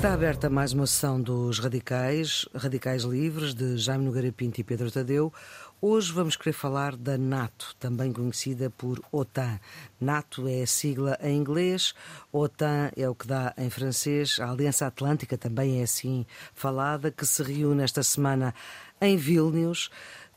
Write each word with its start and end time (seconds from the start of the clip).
Está 0.00 0.14
aberta 0.14 0.48
mais 0.48 0.72
uma 0.72 0.86
sessão 0.86 1.20
dos 1.20 1.58
Radicais, 1.58 2.48
Radicais 2.54 3.02
Livres, 3.02 3.52
de 3.52 3.76
Jaime 3.76 4.06
Nogueira 4.06 4.32
Pinto 4.32 4.58
e 4.58 4.64
Pedro 4.64 4.90
Tadeu. 4.90 5.30
Hoje 5.78 6.10
vamos 6.10 6.36
querer 6.36 6.54
falar 6.54 6.96
da 6.96 7.18
NATO, 7.18 7.76
também 7.78 8.10
conhecida 8.10 8.70
por 8.70 8.98
OTAN. 9.12 9.60
NATO 10.00 10.48
é 10.48 10.62
a 10.62 10.66
sigla 10.66 11.18
em 11.22 11.36
inglês, 11.36 11.92
OTAN 12.32 12.90
é 12.96 13.06
o 13.10 13.14
que 13.14 13.26
dá 13.26 13.52
em 13.58 13.68
francês. 13.68 14.38
A 14.40 14.50
Aliança 14.50 14.86
Atlântica 14.86 15.36
também 15.36 15.80
é 15.80 15.82
assim 15.82 16.24
falada, 16.54 17.10
que 17.10 17.26
se 17.26 17.42
reúne 17.42 17.82
esta 17.82 18.02
semana 18.02 18.54
em 19.02 19.18
Vilnius 19.18 19.90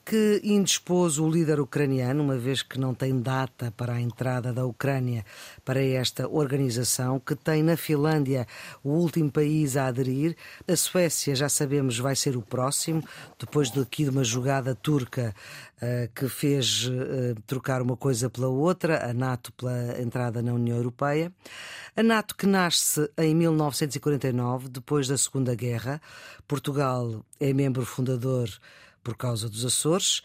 que 0.05 0.41
indispôs 0.43 1.17
o 1.17 1.29
líder 1.29 1.59
ucraniano, 1.59 2.23
uma 2.23 2.37
vez 2.37 2.61
que 2.61 2.77
não 2.77 2.93
tem 2.93 3.21
data 3.21 3.71
para 3.71 3.93
a 3.93 4.01
entrada 4.01 4.51
da 4.51 4.65
Ucrânia 4.65 5.25
para 5.63 5.81
esta 5.81 6.27
organização, 6.27 7.19
que 7.19 7.35
tem 7.35 7.63
na 7.63 7.77
Finlândia 7.77 8.45
o 8.83 8.89
último 8.89 9.31
país 9.31 9.77
a 9.77 9.87
aderir. 9.87 10.35
A 10.67 10.75
Suécia, 10.75 11.35
já 11.35 11.47
sabemos, 11.47 11.97
vai 11.97 12.15
ser 12.15 12.35
o 12.35 12.41
próximo, 12.41 13.03
depois 13.39 13.71
daqui 13.71 14.03
de 14.03 14.09
uma 14.09 14.25
jogada 14.25 14.75
turca 14.75 15.33
uh, 15.77 16.11
que 16.13 16.27
fez 16.27 16.85
uh, 16.85 17.41
trocar 17.47 17.81
uma 17.81 17.95
coisa 17.95 18.29
pela 18.29 18.49
outra, 18.49 19.09
a 19.09 19.13
NATO 19.13 19.53
pela 19.53 20.01
entrada 20.01 20.41
na 20.41 20.53
União 20.53 20.75
Europeia. 20.75 21.31
A 21.95 22.03
NATO 22.03 22.35
que 22.35 22.45
nasce 22.45 23.09
em 23.17 23.33
1949, 23.33 24.67
depois 24.67 25.07
da 25.07 25.17
Segunda 25.17 25.55
Guerra. 25.55 26.01
Portugal 26.45 27.23
é 27.39 27.53
membro 27.53 27.85
fundador 27.85 28.49
por 29.03 29.15
causa 29.15 29.49
dos 29.49 29.65
Açores, 29.65 30.21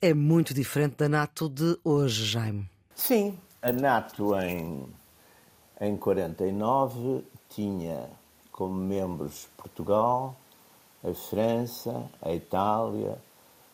é 0.00 0.14
muito 0.14 0.54
diferente 0.54 0.96
da 0.96 1.08
NATO 1.08 1.48
de 1.48 1.78
hoje, 1.84 2.24
Jaime. 2.24 2.68
Sim, 2.94 3.38
a 3.60 3.72
NATO 3.72 4.38
em, 4.38 4.86
em 5.80 5.96
49 5.96 7.24
tinha 7.48 8.08
como 8.50 8.74
membros 8.74 9.48
Portugal, 9.56 10.36
a 11.02 11.12
França, 11.12 12.08
a 12.20 12.32
Itália, 12.32 13.18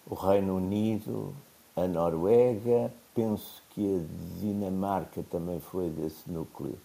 o 0.07 0.15
Reino 0.15 0.57
Unido, 0.57 1.35
a 1.77 1.87
Noruega, 1.87 2.93
penso 3.15 3.63
que 3.71 3.81
a 3.81 4.41
Dinamarca 4.41 5.23
também 5.31 5.61
foi 5.61 5.91
desse 5.91 6.31
núcleo 6.31 6.79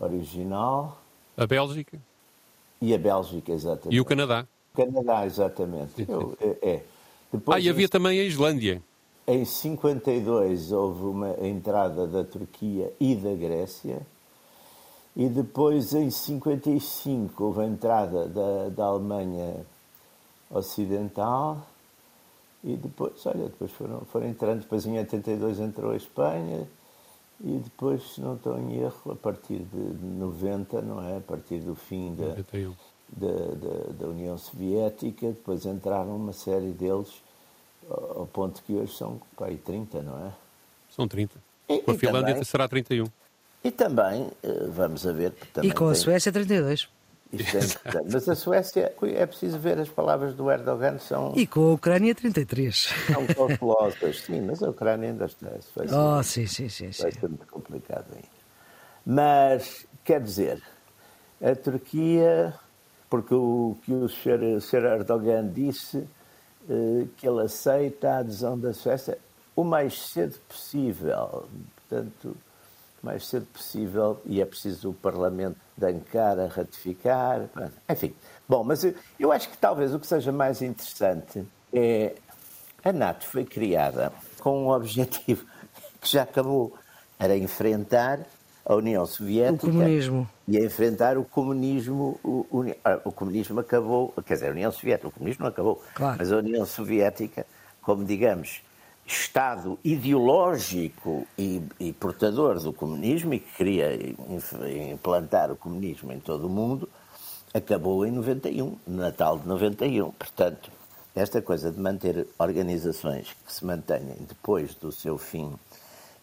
original. 0.00 1.00
A 1.36 1.46
Bélgica? 1.46 2.00
E 2.80 2.94
a 2.94 2.98
Bélgica, 2.98 3.52
exatamente. 3.52 3.94
E 3.94 4.00
o 4.00 4.04
Canadá? 4.04 4.46
Canadá, 4.76 5.24
exatamente. 5.24 6.06
Eu, 6.08 6.36
é, 6.40 6.68
é. 6.68 6.82
Depois, 7.32 7.56
ah, 7.56 7.60
e 7.60 7.68
havia 7.68 7.88
também 7.88 8.20
a 8.20 8.24
Islândia. 8.24 8.82
Em 9.26 9.44
52 9.44 10.70
houve 10.70 11.04
uma 11.04 11.34
entrada 11.44 12.06
da 12.06 12.22
Turquia 12.22 12.92
e 13.00 13.16
da 13.16 13.34
Grécia. 13.34 14.00
E 15.16 15.28
depois, 15.28 15.94
em 15.94 16.10
55, 16.10 17.42
houve 17.42 17.62
a 17.62 17.66
entrada 17.66 18.28
da, 18.28 18.68
da 18.68 18.84
Alemanha 18.84 19.66
Ocidental. 20.50 21.66
E 22.62 22.76
depois, 22.76 23.24
olha, 23.26 23.44
depois 23.44 23.72
foram, 23.72 24.00
foram 24.12 24.28
entrando. 24.28 24.60
Depois, 24.60 24.86
em 24.86 24.98
82, 24.98 25.58
entrou 25.58 25.92
a 25.92 25.96
Espanha. 25.96 26.68
E 27.40 27.58
depois, 27.64 28.02
se 28.14 28.20
não 28.20 28.34
estou 28.34 28.58
em 28.58 28.78
erro, 28.78 29.12
a 29.12 29.16
partir 29.16 29.58
de 29.58 30.06
90, 30.06 30.82
não 30.82 31.02
é? 31.02 31.16
A 31.16 31.20
partir 31.20 31.58
do 31.60 31.74
fim 31.74 32.14
da, 32.14 32.36
91 32.36 32.74
da, 33.08 33.28
da, 33.28 33.92
da, 33.98 34.06
União 34.06 34.36
Soviética, 34.36 35.28
depois 35.28 35.64
entraram 35.64 36.16
uma 36.16 36.32
série 36.32 36.72
deles, 36.72 37.08
ao 37.88 38.26
ponto 38.32 38.62
que 38.62 38.72
hoje 38.72 38.94
são 38.96 39.20
pá, 39.36 39.46
30, 39.64 40.02
não 40.02 40.26
é? 40.26 40.32
São 40.90 41.06
30. 41.06 41.34
E, 41.68 41.78
com 41.78 41.90
a 41.92 41.94
Finlândia 41.94 42.28
também, 42.28 42.44
será 42.44 42.68
31. 42.68 43.06
E 43.62 43.70
também, 43.70 44.30
eh, 44.42 44.66
vamos 44.68 45.06
a 45.06 45.12
ver... 45.12 45.34
e 45.62 45.72
com 45.72 45.88
a 45.88 45.94
Suécia 45.94 46.32
32. 46.32 46.88
Isso 47.32 47.56
é 47.58 48.02
Mas 48.10 48.28
a 48.28 48.34
Suécia, 48.34 48.94
é 49.02 49.26
preciso 49.26 49.58
ver 49.58 49.78
as 49.78 49.88
palavras 49.88 50.34
do 50.34 50.50
Erdogan, 50.50 50.98
são. 50.98 51.32
E 51.34 51.46
com 51.46 51.70
a 51.70 51.74
Ucrânia 51.74 52.14
33. 52.14 52.94
São 53.12 53.26
calculosas, 53.26 54.20
sim, 54.20 54.40
mas 54.42 54.62
a 54.62 54.70
Ucrânia 54.70 55.10
ainda 55.10 55.24
está. 55.24 55.50
Vai 55.74 55.88
ser, 55.88 55.94
oh, 55.94 56.22
sim, 56.22 56.46
sim, 56.46 56.68
sim. 56.68 56.90
Vai 57.02 57.12
ser 57.12 57.28
muito 57.28 57.46
complicado 57.48 58.06
ainda. 58.14 58.28
Mas, 59.04 59.86
quer 60.04 60.20
dizer, 60.20 60.62
a 61.42 61.54
Turquia 61.54 62.54
porque 63.08 63.34
o 63.34 63.76
que 63.84 63.92
o 63.92 64.08
Sr. 64.08 64.84
Erdogan 64.84 65.48
disse, 65.48 66.06
eh, 66.68 67.06
que 67.16 67.28
ele 67.28 67.42
aceita 67.42 68.10
a 68.10 68.18
adesão 68.18 68.58
da 68.58 68.74
Suécia 68.74 69.18
o 69.54 69.62
mais 69.62 70.08
cedo 70.08 70.36
possível. 70.48 71.48
Portanto, 71.76 72.36
o 73.02 73.06
mais 73.06 73.26
cedo 73.26 73.46
possível, 73.46 74.20
e 74.26 74.40
é 74.40 74.44
preciso 74.44 74.90
o 74.90 74.94
Parlamento 74.94 75.56
de 75.76 75.86
Ankara 75.86 76.48
ratificar. 76.48 77.48
Enfim, 77.88 78.14
bom, 78.48 78.64
mas 78.64 78.82
eu, 78.82 78.94
eu 79.18 79.30
acho 79.30 79.48
que 79.48 79.56
talvez 79.56 79.94
o 79.94 80.00
que 80.00 80.06
seja 80.06 80.32
mais 80.32 80.60
interessante 80.60 81.46
é 81.72 82.16
a 82.84 82.92
NATO 82.92 83.26
foi 83.26 83.44
criada 83.44 84.12
com 84.40 84.64
um 84.64 84.70
objetivo 84.70 85.46
que 86.00 86.08
já 86.08 86.22
acabou, 86.22 86.76
era 87.18 87.36
enfrentar 87.36 88.20
a 88.66 88.74
União 88.74 89.06
Soviética 89.06 89.70
e 90.48 90.56
a 90.58 90.60
enfrentar 90.60 91.16
o 91.16 91.24
comunismo. 91.24 92.18
O, 92.24 92.46
o, 92.50 92.74
ah, 92.84 93.00
o, 93.04 93.12
comunismo 93.12 93.60
acabou, 93.60 94.12
quer 94.26 94.34
dizer, 94.34 94.48
a 94.48 94.50
União 94.50 94.72
Soviética, 94.72 95.08
o 95.08 95.12
comunismo 95.12 95.44
não 95.44 95.50
acabou, 95.50 95.82
claro. 95.94 96.16
mas 96.18 96.32
a 96.32 96.36
União 96.36 96.66
Soviética, 96.66 97.46
como 97.80 98.04
digamos, 98.04 98.60
Estado 99.06 99.78
ideológico 99.84 101.24
e, 101.38 101.62
e, 101.78 101.92
portador 101.92 102.58
do 102.58 102.72
comunismo 102.72 103.34
e 103.34 103.38
que 103.38 103.56
queria 103.56 103.96
implantar 104.92 105.52
o 105.52 105.56
comunismo 105.56 106.12
em 106.12 106.18
todo 106.18 106.48
o 106.48 106.50
mundo, 106.50 106.88
acabou 107.54 108.04
em 108.04 108.10
91, 108.10 108.76
no 108.84 108.96
Natal 108.96 109.38
de 109.38 109.46
91. 109.46 110.10
Portanto, 110.10 110.72
esta 111.14 111.40
coisa 111.40 111.70
de 111.70 111.78
manter 111.78 112.26
organizações 112.36 113.28
que 113.46 113.52
se 113.52 113.64
mantenham 113.64 114.16
depois 114.26 114.74
do 114.74 114.90
seu 114.90 115.16
fim 115.16 115.54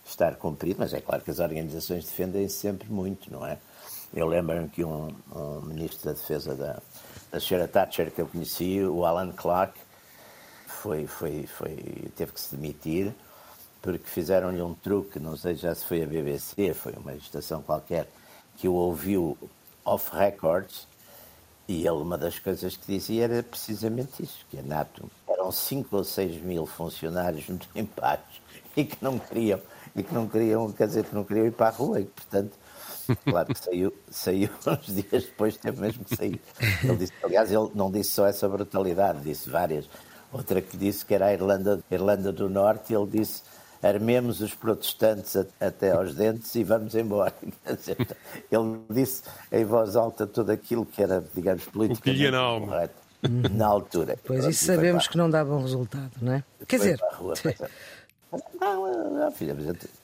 estar 0.05 0.35
cumprido, 0.35 0.77
mas 0.79 0.93
é 0.93 1.01
claro 1.01 1.23
que 1.23 1.31
as 1.31 1.39
organizações 1.39 2.05
defendem 2.05 2.47
sempre 2.49 2.89
muito, 2.89 3.31
não 3.31 3.45
é? 3.45 3.57
Eu 4.13 4.27
lembro-me 4.27 4.69
que 4.69 4.83
um, 4.83 5.15
um, 5.35 5.61
ministro 5.61 6.05
da 6.05 6.11
Defesa 6.11 6.55
da, 6.55 6.79
da 7.31 7.37
Sra. 7.39 7.67
Thatcher 7.67 8.11
que 8.11 8.21
eu 8.21 8.27
conheci, 8.27 8.81
o 8.83 9.05
Alan 9.05 9.31
Clark, 9.31 9.79
foi, 10.67 11.07
foi, 11.07 11.47
foi, 11.47 11.75
teve 12.15 12.33
que 12.33 12.41
se 12.41 12.55
demitir 12.55 13.13
porque 13.81 14.05
fizeram-lhe 14.05 14.61
um 14.61 14.73
truque, 14.73 15.19
não 15.19 15.35
sei 15.35 15.55
já 15.55 15.75
se 15.75 15.85
foi 15.85 16.03
a 16.03 16.07
BBC, 16.07 16.73
foi 16.73 16.93
uma 16.93 17.13
estação 17.15 17.61
qualquer, 17.61 18.07
que 18.55 18.67
o 18.67 18.73
ouviu 18.73 19.37
off 19.83 20.15
records 20.15 20.87
e 21.67 21.79
ele, 21.79 21.97
uma 21.97 22.17
das 22.17 22.39
coisas 22.39 22.77
que 22.77 22.87
dizia 22.87 23.25
era 23.25 23.43
precisamente 23.43 24.23
isso, 24.23 24.45
que 24.49 24.57
a 24.57 24.61
NATO 24.61 25.09
eram 25.27 25.51
5 25.51 25.97
ou 25.97 26.03
6 26.03 26.41
mil 26.41 26.65
funcionários 26.65 27.47
muito 27.47 27.67
em 27.75 27.85
paz 27.85 28.21
e 28.75 28.85
que 28.85 29.03
não 29.03 29.19
queriam 29.19 29.59
e 29.95 30.03
que 30.03 30.13
não 30.13 30.27
queriam, 30.27 30.71
quer 30.71 30.87
dizer, 30.87 31.05
que 31.05 31.15
não 31.15 31.23
queriam 31.23 31.45
ir 31.45 31.51
para 31.51 31.67
a 31.67 31.71
rua 31.71 31.99
e, 31.99 32.05
portanto, 32.05 32.53
claro 33.23 33.53
que 33.53 33.59
saiu, 33.59 33.93
saiu 34.09 34.49
uns 34.65 34.85
dias 34.87 35.23
depois, 35.23 35.57
teve 35.57 35.81
mesmo 35.81 36.03
que 36.05 36.15
sair. 36.15 36.41
Ele 36.83 36.97
disse, 36.97 37.13
aliás, 37.23 37.51
ele 37.51 37.69
não 37.75 37.91
disse 37.91 38.11
só 38.11 38.27
essa 38.27 38.47
brutalidade, 38.47 39.21
disse 39.21 39.49
várias. 39.49 39.89
Outra 40.31 40.61
que 40.61 40.75
disse 40.75 41.05
que 41.05 41.13
era 41.13 41.27
a 41.27 41.33
Irlanda, 41.33 41.79
Irlanda 41.91 42.31
do 42.31 42.49
Norte, 42.49 42.93
ele 42.93 43.07
disse 43.07 43.43
armemos 43.83 44.39
os 44.39 44.55
protestantes 44.55 45.35
até 45.59 45.91
aos 45.91 46.15
dentes 46.15 46.55
e 46.55 46.63
vamos 46.63 46.95
embora. 46.95 47.33
Ele 48.49 48.79
disse 48.89 49.23
em 49.51 49.65
voz 49.65 49.97
alta 49.97 50.25
tudo 50.25 50.51
aquilo 50.51 50.85
que 50.85 51.03
era, 51.03 51.23
digamos, 51.35 51.65
politicamente 51.65 52.31
correto 52.65 53.03
na 53.51 53.67
altura. 53.67 54.17
Pois 54.25 54.45
isso 54.45 54.65
sabemos 54.65 55.07
que 55.07 55.17
não 55.17 55.29
dá 55.29 55.43
bom 55.43 55.61
resultado, 55.61 56.11
não 56.21 56.33
é? 56.33 56.43
Quer 56.67 56.77
dizer, 56.77 56.99
rua, 57.13 57.33
não, 58.59 59.11
não, 59.11 59.31
filha, 59.31 59.55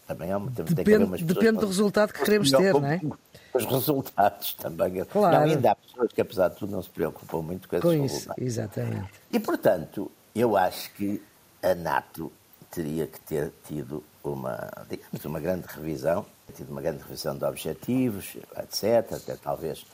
também 0.07 0.31
há, 0.31 0.39
depende, 0.39 0.75
tem 0.75 1.17
que 1.17 1.23
Depende 1.23 1.59
do 1.59 1.67
resultado 1.67 2.13
que 2.13 2.23
queremos 2.23 2.51
ter, 2.51 2.73
não 2.73 2.85
é? 2.85 2.99
Os 3.53 3.65
resultados 3.65 4.53
também. 4.53 5.03
Claro. 5.05 5.37
Não, 5.37 5.43
ainda 5.43 5.71
há 5.71 5.75
pessoas 5.75 6.11
que, 6.11 6.21
apesar 6.21 6.49
de 6.49 6.57
tudo, 6.57 6.71
não 6.71 6.83
se 6.83 6.89
preocupam 6.89 7.41
muito 7.41 7.67
com, 7.67 7.79
com 7.79 7.91
isso. 7.93 8.15
Resultados. 8.15 8.43
Exatamente. 8.43 9.09
E, 9.31 9.39
portanto, 9.39 10.11
eu 10.35 10.55
acho 10.55 10.91
que 10.93 11.21
a 11.63 11.73
NATO 11.73 12.31
teria 12.69 13.07
que 13.07 13.19
ter 13.21 13.51
tido 13.67 14.03
uma, 14.23 14.69
digamos, 14.89 15.25
uma 15.25 15.39
grande 15.39 15.65
revisão, 15.67 16.25
tido 16.55 16.69
uma 16.69 16.81
grande 16.81 17.01
revisão 17.01 17.35
de 17.35 17.43
objetivos, 17.43 18.37
etc., 18.57 19.13
até 19.13 19.35
talvez 19.35 19.85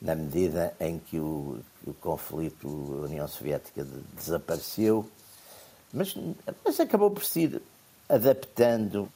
na 0.00 0.14
medida 0.14 0.74
em 0.80 0.98
que 0.98 1.18
o, 1.18 1.60
o 1.86 1.94
conflito 1.94 2.68
União 3.04 3.28
Soviética 3.28 3.86
desapareceu, 4.14 5.08
mas, 5.92 6.16
mas 6.64 6.80
acabou 6.80 7.10
por 7.10 7.24
ser 7.24 7.62
adaptando, 8.12 9.08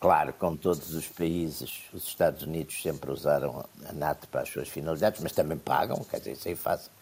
claro, 0.00 0.32
com 0.32 0.56
todos 0.56 0.94
os 0.94 1.06
países, 1.06 1.82
os 1.92 2.04
Estados 2.04 2.42
Unidos 2.42 2.80
sempre 2.80 3.10
usaram 3.10 3.62
a 3.86 3.92
NATO 3.92 4.26
para 4.28 4.40
as 4.40 4.48
suas 4.48 4.66
finalidades, 4.66 5.20
mas 5.20 5.32
também 5.32 5.58
pagam, 5.58 6.02
quer 6.04 6.18
dizer, 6.18 6.32
isso 6.32 6.48
aí 6.48 6.56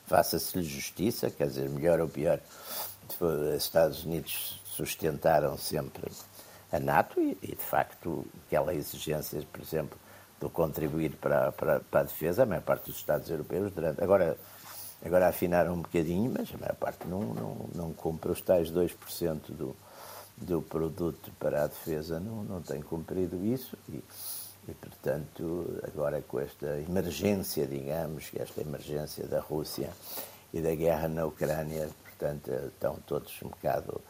faça-se-lhe 0.07 0.65
justiça, 0.65 1.31
quer 1.31 1.47
dizer, 1.47 1.71
melhor 1.71 2.01
ou 2.01 2.09
pior, 2.09 2.41
os 3.21 3.63
Estados 3.63 4.05
Unidos 4.05 4.61
sustentaram 4.65 5.57
sempre 5.57 6.11
a 6.73 6.81
NATO 6.81 7.21
e, 7.21 7.39
e 7.41 7.55
de 7.55 7.63
facto, 7.63 8.27
aquela 8.47 8.75
exigência, 8.75 9.41
por 9.53 9.61
exemplo, 9.61 9.97
do 10.41 10.51
contribuir 10.51 11.13
para, 11.21 11.53
para, 11.53 11.79
para, 11.79 12.01
a 12.01 12.05
defesa, 12.05 12.43
a 12.43 12.47
maior 12.47 12.63
parte 12.63 12.87
dos 12.87 12.97
Estados 12.97 13.31
europeus, 13.31 13.71
durante, 13.73 14.03
agora, 14.03 14.37
agora 15.05 15.29
afinaram 15.29 15.75
um 15.75 15.83
bocadinho, 15.83 16.33
mas 16.37 16.53
a 16.53 16.59
maior 16.59 16.75
parte 16.75 17.07
não, 17.07 17.21
não, 17.21 17.69
não 17.73 17.93
cumpre 17.93 18.33
os 18.33 18.41
tais 18.41 18.73
2% 18.73 19.53
do, 19.53 19.77
do 20.37 20.63
produto 20.63 21.31
para 21.39 21.65
a 21.65 21.67
defesa, 21.67 22.19
não, 22.19 22.43
não 22.45 22.63
tem 22.63 22.81
cumprido 22.81 23.45
isso 23.45 23.77
e, 23.89 24.03
e, 24.69 24.75
portanto, 24.75 25.81
agora 25.85 26.23
com 26.23 26.41
esta 26.41 26.79
emergência, 26.81 27.67
digamos, 27.67 28.31
esta 28.35 28.61
emergência 28.61 29.27
da 29.27 29.41
Rússia 29.41 29.91
e 30.53 30.61
da 30.61 30.75
guerra 30.75 31.09
na 31.09 31.27
Ucrânia, 31.27 31.89
portanto, 32.05 32.51
estão 32.69 32.97
todos 33.07 33.33
um 33.43 33.49
bocado 33.49 34.01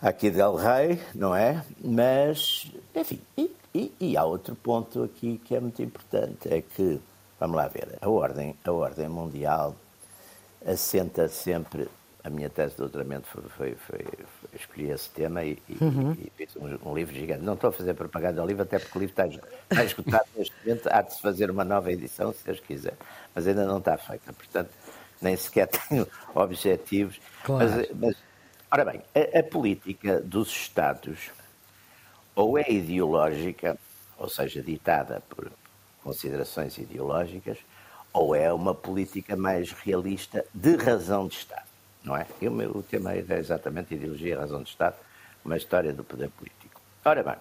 aqui 0.00 0.30
del 0.30 0.56
rei, 0.56 1.00
não 1.14 1.34
é? 1.34 1.64
Mas, 1.82 2.70
enfim, 2.94 3.20
e, 3.36 3.54
e, 3.74 3.92
e, 4.00 4.16
há 4.16 4.24
outro 4.24 4.54
ponto 4.54 5.02
aqui 5.02 5.38
que 5.44 5.54
é 5.54 5.60
muito 5.60 5.82
importante, 5.82 6.48
é 6.48 6.62
que, 6.62 7.00
vamos 7.38 7.56
lá 7.56 7.68
ver, 7.68 7.98
a 8.00 8.08
ordem, 8.08 8.56
a 8.64 8.72
ordem 8.72 9.08
mundial 9.08 9.76
assenta 10.64 11.28
sempre, 11.28 11.88
a 12.22 12.30
minha 12.30 12.50
tese 12.50 12.72
de 12.72 12.78
doutoramento 12.78 13.26
foi, 13.28 13.42
foi, 13.42 13.74
foi, 13.74 13.98
foi 13.98 14.50
escolhi 14.54 14.90
esse 14.90 15.10
tema 15.10 15.44
e, 15.44 15.58
uhum. 15.80 16.12
e 16.12 16.30
fiz 16.36 16.54
um, 16.56 16.90
um, 16.90 16.94
livro 16.94 17.14
gigante. 17.14 17.42
Não 17.42 17.54
estou 17.54 17.68
a 17.68 17.72
fazer 17.72 17.94
propaganda 17.94 18.40
ao 18.40 18.46
livro, 18.46 18.62
até 18.62 18.78
porque 18.78 18.98
o 18.98 19.00
livro 19.00 19.12
está, 19.12 19.26
está 19.26 19.84
esgotado 19.84 20.26
neste 20.36 20.54
momento, 20.64 20.88
há 20.90 21.02
de 21.02 21.14
se 21.14 21.20
fazer 21.22 21.50
uma 21.50 21.64
nova 21.64 21.90
edição, 21.90 22.32
se 22.32 22.44
Deus 22.44 22.60
quiser, 22.60 22.94
mas 23.34 23.46
ainda 23.46 23.64
não 23.66 23.78
está 23.78 23.96
feita, 23.96 24.32
portanto, 24.32 24.70
nem 25.20 25.36
sequer 25.36 25.68
tenho 25.88 26.06
objetivos. 26.34 27.20
Claro. 27.44 27.70
Mas, 27.70 27.90
mas 27.94 28.30
Ora 28.72 28.84
bem, 28.84 29.02
a, 29.12 29.40
a, 29.40 29.42
política 29.42 30.20
dos 30.20 30.48
Estados 30.48 31.32
ou 32.36 32.56
é 32.56 32.70
ideológica, 32.70 33.76
ou 34.16 34.28
seja, 34.28 34.62
ditada 34.62 35.20
por 35.28 35.50
considerações 36.04 36.78
ideológicas, 36.78 37.58
ou 38.12 38.32
é 38.32 38.52
uma 38.52 38.72
política 38.72 39.36
mais 39.36 39.72
realista 39.72 40.46
de 40.54 40.76
razão 40.76 41.26
de 41.26 41.34
Estado, 41.34 41.66
não 42.04 42.16
é? 42.16 42.26
E 42.40 42.48
o, 42.48 42.52
meu, 42.52 42.70
o 42.70 42.82
tema 42.82 43.12
é 43.12 43.24
exatamente 43.38 43.94
ideologia 43.94 44.34
e 44.34 44.38
razão 44.38 44.62
de 44.62 44.70
Estado, 44.70 44.96
uma 45.44 45.56
história 45.56 45.92
do 45.92 46.04
poder 46.04 46.30
político. 46.30 46.80
Ora 47.04 47.22
bem, 47.22 47.36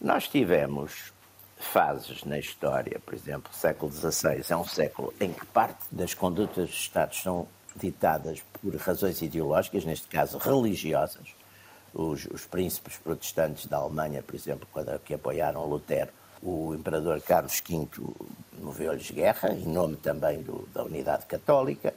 nós 0.00 0.28
tivemos 0.28 1.12
fases 1.58 2.24
na 2.24 2.38
história, 2.38 3.00
por 3.00 3.14
exemplo, 3.14 3.50
o 3.52 3.56
século 3.56 3.90
XVI 3.90 4.44
é 4.48 4.56
um 4.56 4.66
século 4.66 5.12
em 5.20 5.32
que 5.32 5.46
parte 5.46 5.82
das 5.90 6.12
condutas 6.12 6.68
dos 6.68 6.78
Estados 6.78 7.22
são 7.22 7.48
ditadas 7.74 8.42
por 8.60 8.74
razões 8.76 9.22
ideológicas, 9.22 9.84
neste 9.84 10.06
caso 10.08 10.38
religiosas. 10.38 11.34
Os, 11.94 12.26
os 12.26 12.44
príncipes 12.44 12.98
protestantes 12.98 13.66
da 13.66 13.78
Alemanha, 13.78 14.22
por 14.22 14.34
exemplo, 14.34 14.68
quando, 14.70 14.98
que 15.00 15.14
apoiaram 15.14 15.66
Lutero, 15.66 16.10
o 16.42 16.74
imperador 16.74 17.20
Carlos 17.22 17.62
V 17.66 17.88
moveu-lhes 18.60 19.10
guerra, 19.10 19.50
em 19.52 19.66
nome 19.66 19.96
também 19.96 20.42
do, 20.42 20.68
da 20.74 20.84
unidade 20.84 21.24
católica. 21.24 21.94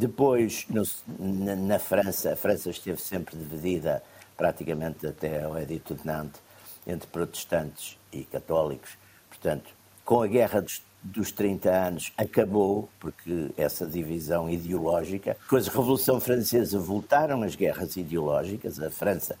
Depois, 0.00 0.64
no, 0.70 0.82
na, 1.18 1.54
na, 1.54 1.78
França, 1.78 2.32
a 2.32 2.36
França 2.36 2.70
esteve 2.70 2.98
sempre 3.02 3.36
dividida, 3.36 4.02
praticamente 4.34 5.06
até 5.06 5.42
ao 5.42 5.58
Edito 5.58 5.94
de 5.94 6.06
Nantes, 6.06 6.40
entre 6.86 7.06
protestantes 7.06 7.98
e 8.10 8.24
católicos. 8.24 8.96
Portanto, 9.28 9.68
com 10.02 10.22
a 10.22 10.26
Guerra 10.26 10.62
dos 10.62 10.80
dos 11.02 11.32
30 11.32 11.70
anos 11.70 12.12
acabou, 12.16 12.88
porque 12.98 13.50
essa 13.56 13.86
divisão 13.86 14.50
ideológica, 14.50 15.36
com 15.48 15.56
a 15.56 15.60
Revolução 15.60 16.20
Francesa 16.20 16.78
voltaram 16.78 17.42
as 17.42 17.56
guerras 17.56 17.96
ideológicas, 17.96 18.78
a 18.80 18.90
França, 18.90 19.36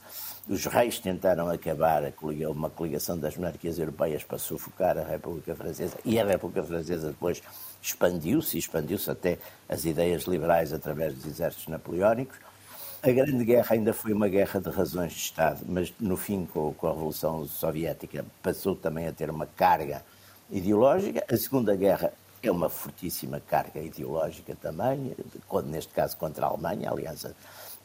os 0.48 0.64
reis 0.64 0.98
tentaram 0.98 1.48
acabar 1.50 2.02
uma 2.50 2.70
coligação 2.70 3.18
das 3.18 3.36
monarquias 3.36 3.78
europeias 3.78 4.24
para 4.24 4.38
sufocar 4.38 4.96
a 4.96 5.04
República 5.04 5.54
Francesa 5.54 5.98
e 6.04 6.18
a 6.18 6.24
República 6.24 6.62
Francesa 6.62 7.08
depois 7.08 7.42
expandiu-se, 7.82 8.58
expandiu-se 8.58 9.10
até 9.10 9.38
as 9.68 9.84
ideias 9.84 10.24
liberais 10.24 10.72
através 10.72 11.14
dos 11.14 11.26
exércitos 11.26 11.68
napoleónicos. 11.68 12.38
A 13.02 13.10
Grande 13.10 13.44
Guerra 13.44 13.74
ainda 13.74 13.94
foi 13.94 14.12
uma 14.12 14.28
guerra 14.28 14.60
de 14.60 14.68
razões 14.68 15.12
de 15.12 15.18
Estado, 15.20 15.64
mas 15.66 15.92
no 15.98 16.16
fim, 16.18 16.44
com 16.44 16.86
a 16.86 16.90
Revolução 16.90 17.46
Soviética, 17.46 18.24
passou 18.42 18.76
também 18.76 19.08
a 19.08 19.12
ter 19.12 19.30
uma 19.30 19.46
carga 19.46 20.04
ideológica. 20.50 21.24
A 21.26 21.36
Segunda 21.36 21.74
Guerra 21.74 22.12
é 22.42 22.50
uma 22.50 22.68
fortíssima 22.68 23.40
carga 23.40 23.80
ideológica 23.80 24.54
também, 24.54 25.16
neste 25.64 25.94
caso 25.94 26.16
contra 26.18 26.44
a 26.44 26.48
Alemanha, 26.50 26.90
aliás. 26.90 27.26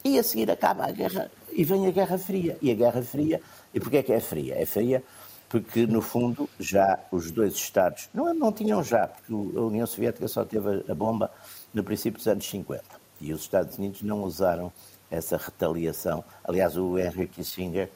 E 0.04 0.18
a 0.18 0.22
seguir 0.22 0.50
acaba 0.50 0.86
a 0.86 0.92
guerra 0.92 1.30
e 1.50 1.64
vem 1.64 1.86
a 1.86 1.90
Guerra 1.90 2.18
Fria. 2.18 2.58
E 2.60 2.70
a 2.70 2.74
Guerra 2.74 3.02
Fria, 3.02 3.40
e 3.72 3.80
porquê 3.80 3.98
é 3.98 4.02
que 4.02 4.12
é 4.12 4.20
fria? 4.20 4.54
É 4.54 4.66
fria 4.66 5.02
porque, 5.48 5.86
no 5.86 6.02
fundo, 6.02 6.48
já 6.58 6.98
os 7.10 7.30
dois 7.30 7.54
Estados, 7.54 8.08
não, 8.12 8.32
não 8.34 8.52
tinham 8.52 8.82
já, 8.82 9.06
porque 9.06 9.32
a 9.32 9.60
União 9.60 9.86
Soviética 9.86 10.26
só 10.28 10.44
teve 10.44 10.84
a 10.88 10.94
bomba 10.94 11.30
no 11.72 11.84
princípio 11.84 12.18
dos 12.18 12.26
anos 12.26 12.48
50. 12.48 12.82
E 13.20 13.32
os 13.32 13.42
Estados 13.42 13.78
Unidos 13.78 14.02
não 14.02 14.22
usaram 14.22 14.72
essa 15.10 15.36
retaliação. 15.36 16.24
Aliás, 16.44 16.76
o 16.76 16.98
Henry 16.98 17.28
Kissinger 17.28 17.90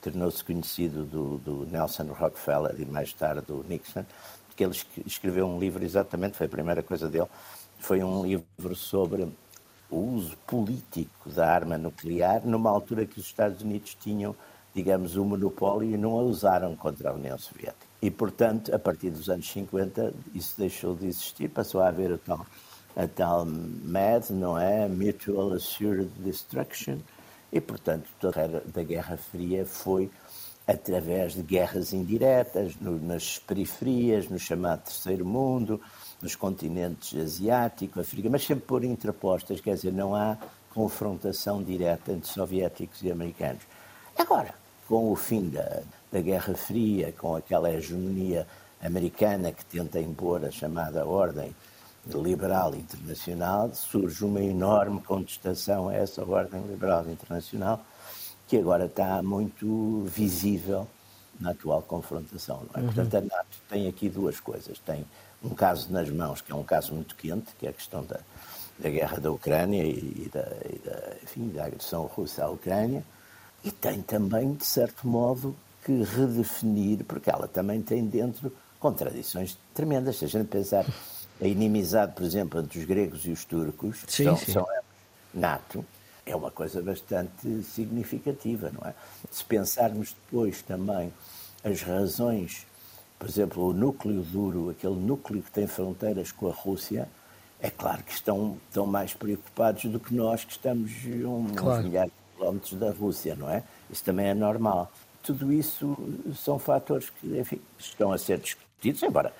tornou-se 0.00 0.44
conhecido 0.44 1.04
do, 1.04 1.38
do, 1.38 1.66
Nelson 1.66 2.04
Rockefeller 2.12 2.74
e 2.78 2.84
mais 2.84 3.12
tarde 3.12 3.42
do 3.46 3.64
Nixon, 3.68 4.04
porque 4.48 4.64
ele 4.64 4.76
escreveu 5.06 5.46
um 5.46 5.58
livro 5.58 5.82
exatamente, 5.84 6.36
foi 6.36 6.46
a 6.46 6.50
primeira 6.50 6.82
coisa 6.82 7.08
dele, 7.08 7.28
foi 7.78 8.02
um 8.02 8.22
livro 8.22 8.74
sobre 8.74 9.32
o 9.88 9.96
uso 9.96 10.36
político 10.46 11.30
da 11.30 11.48
arma 11.48 11.78
nuclear 11.78 12.44
numa 12.44 12.70
altura 12.70 13.06
que 13.06 13.20
os 13.20 13.26
Estados 13.26 13.62
Unidos 13.62 13.96
tinham, 14.00 14.34
digamos, 14.74 15.16
o 15.16 15.24
monopólio 15.24 15.90
e 15.90 15.98
não 15.98 16.18
a 16.18 16.22
usaram 16.22 16.74
contra 16.74 17.10
a 17.10 17.12
União 17.12 17.38
Soviética. 17.38 17.86
E, 18.00 18.10
portanto, 18.10 18.74
a 18.74 18.78
partir 18.78 19.10
dos 19.10 19.28
anos 19.28 19.50
50, 19.50 20.12
isso 20.34 20.54
deixou 20.58 20.94
de 20.94 21.06
existir, 21.06 21.48
passou 21.48 21.80
a 21.80 21.88
haver 21.88 22.12
a 22.12 22.18
tal, 22.18 22.46
a 22.96 23.06
tal 23.06 23.44
MAD, 23.44 24.32
não 24.32 24.58
é? 24.58 24.88
Mutual 24.88 25.52
Assured 25.52 26.10
Destruction, 26.18 26.98
e, 27.52 27.60
portanto, 27.60 28.08
toda 28.18 28.62
a 28.74 28.82
Guerra 28.82 29.16
Fria 29.16 29.66
foi 29.66 30.10
através 30.66 31.34
de 31.34 31.42
guerras 31.42 31.92
indiretas, 31.92 32.76
no, 32.80 32.98
nas 32.98 33.38
periferias, 33.38 34.28
no 34.28 34.38
chamado 34.38 34.84
Terceiro 34.84 35.24
Mundo, 35.24 35.80
nos 36.20 36.34
continentes 36.34 37.18
asiático, 37.18 38.00
africano, 38.00 38.32
mas 38.32 38.44
sempre 38.44 38.64
por 38.64 38.84
interpostas, 38.84 39.60
quer 39.60 39.74
dizer, 39.74 39.92
não 39.92 40.14
há 40.14 40.38
confrontação 40.72 41.62
direta 41.62 42.12
entre 42.12 42.28
soviéticos 42.28 43.02
e 43.02 43.10
americanos. 43.10 43.62
Agora, 44.16 44.54
com 44.92 45.10
o 45.10 45.16
fim 45.16 45.48
da, 45.48 45.80
da 46.12 46.20
Guerra 46.20 46.52
Fria, 46.54 47.14
com 47.16 47.34
aquela 47.34 47.72
hegemonia 47.72 48.46
americana 48.82 49.50
que 49.50 49.64
tenta 49.64 49.98
impor 49.98 50.44
a 50.44 50.50
chamada 50.50 51.06
ordem 51.06 51.56
liberal 52.08 52.74
internacional, 52.74 53.74
surge 53.74 54.22
uma 54.22 54.42
enorme 54.42 55.00
contestação 55.00 55.88
a 55.88 55.94
essa 55.94 56.22
ordem 56.22 56.60
liberal 56.66 57.08
internacional, 57.08 57.80
que 58.46 58.58
agora 58.58 58.84
está 58.84 59.22
muito 59.22 60.04
visível 60.14 60.86
na 61.40 61.52
atual 61.52 61.80
confrontação. 61.80 62.66
É? 62.74 62.80
Uhum. 62.80 62.84
Portanto, 62.84 63.14
a 63.14 63.20
NATO 63.22 63.58
tem 63.70 63.88
aqui 63.88 64.10
duas 64.10 64.40
coisas. 64.40 64.78
Tem 64.80 65.06
um 65.42 65.54
caso 65.54 65.90
nas 65.90 66.10
mãos, 66.10 66.42
que 66.42 66.52
é 66.52 66.54
um 66.54 66.64
caso 66.64 66.92
muito 66.92 67.16
quente, 67.16 67.54
que 67.58 67.66
é 67.66 67.70
a 67.70 67.72
questão 67.72 68.04
da, 68.04 68.20
da 68.78 68.90
guerra 68.90 69.18
da 69.18 69.32
Ucrânia 69.32 69.84
e, 69.84 70.30
da, 70.30 70.46
e 70.70 70.78
da, 70.84 71.14
enfim, 71.22 71.48
da 71.48 71.64
agressão 71.64 72.04
russa 72.04 72.44
à 72.44 72.50
Ucrânia, 72.50 73.02
e 73.64 73.70
tem 73.70 74.02
também, 74.02 74.54
de 74.54 74.66
certo 74.66 75.06
modo, 75.06 75.54
que 75.84 76.02
redefinir, 76.02 77.04
porque 77.04 77.30
ela 77.30 77.48
também 77.48 77.82
tem 77.82 78.04
dentro 78.04 78.52
contradições 78.78 79.56
tremendas. 79.74 80.16
Se 80.16 80.24
a 80.24 80.28
gente 80.28 80.48
pensar 80.48 80.84
a 81.40 81.46
inimizade, 81.46 82.12
por 82.12 82.24
exemplo, 82.24 82.60
entre 82.60 82.78
os 82.78 82.84
gregos 82.84 83.26
e 83.26 83.30
os 83.30 83.44
turcos, 83.44 84.04
sim, 84.08 84.24
são, 84.24 84.36
sim. 84.36 84.52
são 84.52 84.66
NATO, 85.32 85.84
é 86.26 86.34
uma 86.34 86.50
coisa 86.50 86.82
bastante 86.82 87.62
significativa, 87.62 88.70
não 88.72 88.88
é? 88.88 88.94
Se 89.30 89.44
pensarmos 89.44 90.14
depois 90.24 90.62
também 90.62 91.12
as 91.64 91.82
razões, 91.82 92.66
por 93.18 93.28
exemplo, 93.28 93.68
o 93.68 93.72
núcleo 93.72 94.22
duro, 94.22 94.70
aquele 94.70 94.96
núcleo 94.96 95.42
que 95.42 95.50
tem 95.50 95.66
fronteiras 95.66 96.30
com 96.30 96.48
a 96.48 96.52
Rússia, 96.52 97.08
é 97.60 97.70
claro 97.70 98.02
que 98.02 98.12
estão, 98.12 98.58
estão 98.68 98.86
mais 98.86 99.14
preocupados 99.14 99.84
do 99.84 100.00
que 100.00 100.14
nós 100.14 100.44
que 100.44 100.52
estamos 100.52 100.90
um, 101.04 101.46
claro. 101.54 101.84
milhares 101.84 102.12
quilómetros 102.42 102.72
da 102.74 102.90
Rússia, 102.90 103.36
não 103.36 103.48
é? 103.48 103.62
Isso 103.90 104.02
também 104.04 104.26
é 104.26 104.34
normal. 104.34 104.90
Tudo 105.22 105.52
isso 105.52 105.96
são 106.34 106.58
fatores 106.58 107.10
que, 107.10 107.38
enfim, 107.38 107.60
estão 107.78 108.12
a 108.12 108.18
ser 108.18 108.38
discutidos, 108.38 109.02
embora 109.02 109.32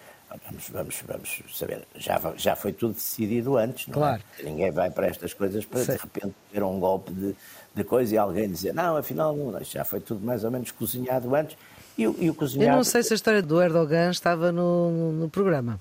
Vamos, 0.47 0.69
vamos, 0.71 1.03
vamos 1.07 1.43
saber. 1.55 1.87
Já, 1.95 2.21
já 2.37 2.57
foi 2.57 2.73
tudo 2.73 2.95
decidido 2.95 3.57
antes, 3.57 3.87
não 3.89 3.95
é? 3.95 3.99
claro. 3.99 4.23
é? 4.39 4.43
Ninguém 4.43 4.71
vai 4.71 4.91
para 4.91 5.07
estas 5.07 5.35
coisas 5.35 5.65
para 5.65 5.81
Sim. 5.81 5.93
de 5.93 5.99
repente 5.99 6.35
ter 6.51 6.63
um 6.63 6.81
golpe 6.81 7.13
de, 7.13 7.37
de 7.75 7.85
coisa 7.85 8.15
e 8.15 8.19
alguém 8.19 8.49
dizer, 8.49 8.73
não, 8.73 8.97
afinal 8.97 9.37
não, 9.37 9.63
já 9.63 9.85
foi 9.85 10.01
tudo 10.01 10.25
mais 10.25 10.43
ou 10.45 10.51
menos 10.51 10.71
cozinhado 10.71 11.35
antes. 11.35 11.57
E, 11.99 12.03
e 12.03 12.31
o 12.31 12.35
cozinhado... 12.35 12.73
Eu 12.73 12.77
não 12.77 12.85
sei 12.85 13.03
se 13.03 13.13
a 13.13 13.17
história 13.17 13.43
do 13.43 13.61
Erdogan 13.61 14.11
estava 14.11 14.51
no, 14.51 15.13
no 15.13 15.29
programa. 15.29 15.79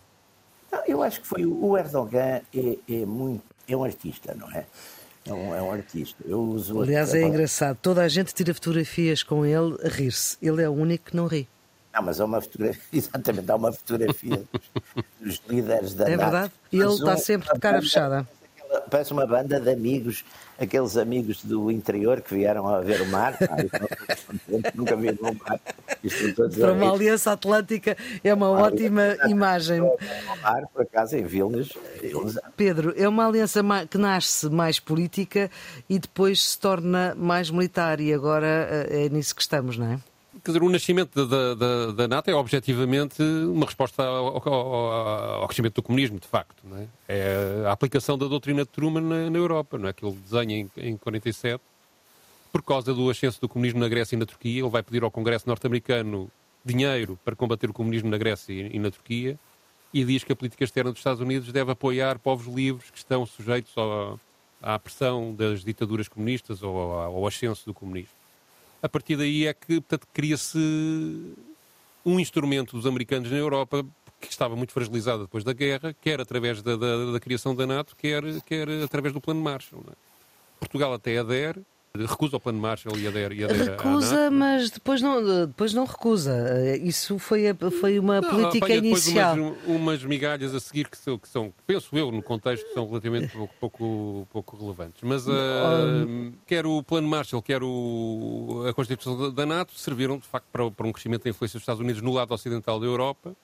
Não, 0.69 0.83
eu 0.85 1.01
acho 1.01 1.21
que 1.21 1.27
foi. 1.27 1.45
O 1.45 1.77
Erdogan 1.77 2.41
é, 2.53 2.77
é, 2.89 3.05
muito. 3.05 3.43
é 3.67 3.75
um 3.75 3.83
artista, 3.83 4.33
não 4.33 4.51
é? 4.51 4.65
É 5.25 5.33
um, 5.33 5.55
é 5.55 5.61
um 5.61 5.71
artista. 5.71 6.15
Eu 6.27 6.41
uso 6.41 6.81
Aliás, 6.81 7.13
é 7.13 7.21
engraçado. 7.21 7.77
Toda 7.81 8.01
a 8.01 8.07
gente 8.07 8.33
tira 8.33 8.53
fotografias 8.53 9.21
com 9.23 9.45
ele 9.45 9.77
a 9.83 9.87
rir-se. 9.87 10.35
Ele 10.41 10.61
é 10.63 10.67
o 10.69 10.73
único 10.73 11.05
que 11.11 11.15
não 11.15 11.27
ri. 11.27 11.47
Não, 11.93 12.01
mas 12.01 12.19
há 12.21 12.25
uma 12.25 12.41
fotografia, 12.41 12.81
exatamente, 12.93 13.51
há 13.51 13.55
uma 13.55 13.71
fotografia 13.71 14.43
dos, 15.21 15.39
dos 15.39 15.41
líderes 15.47 15.93
da 15.93 16.05
É 16.09 16.15
NATO. 16.15 16.19
verdade. 16.31 16.53
E 16.71 16.79
ele 16.79 16.93
está 16.93 17.17
sempre 17.17 17.53
de 17.53 17.59
cara 17.59 17.81
fechada. 17.81 18.27
Parece 18.91 19.13
uma 19.13 19.25
banda 19.25 19.57
de 19.57 19.71
amigos, 19.71 20.25
aqueles 20.59 20.97
amigos 20.97 21.45
do 21.45 21.71
interior 21.71 22.19
que 22.19 22.35
vieram 22.35 22.67
a 22.67 22.81
ver 22.81 23.01
o 23.01 23.07
mar. 23.07 23.37
Ah, 23.39 23.55
nunca 24.75 24.97
vi 24.97 25.11
o 25.11 25.23
mar. 25.23 25.61
Para 26.59 26.73
uma 26.73 26.91
aliança 26.91 27.31
atlântica 27.31 27.95
é 28.21 28.33
uma 28.33 28.47
ah, 28.47 28.63
ótima 28.63 29.15
imagem. 29.29 29.79
Mar, 30.41 30.67
por 30.73 30.81
acaso, 30.81 31.15
em 31.15 31.23
Vilnas. 31.23 31.69
Pedro, 32.57 32.93
é 32.97 33.07
uma 33.07 33.25
aliança 33.25 33.61
que 33.89 33.97
nasce 33.97 34.49
mais 34.49 34.77
política 34.77 35.49
e 35.89 35.97
depois 35.97 36.49
se 36.49 36.59
torna 36.59 37.15
mais 37.15 37.49
militar, 37.49 38.01
e 38.01 38.13
agora 38.13 38.67
eh, 38.91 39.05
é 39.05 39.09
nisso 39.09 39.33
que 39.33 39.41
estamos, 39.41 39.77
não 39.77 39.93
é? 39.93 40.10
Quer 40.43 40.51
dizer, 40.51 40.63
o 40.63 40.69
nascimento 40.69 41.27
da, 41.27 41.53
da, 41.53 41.91
da 41.91 42.07
NATO 42.07 42.31
é 42.31 42.33
objetivamente 42.33 43.21
uma 43.21 43.65
resposta 43.65 44.01
ao, 44.01 44.49
ao, 44.49 45.41
ao, 45.41 45.47
crescimento 45.47 45.75
do 45.75 45.83
comunismo, 45.83 46.19
de 46.19 46.27
facto. 46.27 46.63
É? 46.75 46.87
é 47.07 47.65
a 47.67 47.71
aplicação 47.71 48.17
da 48.17 48.27
doutrina 48.27 48.63
de 48.63 48.69
Truman 48.69 49.01
na, 49.01 49.29
na 49.29 49.37
Europa, 49.37 49.77
não 49.77 49.87
é? 49.87 49.93
que 49.93 50.03
ele 50.03 50.15
desenha 50.15 50.57
em, 50.57 50.71
em 50.77 50.97
47, 50.97 51.61
por 52.51 52.63
causa 52.63 52.91
do 52.91 53.07
ascenso 53.07 53.39
do 53.39 53.47
comunismo 53.47 53.79
na 53.79 53.87
Grécia 53.87 54.15
e 54.15 54.19
na 54.19 54.25
Turquia. 54.25 54.61
Ele 54.61 54.69
vai 54.69 54.81
pedir 54.81 55.03
ao 55.03 55.11
Congresso 55.11 55.47
norte-americano 55.47 56.27
dinheiro 56.65 57.19
para 57.23 57.35
combater 57.35 57.69
o 57.69 57.73
comunismo 57.73 58.09
na 58.09 58.17
Grécia 58.17 58.51
e, 58.51 58.75
e 58.75 58.79
na 58.79 58.89
Turquia 58.89 59.37
e 59.93 60.03
diz 60.03 60.23
que 60.23 60.31
a 60.31 60.35
política 60.35 60.63
externa 60.63 60.89
dos 60.89 61.01
Estados 61.01 61.21
Unidos 61.21 61.51
deve 61.51 61.71
apoiar 61.71 62.17
povos 62.17 62.47
livres 62.47 62.89
que 62.89 62.97
estão 62.97 63.27
sujeitos 63.27 63.77
ao, 63.77 64.19
à 64.59 64.79
pressão 64.79 65.35
das 65.35 65.63
ditaduras 65.63 66.07
comunistas 66.07 66.63
ou 66.63 66.75
ao, 66.75 67.15
ao 67.15 67.27
ascenso 67.27 67.63
do 67.63 67.75
comunismo 67.75 68.20
a 68.81 68.89
partir 68.89 69.15
daí 69.15 69.47
é 69.47 69.53
que, 69.53 69.83
cria-se 70.13 70.57
um 72.05 72.19
instrumento 72.19 72.75
dos 72.75 72.85
americanos 72.85 73.29
na 73.29 73.37
Europa 73.37 73.85
que 74.19 74.29
estava 74.29 74.55
muito 74.55 74.71
fragilizado 74.71 75.23
depois 75.23 75.43
da 75.43 75.53
guerra, 75.53 75.95
quer 75.99 76.21
através 76.21 76.61
da, 76.61 76.75
da, 76.75 77.11
da 77.11 77.19
criação 77.19 77.55
da 77.55 77.65
NATO, 77.65 77.95
quer, 77.95 78.23
quer 78.41 78.69
através 78.83 79.13
do 79.13 79.21
Plano 79.21 79.41
Marshall. 79.41 79.83
É? 79.89 79.93
Portugal 80.59 80.93
até 80.93 81.17
adere, 81.17 81.63
recusa 81.97 82.37
o 82.37 82.39
plano 82.39 82.59
Marshall 82.59 82.97
e 82.97 83.07
adere, 83.07 83.35
e 83.35 83.43
adere 83.43 83.71
Recusa, 83.71 84.31
mas 84.31 84.69
depois 84.69 85.01
não, 85.01 85.45
depois 85.47 85.73
não 85.73 85.85
recusa. 85.85 86.33
Isso 86.77 87.19
foi, 87.19 87.43
foi 87.79 87.99
uma 87.99 88.21
não, 88.21 88.29
política 88.29 88.73
inicial. 88.73 89.35
Umas, 89.35 89.57
umas, 89.67 90.03
migalhas 90.03 90.55
a 90.55 90.59
seguir 90.59 90.89
que 90.89 90.97
são, 90.97 91.17
que 91.17 91.27
são, 91.27 91.53
penso 91.67 91.95
eu, 91.97 92.11
no 92.11 92.23
contexto, 92.23 92.65
são 92.73 92.87
relativamente 92.87 93.35
pouco, 93.35 93.53
pouco, 93.59 94.27
pouco 94.31 94.57
relevantes. 94.57 95.01
Mas 95.03 95.27
uh, 95.27 95.31
quer 96.45 96.65
o 96.65 96.81
plano 96.81 97.07
Marshall, 97.07 97.41
quer 97.41 97.61
o, 97.61 98.63
a 98.67 98.73
Constituição 98.73 99.31
da 99.33 99.45
NATO, 99.45 99.77
serviram 99.77 100.17
de 100.17 100.27
facto 100.27 100.47
para, 100.51 100.71
para 100.71 100.87
um 100.87 100.91
crescimento 100.93 101.23
da 101.23 101.29
influência 101.29 101.57
dos 101.57 101.63
Estados 101.63 101.81
Unidos 101.81 102.01
no 102.01 102.13
lado 102.13 102.33
ocidental 102.33 102.79
da 102.79 102.85
Europa 102.85 103.35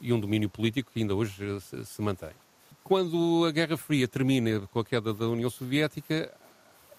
e 0.00 0.12
um 0.12 0.18
domínio 0.18 0.48
político 0.48 0.90
que 0.92 1.00
ainda 1.00 1.14
hoje 1.14 1.32
se, 1.60 1.84
se 1.84 2.02
mantém. 2.02 2.30
Quando 2.82 3.46
a 3.46 3.50
Guerra 3.50 3.76
Fria 3.76 4.06
termina 4.06 4.60
com 4.72 4.80
a 4.80 4.84
queda 4.84 5.14
da 5.14 5.26
União 5.26 5.48
Soviética, 5.48 6.30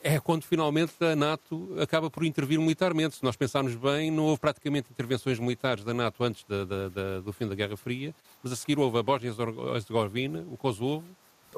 é 0.06 0.20
quando 0.20 0.44
finalmente 0.44 0.94
a 1.04 1.16
NATO 1.16 1.76
acaba 1.82 2.12
por 2.12 2.24
intervir 2.24 2.60
militarmente. 2.60 3.16
Se 3.16 3.24
nós 3.24 3.36
pensarmos 3.36 3.74
bem, 3.74 4.12
não 4.12 4.26
houve 4.26 4.40
praticamente 4.40 4.88
intervenções 4.92 5.40
militares 5.40 5.84
da 5.84 5.96
NATO 5.96 6.24
antes 6.24 6.46
da, 6.48 6.64
da, 6.64 6.90
da, 6.90 7.20
do 7.22 7.34
fim 7.34 7.48
da 7.48 7.56
Guerra 7.56 7.76
Fria, 7.76 8.14
mas 8.44 8.54
a 8.54 8.56
seguir 8.56 8.78
houve 8.78 9.00
a 9.00 9.04
Bósnia-Herzegovina, 9.04 10.46
o 10.52 10.56
Kosovo, 10.56 11.04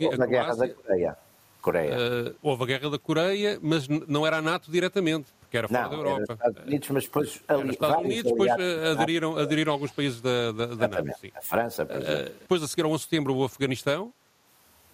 houve 0.01 0.21
a, 0.21 0.23
a 0.23 0.27
Guerra 0.27 0.55
da 0.55 0.69
Coreia. 0.69 1.17
Coreia. 1.61 1.97
Uh, 1.97 2.35
houve 2.41 2.63
a 2.63 2.65
Guerra 2.67 2.89
da 2.89 2.97
Coreia, 2.97 3.59
mas 3.61 3.85
não 3.89 4.25
era 4.25 4.37
a 4.37 4.41
NATO 4.41 4.71
diretamente, 4.71 5.27
porque 5.41 5.57
era 5.57 5.67
fora 5.67 5.81
não, 5.81 5.89
da 5.89 5.95
Europa. 5.97 6.33
Estados 6.33 6.63
Unidos, 6.63 6.89
mas 6.89 7.03
depois 7.03 7.43
ali, 7.49 7.69
Estados 7.71 8.05
Unidos, 8.05 8.31
depois 8.31 8.51
aderiram, 8.51 9.37
aderiram 9.37 9.73
alguns 9.73 9.91
países 9.91 10.21
da, 10.21 10.53
da, 10.53 10.87
NATO. 10.87 11.19
Sim. 11.19 11.31
A 11.35 11.41
França, 11.41 11.85
por 11.85 11.97
exemplo. 11.97 12.31
Uh, 12.31 12.39
depois 12.39 12.63
a 12.63 12.67
seguir 12.67 12.85
ao 12.85 12.91
11 12.91 12.97
de 12.97 13.09
setembro 13.09 13.35
o 13.35 13.43
Afeganistão, 13.43 14.13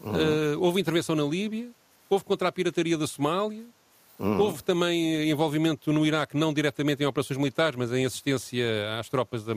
uhum. 0.01 0.13
uh, 0.13 0.60
houve 0.60 0.81
intervenção 0.81 1.15
na 1.15 1.24
Líbia, 1.24 1.69
Houve 2.13 2.25
contra 2.25 2.48
a 2.48 2.51
pirataria 2.51 2.98
da 2.98 3.08
Somália. 3.08 3.65
Uhum. 4.20 4.39
Houve 4.39 4.63
também 4.63 5.29
envolvimento 5.29 5.91
no 5.91 6.05
Iraque, 6.05 6.38
não 6.38 6.53
diretamente 6.53 7.01
em 7.01 7.05
operações 7.05 7.38
militares, 7.38 7.75
mas 7.75 7.91
em 7.91 8.05
assistência 8.05 8.65
às 9.00 9.10
tropas, 9.10 9.43
da, 9.43 9.53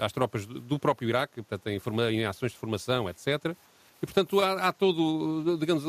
às 0.00 0.12
tropas 0.12 0.44
do 0.44 0.78
próprio 0.78 1.08
Iraque, 1.08 1.42
portanto, 1.42 1.68
em, 1.68 1.80
em 2.10 2.24
ações 2.24 2.52
de 2.52 2.58
formação, 2.58 3.08
etc. 3.08 3.54
E, 4.02 4.06
portanto, 4.06 4.40
há, 4.40 4.68
há 4.68 4.72
todo, 4.72 5.56
digamos, 5.56 5.84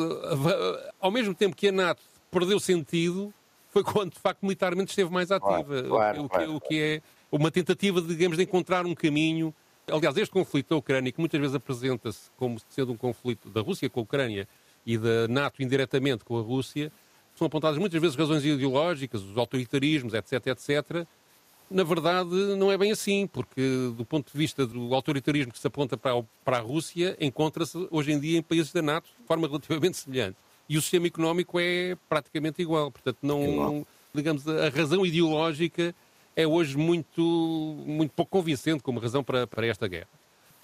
ao 1.01 1.09
mesmo 1.09 1.33
tempo 1.33 1.55
que 1.55 1.69
a 1.69 1.71
NATO 1.71 2.03
perdeu 2.29 2.59
sentido, 2.59 3.33
foi 3.69 3.83
quando, 3.83 4.13
de 4.13 4.19
facto, 4.19 4.43
militarmente 4.43 4.91
esteve 4.91 5.11
mais 5.11 5.31
ativa. 5.31 5.83
Claro, 5.83 5.87
claro, 5.87 6.23
o, 6.23 6.29
que, 6.29 6.35
claro. 6.35 6.55
o, 6.55 6.61
que, 6.61 6.79
é 6.79 7.01
uma 7.31 7.49
tentativa, 7.49 7.99
digamos, 7.99 8.37
de 8.37 8.43
encontrar 8.43 8.85
um 8.85 8.93
caminho. 8.93 9.53
Aliás, 9.87 10.15
este 10.15 10.31
conflito 10.31 10.69
da 10.69 10.75
Ucrânia, 10.75 11.11
que 11.11 11.19
muitas 11.19 11.41
vezes 11.41 11.55
apresenta-se 11.55 12.29
como 12.37 12.57
sendo 12.69 12.93
um 12.93 12.97
conflito 12.97 13.49
da 13.49 13.61
Rússia 13.61 13.89
com 13.89 13.99
a 13.99 14.03
Ucrânia, 14.03 14.47
e 14.85 14.97
da 14.97 15.27
NATO 15.27 15.61
indiretamente 15.63 16.23
com 16.23 16.37
a 16.37 16.41
Rússia, 16.41 16.91
são 17.35 17.47
apontadas 17.47 17.77
muitas 17.77 17.99
vezes 17.99 18.15
razões 18.15 18.45
ideológicas, 18.45 19.21
os 19.21 19.37
autoritarismos, 19.37 20.13
etc, 20.13 20.47
etc. 20.47 21.05
Na 21.69 21.83
verdade, 21.83 22.29
não 22.57 22.71
é 22.71 22.77
bem 22.77 22.91
assim, 22.91 23.25
porque 23.25 23.61
do 23.97 24.05
ponto 24.05 24.31
de 24.31 24.37
vista 24.37 24.67
do 24.67 24.93
autoritarismo 24.93 25.51
que 25.51 25.59
se 25.59 25.65
aponta 25.65 25.97
para 25.97 26.19
a, 26.19 26.23
para 26.45 26.57
a 26.57 26.61
Rússia, 26.61 27.17
encontra-se 27.19 27.87
hoje 27.89 28.11
em 28.11 28.19
dia 28.19 28.37
em 28.37 28.41
países 28.43 28.71
da 28.71 28.81
NATO 28.81 29.09
de 29.19 29.25
forma 29.25 29.47
relativamente 29.47 29.97
semelhante. 29.97 30.37
E 30.69 30.77
o 30.77 30.81
sistema 30.81 31.07
económico 31.07 31.59
é 31.59 31.97
praticamente 32.07 32.61
igual. 32.61 32.91
Portanto, 32.91 33.17
não, 33.21 33.85
digamos, 34.13 34.47
a 34.47 34.69
razão 34.69 35.05
ideológica 35.05 35.95
é 36.35 36.47
hoje 36.47 36.77
muito, 36.77 37.21
muito 37.85 38.11
pouco 38.11 38.31
convincente 38.31 38.83
como 38.83 38.99
razão 38.99 39.23
para, 39.23 39.47
para 39.47 39.65
esta 39.65 39.87
guerra. 39.87 40.07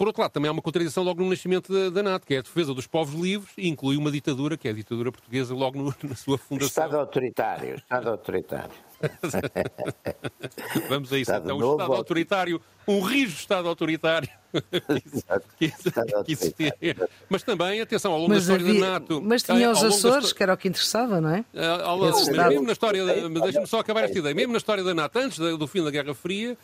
Por 0.00 0.06
outro 0.06 0.22
lado, 0.22 0.32
também 0.32 0.48
há 0.48 0.52
uma 0.52 0.62
contradição 0.62 1.04
logo 1.04 1.22
no 1.22 1.28
nascimento 1.28 1.70
da, 1.70 1.90
da 1.90 2.02
NATO, 2.02 2.26
que 2.26 2.32
é 2.32 2.38
a 2.38 2.40
defesa 2.40 2.72
dos 2.72 2.86
povos 2.86 3.12
livres 3.20 3.52
e 3.58 3.68
inclui 3.68 3.98
uma 3.98 4.10
ditadura, 4.10 4.56
que 4.56 4.66
é 4.66 4.70
a 4.70 4.74
ditadura 4.74 5.12
portuguesa, 5.12 5.54
logo 5.54 5.76
no, 5.76 5.94
na 6.08 6.16
sua 6.16 6.38
fundação. 6.38 6.68
Estado 6.68 6.96
autoritário, 6.96 7.74
Estado 7.74 8.08
autoritário. 8.08 8.72
Vamos 10.88 11.12
a 11.12 11.18
isso. 11.18 11.30
Estado 11.30 11.44
então, 11.44 11.58
o 11.58 11.72
Estado 11.72 11.92
autoritário, 11.92 12.60
um 12.86 13.00
rijo 13.00 13.36
Estado 13.36 13.68
autoritário. 13.68 14.28
que, 15.58 15.72
existia. 16.32 16.74
Mas 17.28 17.42
também, 17.42 17.80
atenção, 17.80 18.12
ao 18.12 18.18
longo 18.18 18.30
mas 18.30 18.46
da 18.46 18.54
história 18.54 18.70
havia, 18.70 18.80
da 18.80 18.98
NATO. 18.98 19.22
Mas 19.22 19.42
tinha 19.42 19.70
os 19.70 19.82
Açores, 19.82 20.32
que 20.32 20.42
era 20.42 20.54
o 20.54 20.56
que 20.56 20.68
interessava, 20.68 21.20
não 21.20 21.30
é? 21.30 21.44
Uh, 21.54 21.82
ao, 21.84 21.98
mesmo 22.00 22.62
na 22.66 22.72
história, 22.72 23.04
deixa-me 23.28 23.66
só 23.66 23.78
acabar 23.78 24.04
esta 24.04 24.18
ideia, 24.18 24.34
mesmo 24.34 24.52
na 24.52 24.58
história 24.58 24.82
da 24.82 24.92
NATO, 24.94 25.18
antes 25.18 25.38
do 25.38 25.66
fim 25.66 25.84
da 25.84 25.90
Guerra 25.90 26.14
Fria, 26.14 26.56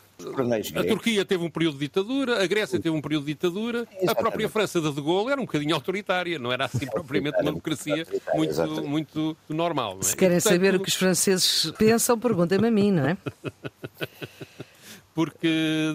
a 0.75 0.83
Turquia 0.83 1.23
teve 1.23 1.43
um 1.43 1.49
período 1.49 1.75
de 1.75 1.79
ditadura, 1.81 2.43
a 2.43 2.47
Grécia 2.47 2.79
teve 2.79 2.95
um 2.95 3.01
período 3.01 3.25
de 3.25 3.33
ditadura, 3.33 3.87
a 4.07 4.15
própria 4.15 4.49
França 4.49 4.81
de 4.81 4.91
De 4.91 5.01
Gaulle 5.01 5.31
era 5.31 5.39
um 5.39 5.45
bocadinho 5.45 5.75
autoritária, 5.75 6.39
não 6.39 6.51
era 6.51 6.65
assim 6.65 6.87
propriamente 6.91 7.37
uma 7.37 7.51
democracia 7.51 8.05
muito, 8.33 8.87
muito 8.87 9.37
normal. 9.47 9.99
É? 10.01 10.03
Se 10.03 10.15
querem 10.15 10.37
Portanto, 10.37 10.53
saber 10.53 10.75
o 10.75 10.79
que 10.79 10.89
os 10.89 10.95
franceses 10.95 11.71
pensam, 11.77 12.17
perguntem-me 12.27 12.67
a 12.67 12.71
mim, 12.71 12.91
não 12.91 13.07
é? 13.07 13.17
porque 15.17 15.47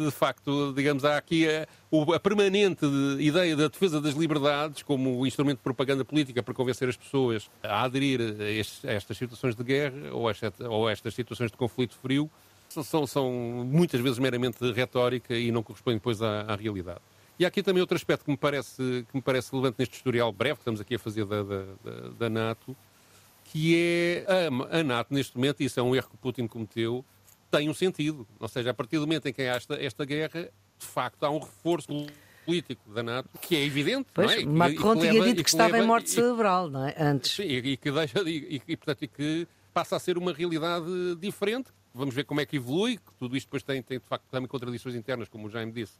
de 0.04 0.10
facto, 0.10 0.72
digamos, 0.74 1.04
há 1.04 1.16
aqui 1.16 1.46
a, 1.48 1.64
a 2.12 2.18
permanente 2.18 2.84
ideia 3.20 3.54
da 3.54 3.68
defesa 3.68 4.00
das 4.00 4.14
liberdades 4.14 4.82
como 4.82 5.24
instrumento 5.24 5.58
de 5.58 5.62
propaganda 5.62 6.04
política 6.04 6.42
para 6.42 6.52
convencer 6.52 6.88
as 6.88 6.96
pessoas 6.96 7.48
a 7.62 7.84
aderir 7.84 8.20
a, 8.20 8.88
a 8.88 8.92
estas 8.92 9.16
situações 9.16 9.54
de 9.54 9.62
guerra 9.62 10.12
ou 10.12 10.26
a, 10.26 10.32
esta, 10.32 10.52
ou 10.68 10.88
a 10.88 10.90
estas 10.90 11.14
situações 11.14 11.52
de 11.52 11.56
conflito 11.56 11.94
frio 12.02 12.28
são, 12.68 13.06
são, 13.06 13.30
muitas 13.64 14.00
vezes 14.00 14.18
meramente 14.18 14.58
retórica 14.72 15.36
e 15.36 15.52
não 15.52 15.62
correspondem 15.62 15.98
depois 15.98 16.20
à, 16.20 16.40
à, 16.40 16.56
realidade. 16.56 17.00
E 17.38 17.44
há 17.44 17.48
aqui 17.48 17.62
também 17.62 17.80
outro 17.80 17.96
aspecto 17.96 18.24
que 18.24 18.30
me 18.32 18.36
parece, 18.36 19.06
que 19.08 19.14
me 19.14 19.22
parece 19.22 19.52
relevante 19.52 19.76
neste 19.78 19.94
historial 19.94 20.32
breve 20.32 20.54
que 20.54 20.62
estamos 20.62 20.80
aqui 20.80 20.96
a 20.96 20.98
fazer 20.98 21.24
da, 21.26 21.44
da, 21.44 21.64
da 22.18 22.28
NATO, 22.28 22.76
que 23.52 23.76
é 23.76 24.24
a, 24.26 24.78
a 24.78 24.82
NATO 24.82 25.12
neste 25.12 25.36
momento, 25.36 25.60
e 25.60 25.66
isso 25.66 25.78
é 25.78 25.82
um 25.82 25.94
erro 25.94 26.08
que 26.08 26.16
Putin 26.16 26.46
cometeu, 26.46 27.04
tem 27.50 27.68
um 27.68 27.74
sentido. 27.74 28.26
Ou 28.40 28.48
seja, 28.48 28.70
a 28.70 28.74
partir 28.74 28.96
do 28.96 29.02
momento 29.02 29.26
em 29.26 29.32
que 29.32 29.42
há 29.42 29.56
esta, 29.56 29.74
esta 29.74 30.06
guerra, 30.06 30.48
de 30.78 30.86
facto 30.86 31.22
há 31.24 31.30
um 31.30 31.38
reforço 31.38 32.06
político 32.46 32.90
da 32.90 33.02
NATO, 33.02 33.28
que 33.42 33.54
é 33.54 33.62
evidente. 33.62 34.08
Pois, 34.14 34.32
é? 34.32 34.44
Macron 34.46 34.96
tinha 34.96 35.12
dito 35.12 35.36
que, 35.36 35.44
que 35.44 35.50
estava 35.50 35.72
leva, 35.72 35.84
em 35.84 35.86
morte 35.86 36.08
cerebral, 36.08 36.70
não 36.70 36.86
é? 36.86 36.94
Antes. 36.98 37.32
Sim, 37.32 37.42
e, 37.42 37.76
que 37.76 37.92
deixa, 37.92 38.22
e, 38.22 38.62
e, 38.66 38.74
portanto, 38.74 39.06
que 39.06 39.46
passa 39.74 39.96
a 39.96 39.98
ser 39.98 40.16
uma 40.16 40.32
realidade 40.32 40.86
diferente. 41.20 41.68
Vamos 41.94 42.14
ver 42.14 42.24
como 42.24 42.40
é 42.40 42.46
que 42.46 42.56
evolui, 42.56 42.96
que 42.96 43.12
tudo 43.18 43.36
isto 43.36 43.48
depois 43.48 43.62
tem, 43.62 43.82
tem 43.82 43.98
de 43.98 44.06
facto 44.06 44.24
também 44.30 44.48
contradições 44.48 44.94
internas, 44.94 45.28
como 45.28 45.46
o 45.46 45.50
Jaime 45.50 45.72
disse, 45.72 45.92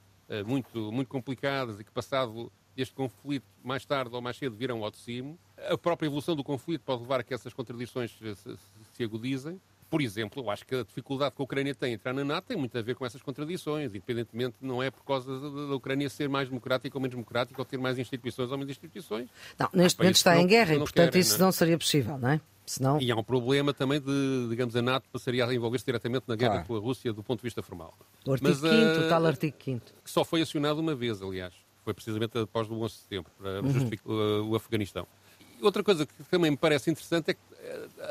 muito, 0.47 0.93
muito 0.93 1.09
complicadas 1.09 1.81
e 1.81 1.85
que 1.85 1.91
passado 1.91 2.51
este 2.77 2.95
conflito, 2.95 3.45
mais 3.63 3.85
tarde 3.85 4.15
ou 4.15 4.23
mais 4.23 4.37
cedo, 4.37 4.57
virão 4.57 4.83
ao 4.83 4.91
de 4.91 4.97
cimo. 4.97 5.39
A 5.69 5.77
própria 5.77 6.07
evolução 6.07 6.35
do 6.35 6.43
conflito 6.43 6.83
pode 6.83 7.03
levar 7.03 7.21
a 7.21 7.23
que 7.23 7.35
essas 7.35 7.53
contradições 7.53 8.11
se, 8.19 8.57
se 8.95 9.05
agudizem 9.05 9.61
por 9.93 10.01
exemplo, 10.01 10.43
eu 10.43 10.51
acho 10.51 10.65
que 10.65 10.75
a 10.75 10.83
dificuldade 10.83 11.37
que 11.37 11.43
a 11.43 11.45
Ucrânia 11.45 11.75
tem 11.75 11.91
em 11.91 11.95
entrar 11.97 12.15
na 12.15 12.25
NATO 12.25 12.47
tem 12.47 12.57
muito 12.57 12.79
a 12.79 12.81
ver 12.81 12.95
com 12.95 13.05
essas 13.05 13.21
contradições, 13.21 13.91
independentemente, 13.91 14.57
não 14.59 14.83
é 14.83 14.91
por 14.91 15.05
causa 15.05 15.39
da 15.39 15.75
Ucrânia 15.75 16.09
ser 16.09 16.31
mais 16.31 16.49
democrática 16.49 16.97
ou 16.97 17.03
menos 17.03 17.15
democrática, 17.15 17.61
ou 17.61 17.65
ter 17.67 17.77
mais 17.77 17.99
instituições 17.99 18.51
ou 18.51 18.57
menos 18.57 18.71
instituições. 18.71 19.29
Não, 19.59 19.69
neste 19.75 19.99
momento 19.99 20.17
está 20.17 20.39
em 20.39 20.47
guerra 20.47 20.77
e, 20.77 20.79
portanto, 20.79 21.11
querem, 21.11 21.21
isso 21.21 21.33
não, 21.33 21.45
é? 21.45 21.47
não 21.49 21.53
seria 21.53 21.77
possível, 21.77 22.17
não 22.17 22.31
é? 22.31 22.41
Senão... 22.73 22.99
E 22.99 23.13
há 23.13 23.17
um 23.17 23.23
problema 23.23 23.75
também 23.75 24.01
de, 24.01 24.47
digamos, 24.49 24.75
a 24.75 24.81
NATO 24.81 25.07
passaria 25.13 25.45
a 25.45 25.55
envolver-se 25.55 25.85
diretamente 25.85 26.25
na 26.27 26.35
guerra 26.35 26.53
claro. 26.53 26.69
com 26.69 26.77
a 26.77 26.79
Rússia 26.79 27.13
do 27.13 27.23
ponto 27.23 27.41
de 27.41 27.45
vista 27.45 27.63
formal. 27.63 27.93
O 28.27 28.33
artigo 28.33 28.55
5 28.55 28.67
uh, 28.67 29.07
o 29.07 29.09
tal 29.11 29.27
artigo 29.27 29.57
5 29.63 29.87
Que 30.03 30.11
só 30.11 30.25
foi 30.25 30.41
acionado 30.41 30.81
uma 30.81 30.95
vez, 30.95 31.21
aliás. 31.21 31.53
Foi 31.85 31.93
precisamente 31.93 32.39
após 32.39 32.71
o 32.71 32.75
11 32.81 32.95
de 32.95 33.01
setembro, 33.01 33.31
para 33.39 33.61
uhum. 33.61 33.73
justificar 33.73 34.11
o, 34.11 34.51
o 34.53 34.57
Afeganistão. 34.57 35.07
Outra 35.63 35.83
coisa 35.83 36.05
que 36.05 36.13
também 36.31 36.51
me 36.51 36.57
parece 36.57 36.91
interessante 36.91 37.31
é 37.31 37.35
que 37.35 37.41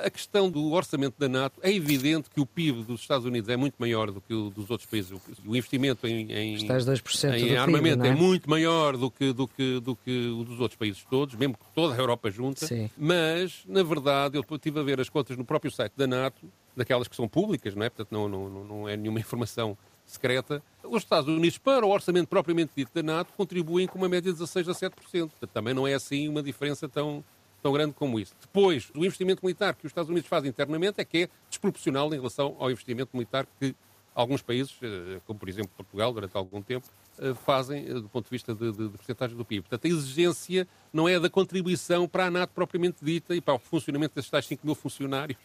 a 0.03 0.09
questão 0.09 0.49
do 0.49 0.71
orçamento 0.71 1.15
da 1.19 1.27
NATO, 1.27 1.59
é 1.61 1.71
evidente 1.71 2.29
que 2.29 2.39
o 2.39 2.45
PIB 2.45 2.83
dos 2.83 3.01
Estados 3.01 3.25
Unidos 3.25 3.49
é 3.49 3.57
muito 3.57 3.75
maior 3.77 4.11
do 4.11 4.21
que 4.21 4.33
o 4.33 4.49
dos 4.49 4.69
outros 4.69 4.89
países. 4.89 5.11
O 5.45 5.55
investimento 5.55 6.07
em, 6.07 6.31
em, 6.31 6.55
em 6.55 7.57
armamento 7.57 8.01
PIB, 8.01 8.07
é? 8.07 8.11
é? 8.11 8.15
muito 8.15 8.49
maior 8.49 8.97
do 8.97 9.11
que, 9.11 9.33
do, 9.33 9.47
que, 9.47 9.79
do 9.79 9.95
que 9.95 10.27
o 10.29 10.43
dos 10.43 10.59
outros 10.59 10.77
países 10.77 11.05
todos, 11.09 11.35
mesmo 11.35 11.55
que 11.55 11.65
toda 11.75 11.93
a 11.93 11.97
Europa 11.97 12.31
junta. 12.31 12.65
Sim. 12.65 12.89
Mas, 12.97 13.63
na 13.67 13.83
verdade, 13.83 14.37
eu 14.37 14.45
estive 14.49 14.79
a 14.79 14.83
ver 14.83 14.99
as 14.99 15.09
contas 15.09 15.37
no 15.37 15.45
próprio 15.45 15.71
site 15.71 15.93
da 15.95 16.07
NATO, 16.07 16.41
daquelas 16.75 17.07
que 17.07 17.15
são 17.15 17.27
públicas, 17.27 17.75
não 17.75 17.83
é? 17.83 17.89
Portanto, 17.89 18.11
não, 18.11 18.29
não, 18.29 18.63
não 18.63 18.89
é 18.89 18.95
nenhuma 18.95 19.19
informação 19.21 19.77
secreta. 20.05 20.61
Os 20.83 21.03
Estados 21.03 21.27
Unidos, 21.27 21.57
para 21.57 21.85
o 21.85 21.89
orçamento 21.89 22.27
propriamente 22.27 22.71
dito 22.75 22.91
da 22.93 23.03
NATO, 23.03 23.33
contribuem 23.35 23.87
com 23.87 23.97
uma 23.97 24.09
média 24.09 24.31
de 24.31 24.39
16 24.39 24.69
a 24.69 24.73
7%. 24.73 24.91
Portanto, 24.91 25.49
também 25.53 25.73
não 25.73 25.87
é 25.87 25.93
assim 25.93 26.27
uma 26.27 26.43
diferença 26.43 26.87
tão, 26.89 27.23
tão 27.61 27.71
grande 27.71 27.93
como 27.93 28.19
isso. 28.19 28.35
Depois, 28.41 28.91
o 28.95 29.05
investimento 29.05 29.43
militar 29.43 29.75
que 29.75 29.85
os 29.85 29.91
Estados 29.91 30.09
Unidos 30.09 30.27
fazem 30.27 30.49
internamente 30.49 30.99
é 30.99 31.05
que 31.05 31.23
é 31.23 31.29
desproporcional 31.49 32.13
em 32.13 32.17
relação 32.17 32.55
ao 32.59 32.71
investimento 32.71 33.15
militar 33.15 33.47
que 33.59 33.75
alguns 34.13 34.41
países, 34.41 34.75
eh, 34.81 35.19
como 35.25 35.39
por 35.39 35.47
exemplo 35.47 35.71
Portugal, 35.75 36.11
durante 36.13 36.35
algum 36.35 36.61
tempo, 36.61 36.87
eh, 37.19 37.33
fazem 37.33 37.85
eh, 37.85 37.93
do 37.93 38.09
ponto 38.09 38.25
de 38.25 38.31
vista 38.31 38.53
de, 38.53 38.71
de, 38.71 38.89
de 38.89 38.97
porcentagem 38.97 39.37
do 39.37 39.45
PIB. 39.45 39.61
Portanto, 39.61 39.85
a 39.85 39.87
exigência 39.87 40.67
não 40.91 41.07
é 41.07 41.19
da 41.19 41.29
contribuição 41.29 42.07
para 42.07 42.25
a 42.25 42.31
NATO 42.31 42.51
propriamente 42.53 42.97
dita 43.01 43.35
e 43.35 43.41
para 43.41 43.53
o 43.53 43.59
funcionamento 43.59 44.15
desses 44.15 44.29
tais 44.29 44.45
5 44.45 44.65
mil 44.65 44.75
funcionários 44.75 45.37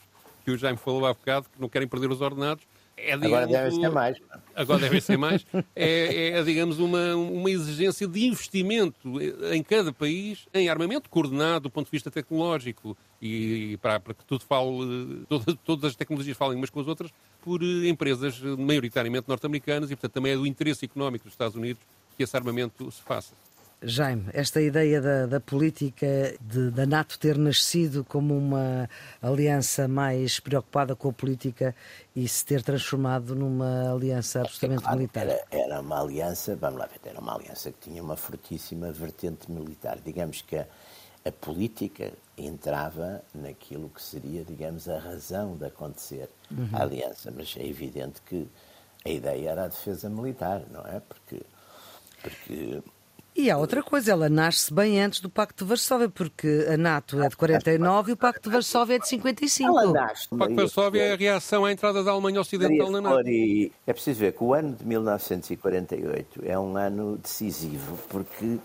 que 0.44 0.50
o 0.50 0.56
Jaime 0.56 0.78
falou 0.78 1.04
há 1.06 1.12
bocado, 1.12 1.46
que 1.52 1.60
não 1.60 1.68
querem 1.68 1.88
perder 1.88 2.10
os 2.10 2.20
ordenados, 2.20 2.64
é, 2.96 3.16
digamos, 3.16 3.26
agora 3.26 3.46
devem 3.46 3.80
ser 3.80 3.90
mais. 3.90 4.18
Agora 4.54 4.80
devem 4.80 5.00
ser 5.00 5.16
mais. 5.18 5.46
É, 5.74 6.28
é, 6.28 6.42
digamos, 6.42 6.78
uma, 6.78 7.14
uma 7.14 7.50
exigência 7.50 8.06
de 8.06 8.26
investimento 8.26 9.20
em 9.52 9.62
cada 9.62 9.92
país 9.92 10.46
em 10.54 10.68
armamento 10.68 11.10
coordenado 11.10 11.64
do 11.64 11.70
ponto 11.70 11.86
de 11.86 11.90
vista 11.90 12.10
tecnológico 12.10 12.96
e 13.20 13.76
para, 13.82 14.00
para 14.00 14.14
que 14.14 14.24
tudo 14.24 14.44
fale, 14.44 15.24
todas, 15.28 15.54
todas 15.64 15.90
as 15.90 15.96
tecnologias 15.96 16.36
falem 16.36 16.56
umas 16.56 16.70
com 16.70 16.80
as 16.80 16.86
outras, 16.86 17.10
por 17.42 17.62
empresas 17.62 18.40
maioritariamente 18.40 19.28
norte-americanas 19.28 19.90
e, 19.90 19.96
portanto, 19.96 20.12
também 20.12 20.32
é 20.32 20.36
do 20.36 20.46
interesse 20.46 20.84
económico 20.84 21.24
dos 21.24 21.34
Estados 21.34 21.56
Unidos 21.56 21.82
que 22.16 22.22
esse 22.22 22.36
armamento 22.36 22.90
se 22.90 23.02
faça. 23.02 23.34
Jaime, 23.88 24.24
esta 24.32 24.60
ideia 24.60 25.00
da, 25.00 25.26
da 25.26 25.40
política 25.40 26.34
de, 26.40 26.72
da 26.72 26.84
NATO 26.84 27.16
ter 27.20 27.38
nascido 27.38 28.04
como 28.04 28.36
uma 28.36 28.90
aliança 29.22 29.86
mais 29.86 30.40
preocupada 30.40 30.96
com 30.96 31.10
a 31.10 31.12
política 31.12 31.72
e 32.14 32.26
se 32.26 32.44
ter 32.44 32.62
transformado 32.64 33.36
numa 33.36 33.92
aliança 33.92 34.40
absolutamente 34.40 34.82
claro, 34.82 34.96
militar? 34.98 35.26
Era, 35.26 35.44
era, 35.52 35.80
uma 35.80 36.00
aliança, 36.00 36.56
vamos 36.56 36.80
lá 36.80 36.86
ver, 36.86 36.98
era 37.08 37.20
uma 37.20 37.34
aliança 37.34 37.70
que 37.70 37.78
tinha 37.90 38.02
uma 38.02 38.16
fortíssima 38.16 38.90
vertente 38.90 39.50
militar. 39.52 40.00
Digamos 40.04 40.42
que 40.42 40.56
a, 40.56 40.66
a 41.24 41.30
política 41.30 42.12
entrava 42.36 43.22
naquilo 43.32 43.88
que 43.88 44.02
seria, 44.02 44.44
digamos, 44.44 44.88
a 44.88 44.98
razão 44.98 45.56
de 45.56 45.64
acontecer 45.64 46.28
uhum. 46.50 46.70
a 46.72 46.82
aliança, 46.82 47.30
mas 47.30 47.54
é 47.56 47.64
evidente 47.64 48.20
que 48.22 48.48
a 49.04 49.10
ideia 49.10 49.50
era 49.50 49.64
a 49.66 49.68
defesa 49.68 50.10
militar, 50.10 50.64
não 50.72 50.84
é? 50.84 51.00
Porque, 51.00 51.40
porque 52.20 52.82
e 53.36 53.50
há 53.50 53.58
outra 53.58 53.82
coisa, 53.82 54.12
ela 54.12 54.28
nasce 54.28 54.72
bem 54.72 55.00
antes 55.00 55.20
do 55.20 55.28
Pacto 55.28 55.64
de 55.64 55.68
Varsóvia, 55.68 56.08
porque 56.08 56.66
a 56.72 56.76
NATO 56.76 57.22
é 57.22 57.28
de 57.28 57.36
49 57.36 58.10
e 58.10 58.14
o 58.14 58.16
Pacto 58.16 58.48
de 58.48 58.54
Varsóvia 58.54 58.96
é 58.96 58.98
de 58.98 59.08
55. 59.08 59.78
Ela 59.78 59.92
nasce. 59.92 60.26
O 60.30 60.38
Pacto 60.38 60.54
de 60.54 60.60
Varsóvia 60.62 61.02
é 61.02 61.12
a 61.12 61.16
reação 61.16 61.64
à 61.64 61.72
entrada 61.72 62.02
da 62.02 62.12
Alemanha 62.12 62.40
Ocidental 62.40 62.90
na 62.90 63.00
NATO. 63.00 63.28
É 63.86 63.92
preciso 63.92 64.20
ver 64.20 64.32
que 64.32 64.42
o 64.42 64.54
ano 64.54 64.74
de 64.74 64.84
1948 64.86 66.42
é 66.44 66.58
um 66.58 66.76
ano 66.76 67.18
decisivo, 67.18 67.98
porque 68.08 68.58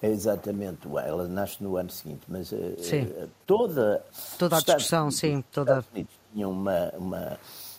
é 0.00 0.08
exatamente, 0.08 0.88
ela 1.04 1.26
nasce 1.28 1.62
no 1.62 1.76
ano 1.76 1.90
seguinte, 1.90 2.22
mas 2.28 2.52
eh, 2.52 2.76
sim. 2.78 3.10
Eh, 3.16 3.26
toda, 3.46 4.04
toda 4.38 4.56
a 4.56 4.60
discussão, 4.60 5.10
sim, 5.10 5.42
toda. 5.50 5.84
Tinha 6.32 6.48
uma, 6.48 6.92
uma, 6.96 7.38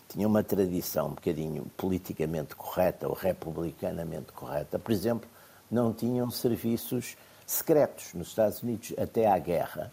tinha 0.10 0.28
uma 0.28 0.44
tradição 0.44 1.08
um 1.08 1.14
bocadinho 1.14 1.66
politicamente 1.78 2.56
correta 2.56 3.08
ou 3.08 3.14
republicanamente 3.14 4.32
correta. 4.32 4.80
Por 4.80 4.92
exemplo, 4.92 5.30
não 5.70 5.94
tinham 5.94 6.30
serviços 6.30 7.16
secretos 7.46 8.14
nos 8.14 8.30
Estados 8.30 8.62
Unidos 8.64 8.94
até 8.98 9.28
à 9.28 9.38
guerra. 9.38 9.92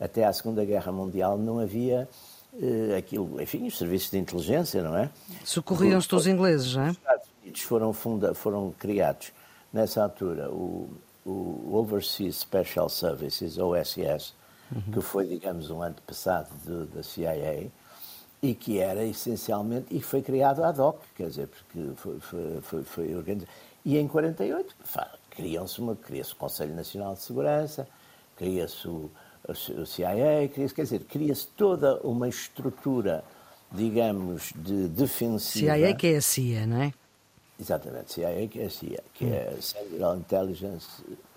Até 0.00 0.24
à 0.24 0.32
Segunda 0.32 0.64
Guerra 0.64 0.92
Mundial 0.92 1.38
não 1.38 1.58
havia 1.58 2.08
uh, 2.52 2.96
aquilo, 2.96 3.40
enfim, 3.40 3.66
os 3.66 3.78
serviços 3.78 4.10
de 4.10 4.18
inteligência, 4.18 4.82
não 4.82 4.96
é? 4.96 5.10
Socorriam-se 5.44 6.12
os 6.14 6.26
ingleses, 6.26 6.74
não 6.74 6.82
é? 6.82 6.90
Os 6.90 6.96
Estados 6.96 7.28
Unidos 7.42 7.60
foram, 7.62 7.92
funda, 7.92 8.34
foram 8.34 8.74
criados 8.78 9.32
nessa 9.72 10.02
altura 10.02 10.50
o, 10.50 10.90
o 11.24 11.74
Overseas 11.74 12.36
Special 12.36 12.88
Services, 12.88 13.58
OSS, 13.58 14.34
uhum. 14.74 14.92
que 14.92 15.00
foi, 15.00 15.26
digamos, 15.26 15.70
um 15.70 15.82
antepassado 15.82 16.86
da 16.86 17.02
CIA 17.02 17.70
e 18.42 18.54
que 18.54 18.78
era 18.78 19.02
essencialmente, 19.04 19.86
e 19.90 20.02
foi 20.02 20.20
criado 20.20 20.62
ad 20.62 20.78
hoc, 20.78 21.00
quer 21.16 21.28
dizer, 21.28 21.48
porque 21.48 21.94
foi, 21.96 22.20
foi, 22.20 22.60
foi, 22.60 22.84
foi 22.84 23.14
organizado. 23.14 23.50
E 23.84 23.98
em 23.98 24.08
48 24.08 24.74
criam-se 25.30 25.80
uma, 25.80 25.94
cria-se 25.94 26.32
o 26.32 26.36
Conselho 26.36 26.74
Nacional 26.74 27.14
de 27.14 27.20
Segurança, 27.20 27.86
cria-se 28.36 28.88
o, 28.88 29.10
o 29.46 29.84
CIA, 29.84 30.48
cria 30.52 30.68
quer 30.68 30.82
dizer, 30.82 31.00
cria-se 31.04 31.46
toda 31.48 32.00
uma 32.02 32.28
estrutura, 32.28 33.22
digamos, 33.70 34.52
de 34.54 34.88
defensiva. 34.88 35.74
CIA 35.74 35.94
que 35.94 36.06
é 36.06 36.16
a 36.16 36.20
CIA, 36.22 36.66
não 36.66 36.82
é? 36.82 36.94
Exatamente, 37.60 38.14
CIA 38.14 38.48
que 38.48 38.60
é 38.60 38.64
a 38.64 38.70
CIA, 38.70 39.04
que 39.12 39.24
é 39.26 39.54
a 39.58 39.62
Central 39.62 40.16
Intelligence 40.16 40.88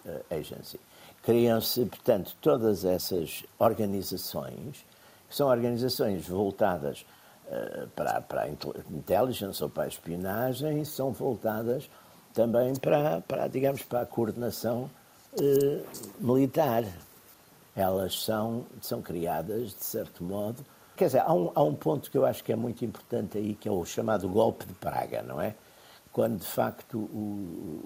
eh, 0.06 0.38
Agency. 0.40 0.80
Criam-se, 1.22 1.86
portanto, 1.86 2.36
todas 2.40 2.86
essas 2.86 3.44
organizações, 3.60 4.86
que 5.28 5.36
são 5.36 5.50
organizações 5.50 6.26
voltadas 6.26 7.06
uh, 7.48 7.88
para, 7.90 8.22
para 8.22 8.44
a 8.44 8.50
intelligence 8.50 9.62
ou 9.62 9.70
para 9.70 9.84
a 9.84 9.88
espionagem, 9.88 10.86
são 10.86 11.12
voltadas 11.12 11.90
também 12.38 12.76
para, 12.76 13.20
para 13.22 13.48
digamos, 13.48 13.82
para 13.82 14.02
a 14.02 14.06
coordenação 14.06 14.88
eh, 15.42 15.82
militar. 16.20 16.84
Elas 17.76 18.24
são, 18.24 18.64
são 18.80 19.02
criadas, 19.02 19.76
de 19.76 19.84
certo 19.84 20.24
modo. 20.24 20.64
Quer 20.96 21.06
dizer, 21.06 21.24
há 21.26 21.34
um, 21.34 21.52
há 21.56 21.64
um 21.64 21.74
ponto 21.74 22.12
que 22.12 22.18
eu 22.18 22.28
acho 22.28 22.44
que 22.44 22.52
é 22.52 22.56
muito 22.56 22.86
importante 22.86 23.40
aí, 23.40 23.56
que 23.56 23.68
é 23.68 23.72
o 23.72 23.84
chamado 23.86 24.30
golpe 24.30 24.66
de 24.66 24.74
Praga, 24.74 25.24
não 25.24 25.42
é? 25.42 25.56
Quando, 26.12 26.40
de 26.40 26.46
facto, 26.46 26.98
o, 26.98 27.84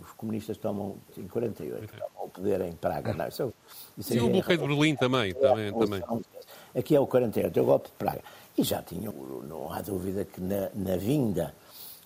os 0.00 0.10
comunistas 0.12 0.56
tomam, 0.56 0.96
em 1.16 1.28
48, 1.28 1.88
tomam 1.92 2.26
o 2.26 2.28
poder 2.28 2.60
em 2.62 2.72
Praga. 2.72 3.14
Não, 3.14 3.28
isso, 3.28 3.42
é 3.42 3.46
isso 3.98 4.12
Sim, 4.14 4.18
é, 4.18 4.22
o 4.22 4.30
bloqueio 4.30 4.58
de 4.58 4.66
Berlim 4.66 4.96
também. 4.96 5.30
É, 5.30 5.34
também, 5.34 5.72
também. 5.72 6.02
Aqui 6.76 6.96
é 6.96 7.00
o 7.00 7.06
48, 7.06 7.56
é 7.56 7.62
o 7.62 7.64
golpe 7.64 7.88
de 7.88 7.94
Praga. 7.94 8.20
E 8.58 8.64
já 8.64 8.82
tinham, 8.82 9.12
não 9.48 9.72
há 9.72 9.80
dúvida 9.80 10.24
que 10.24 10.40
na, 10.40 10.70
na 10.74 10.96
vinda 10.96 11.54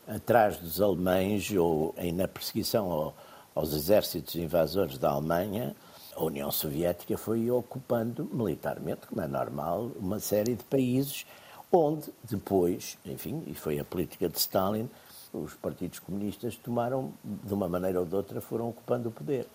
atrás 0.06 0.58
dos 0.58 0.80
alemães 0.80 1.50
ou 1.50 1.94
na 2.14 2.28
perseguição 2.28 2.90
ao, 2.90 3.16
aos 3.54 3.72
exércitos 3.72 4.34
invasores 4.36 4.98
da 4.98 5.10
Alemanha, 5.10 5.74
a 6.14 6.24
União 6.24 6.50
Soviética 6.50 7.18
foi 7.18 7.50
ocupando 7.50 8.28
militarmente, 8.32 9.06
como 9.06 9.20
é 9.20 9.26
normal, 9.26 9.90
uma 9.96 10.18
série 10.18 10.54
de 10.54 10.64
países 10.64 11.26
onde 11.70 12.10
depois, 12.24 12.96
enfim, 13.04 13.42
e 13.46 13.54
foi 13.54 13.78
a 13.78 13.84
política 13.84 14.28
de 14.28 14.38
Stalin, 14.38 14.88
os 15.32 15.54
partidos 15.54 15.98
comunistas 15.98 16.56
tomaram, 16.56 17.12
de 17.22 17.52
uma 17.52 17.68
maneira 17.68 18.00
ou 18.00 18.06
de 18.06 18.14
outra, 18.14 18.40
foram 18.40 18.70
ocupando 18.70 19.10
o 19.10 19.12
poder. 19.12 19.46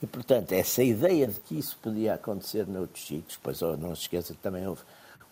E, 0.00 0.06
portanto, 0.06 0.52
essa 0.52 0.82
ideia 0.82 1.26
de 1.26 1.40
que 1.40 1.58
isso 1.58 1.78
podia 1.82 2.14
acontecer 2.14 2.66
noutros 2.66 3.06
sítios, 3.06 3.38
pois 3.42 3.60
oh, 3.62 3.76
não 3.76 3.94
se 3.94 4.02
esqueça 4.02 4.34
que 4.34 4.40
também 4.40 4.66
houve 4.66 4.82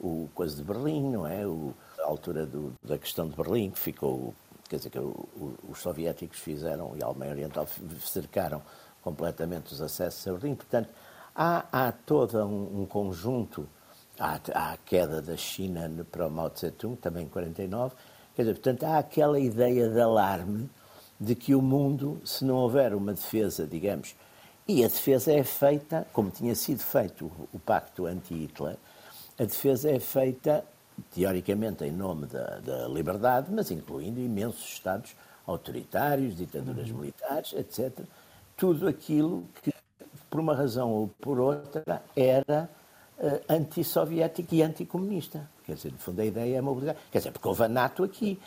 o 0.00 0.28
coisa 0.34 0.56
de 0.56 0.62
Berlim, 0.62 1.10
não 1.10 1.26
é? 1.26 1.46
O, 1.46 1.74
a 2.00 2.06
altura 2.06 2.44
do, 2.44 2.72
da 2.82 2.98
questão 2.98 3.28
de 3.28 3.37
Berlim, 3.37 3.70
que 3.70 3.78
ficou 3.78 4.34
quer 4.68 4.77
dizer, 4.77 4.90
que 4.90 4.98
os 4.98 5.79
soviéticos 5.79 6.38
fizeram, 6.38 6.96
e 6.96 7.03
a 7.03 7.07
Alemanha 7.07 7.33
Oriental 7.33 7.66
cercaram 8.00 8.62
completamente 9.03 9.72
os 9.72 9.83
acessos 9.83 10.27
a 10.27 10.33
Berlim. 10.33 10.55
Portanto, 10.55 10.88
há, 11.35 11.64
há 11.70 11.92
todo 11.92 12.38
um, 12.44 12.83
um 12.83 12.87
conjunto, 12.87 13.68
há, 14.18 14.40
há, 14.53 14.72
a 14.72 14.77
queda 14.79 15.20
da 15.20 15.37
China 15.37 15.90
para 16.11 16.27
o 16.27 16.31
Mao 16.31 16.50
Tse-tung, 16.50 16.96
também 16.96 17.24
em 17.24 17.29
49, 17.29 17.94
quer 18.35 18.42
dizer, 18.42 18.55
portanto, 18.55 18.85
há 18.85 18.98
aquela 18.98 19.38
ideia 19.38 19.88
de 19.88 20.00
alarme 20.00 20.70
de 21.20 21.35
que 21.35 21.55
o 21.55 21.62
mundo, 21.62 22.20
se 22.24 22.44
não 22.44 22.57
houver 22.57 22.94
uma 22.94 23.12
defesa, 23.12 23.66
digamos, 23.66 24.14
e 24.66 24.83
a 24.83 24.88
defesa 24.88 25.33
é 25.33 25.44
feita, 25.44 26.07
como 26.12 26.31
tinha 26.31 26.55
sido 26.55 26.81
feito 26.81 27.27
o, 27.27 27.48
o 27.53 27.59
pacto 27.59 28.07
anti-Hitler, 28.07 28.77
a 29.38 29.44
defesa 29.44 29.90
é 29.90 30.00
feita 30.00 30.64
teoricamente 31.14 31.85
em 31.85 31.92
nome 31.92 32.26
da, 32.26 32.59
da 32.59 32.88
liberdade, 32.88 33.48
mas 33.50 33.70
incluindo 33.70 34.20
imensos 34.20 34.64
Estados 34.64 35.14
autoritários, 35.46 36.37
ditaduras 36.37 36.90
uhum. 36.90 36.98
militares, 36.98 37.52
etc. 37.52 38.00
Tudo 38.57 38.88
aquilo 38.88 39.44
que, 39.62 39.72
por 40.30 40.40
uma 40.40 40.54
razão 40.54 40.90
ou 40.90 41.09
por 41.20 41.38
outra, 41.38 42.02
era 42.16 42.68
uh, 43.18 43.52
antissoviético 43.52 44.54
e 44.54 44.62
anticomunista. 44.62 45.48
Quer 45.64 45.74
dizer, 45.74 45.92
no 45.92 45.98
fundo, 45.98 46.20
a 46.20 46.24
ideia 46.24 46.59
é 46.59 46.61
mobilizar. 46.61 46.96
Quer 47.11 47.18
dizer, 47.18 47.33
porque 47.33 47.48
houve 47.48 47.64
a 47.64 47.68
NATO 47.68 48.04
aqui. 48.04 48.40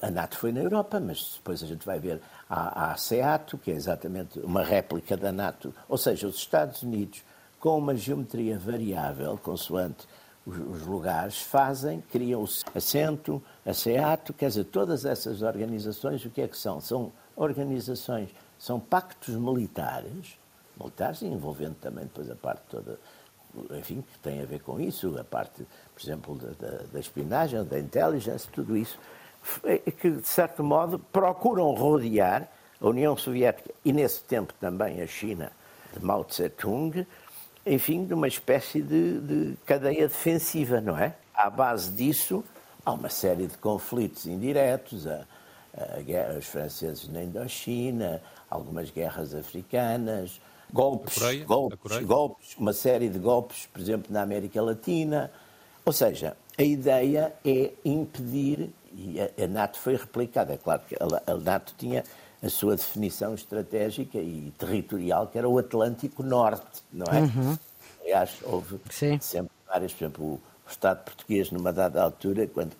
A 0.00 0.10
NATO 0.10 0.38
foi 0.38 0.50
na 0.50 0.60
Europa, 0.60 0.98
mas 0.98 1.34
depois 1.36 1.62
a 1.62 1.66
gente 1.66 1.84
vai 1.84 1.98
ver 1.98 2.18
a, 2.48 2.92
a 2.92 2.96
SEATO, 2.96 3.58
que 3.58 3.70
é 3.70 3.74
exatamente 3.74 4.38
uma 4.40 4.62
réplica 4.62 5.14
da 5.14 5.30
NATO. 5.30 5.74
Ou 5.86 5.98
seja, 5.98 6.26
os 6.26 6.36
Estados 6.36 6.82
Unidos, 6.82 7.22
com 7.60 7.76
uma 7.76 7.94
geometria 7.94 8.58
variável, 8.58 9.38
consoante 9.42 10.06
os, 10.46 10.82
lugares, 10.82 11.40
fazem, 11.40 12.02
criam 12.10 12.42
o 12.42 12.48
assento, 12.76 13.42
a 13.64 13.72
SEATO, 13.72 14.32
quer 14.34 14.48
dizer, 14.48 14.64
todas 14.64 15.04
essas 15.04 15.42
organizações, 15.42 16.24
o 16.24 16.30
que 16.30 16.42
é 16.42 16.48
que 16.48 16.56
são? 16.56 16.80
São 16.80 17.12
organizações, 17.34 18.28
são 18.58 18.78
pactos 18.78 19.34
militares, 19.34 20.36
militares 20.78 21.22
envolvendo 21.22 21.76
também 21.80 22.04
depois 22.04 22.30
a 22.30 22.34
parte 22.34 22.62
toda 22.68 22.98
enfim, 23.78 24.02
que 24.02 24.18
tem 24.18 24.42
a 24.42 24.44
ver 24.44 24.60
com 24.60 24.80
isso, 24.80 25.16
a 25.18 25.24
parte, 25.24 25.64
por 25.94 26.02
exemplo, 26.02 26.34
da, 26.34 26.68
da, 26.68 26.82
da 26.92 27.00
espionagem, 27.00 27.62
da 27.64 27.78
intelligence, 27.78 28.48
tudo 28.48 28.76
isso, 28.76 28.98
que, 30.00 30.10
de 30.10 30.26
certo 30.26 30.64
modo, 30.64 30.98
procuram 30.98 31.72
rodear 31.72 32.48
a 32.80 32.86
União 32.86 33.16
Soviética 33.16 33.70
e, 33.84 33.92
nesse 33.92 34.22
tempo, 34.24 34.52
também 34.60 35.00
a 35.00 35.06
China 35.06 35.52
de 35.92 36.04
Mao 36.04 36.24
Tse-tung, 36.24 37.06
enfim, 37.66 38.04
de 38.04 38.14
uma 38.14 38.28
espécie 38.28 38.82
de, 38.82 39.20
de 39.20 39.56
cadeia 39.64 40.08
defensiva, 40.08 40.80
não 40.80 40.96
é? 40.98 41.14
À 41.34 41.48
base 41.48 41.90
disso, 41.90 42.44
há 42.84 42.92
uma 42.92 43.08
série 43.08 43.46
de 43.46 43.56
conflitos 43.58 44.26
indiretos, 44.26 45.06
a, 45.06 45.24
a 45.96 46.00
guerra, 46.00 46.38
os 46.38 46.46
franceses 46.46 47.08
na 47.08 47.22
Indochina, 47.22 48.22
algumas 48.48 48.90
guerras 48.90 49.34
africanas, 49.34 50.40
golpes, 50.72 51.18
Coreia, 51.18 51.44
golpes, 51.44 51.98
golpes, 52.04 52.56
uma 52.58 52.72
série 52.72 53.08
de 53.08 53.18
golpes, 53.18 53.66
por 53.72 53.80
exemplo, 53.80 54.12
na 54.12 54.22
América 54.22 54.62
Latina. 54.62 55.30
Ou 55.84 55.92
seja, 55.92 56.36
a 56.56 56.62
ideia 56.62 57.34
é 57.44 57.72
impedir, 57.84 58.70
e 58.92 59.16
a, 59.20 59.46
NATO 59.48 59.78
foi 59.78 59.96
replicada, 59.96 60.54
é 60.54 60.56
claro 60.56 60.82
que 60.88 60.94
a, 60.94 61.32
a 61.32 61.36
NATO 61.36 61.74
tinha 61.76 62.04
a 62.44 62.50
sua 62.50 62.76
definição 62.76 63.34
estratégica 63.34 64.18
e 64.18 64.52
territorial, 64.58 65.26
que 65.28 65.38
era 65.38 65.48
o 65.48 65.58
Atlântico 65.58 66.22
Norte, 66.22 66.82
não 66.92 67.06
é? 67.10 67.20
Uhum. 67.20 67.58
Aliás, 68.02 68.30
houve 68.42 68.78
Sim. 68.90 69.18
sempre 69.18 69.50
várias, 69.66 69.92
por 69.92 70.04
exemplo, 70.04 70.24
o 70.24 70.40
Estado 70.70 71.04
português, 71.04 71.50
numa 71.50 71.72
dada 71.72 72.02
altura, 72.02 72.46
quando, 72.46 72.76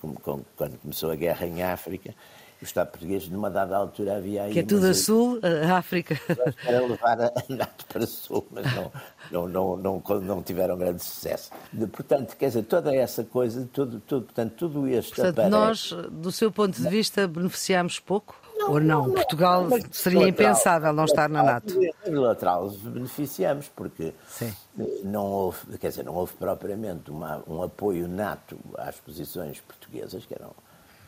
quando 0.57 0.79
começou 0.81 1.11
a 1.11 1.17
guerra 1.17 1.47
em 1.47 1.63
África, 1.63 2.15
o 2.61 2.65
Estado 2.65 2.91
português, 2.91 3.27
numa 3.29 3.51
dada 3.51 3.75
altura, 3.75 4.19
havia 4.19 4.43
aí. 4.43 4.53
Que 4.53 4.59
é 4.59 4.63
tudo 4.63 4.87
a 4.87 4.95
sul, 4.95 5.41
a 5.43 5.79
África. 5.79 6.19
Era 6.67 6.87
levar 6.87 7.21
a 7.21 7.33
NATO 7.49 7.87
para 7.87 8.07
sul, 8.07 8.47
mas 8.51 8.67
não, 8.75 8.93
não, 9.31 9.49
não, 9.49 9.77
não, 9.77 10.21
não 10.21 10.43
tiveram 10.43 10.77
grande 10.77 11.03
sucesso. 11.03 11.51
De, 11.73 11.87
portanto, 11.87 12.37
quer 12.37 12.49
dizer, 12.49 12.65
toda 12.65 12.95
essa 12.95 13.25
coisa, 13.25 13.67
tudo, 13.73 13.99
tudo, 14.01 14.27
portanto, 14.27 14.53
tudo 14.57 14.87
este. 14.89 15.15
Portanto, 15.15 15.39
aparece... 15.39 15.51
nós, 15.51 15.91
do 16.11 16.31
seu 16.31 16.53
ponto 16.53 16.81
de 16.81 16.89
vista, 16.89 17.27
beneficiamos 17.27 17.99
pouco? 17.99 18.44
Não, 18.65 18.71
Ou 18.73 18.81
não? 18.81 19.07
não 19.07 19.15
Portugal 19.15 19.65
não, 19.69 19.79
seria 19.93 20.29
impensável 20.29 20.93
não 20.93 21.05
estar 21.05 21.29
na 21.29 21.43
NATO. 21.43 21.79
Bilateral 22.05 22.71
beneficiamos, 22.71 23.69
porque 23.69 24.15
Sim. 24.29 24.55
não 25.03 25.25
houve, 25.27 25.79
quer 25.79 25.89
dizer, 25.89 26.05
não 26.05 26.15
houve 26.15 26.33
propriamente 26.35 27.11
uma, 27.11 27.43
um 27.47 27.63
apoio 27.63 28.09
NATO 28.09 28.59
às 28.79 28.97
posições 28.97 29.61
portuguesas, 29.61 30.25
que 30.25 30.35
eram 30.35 30.53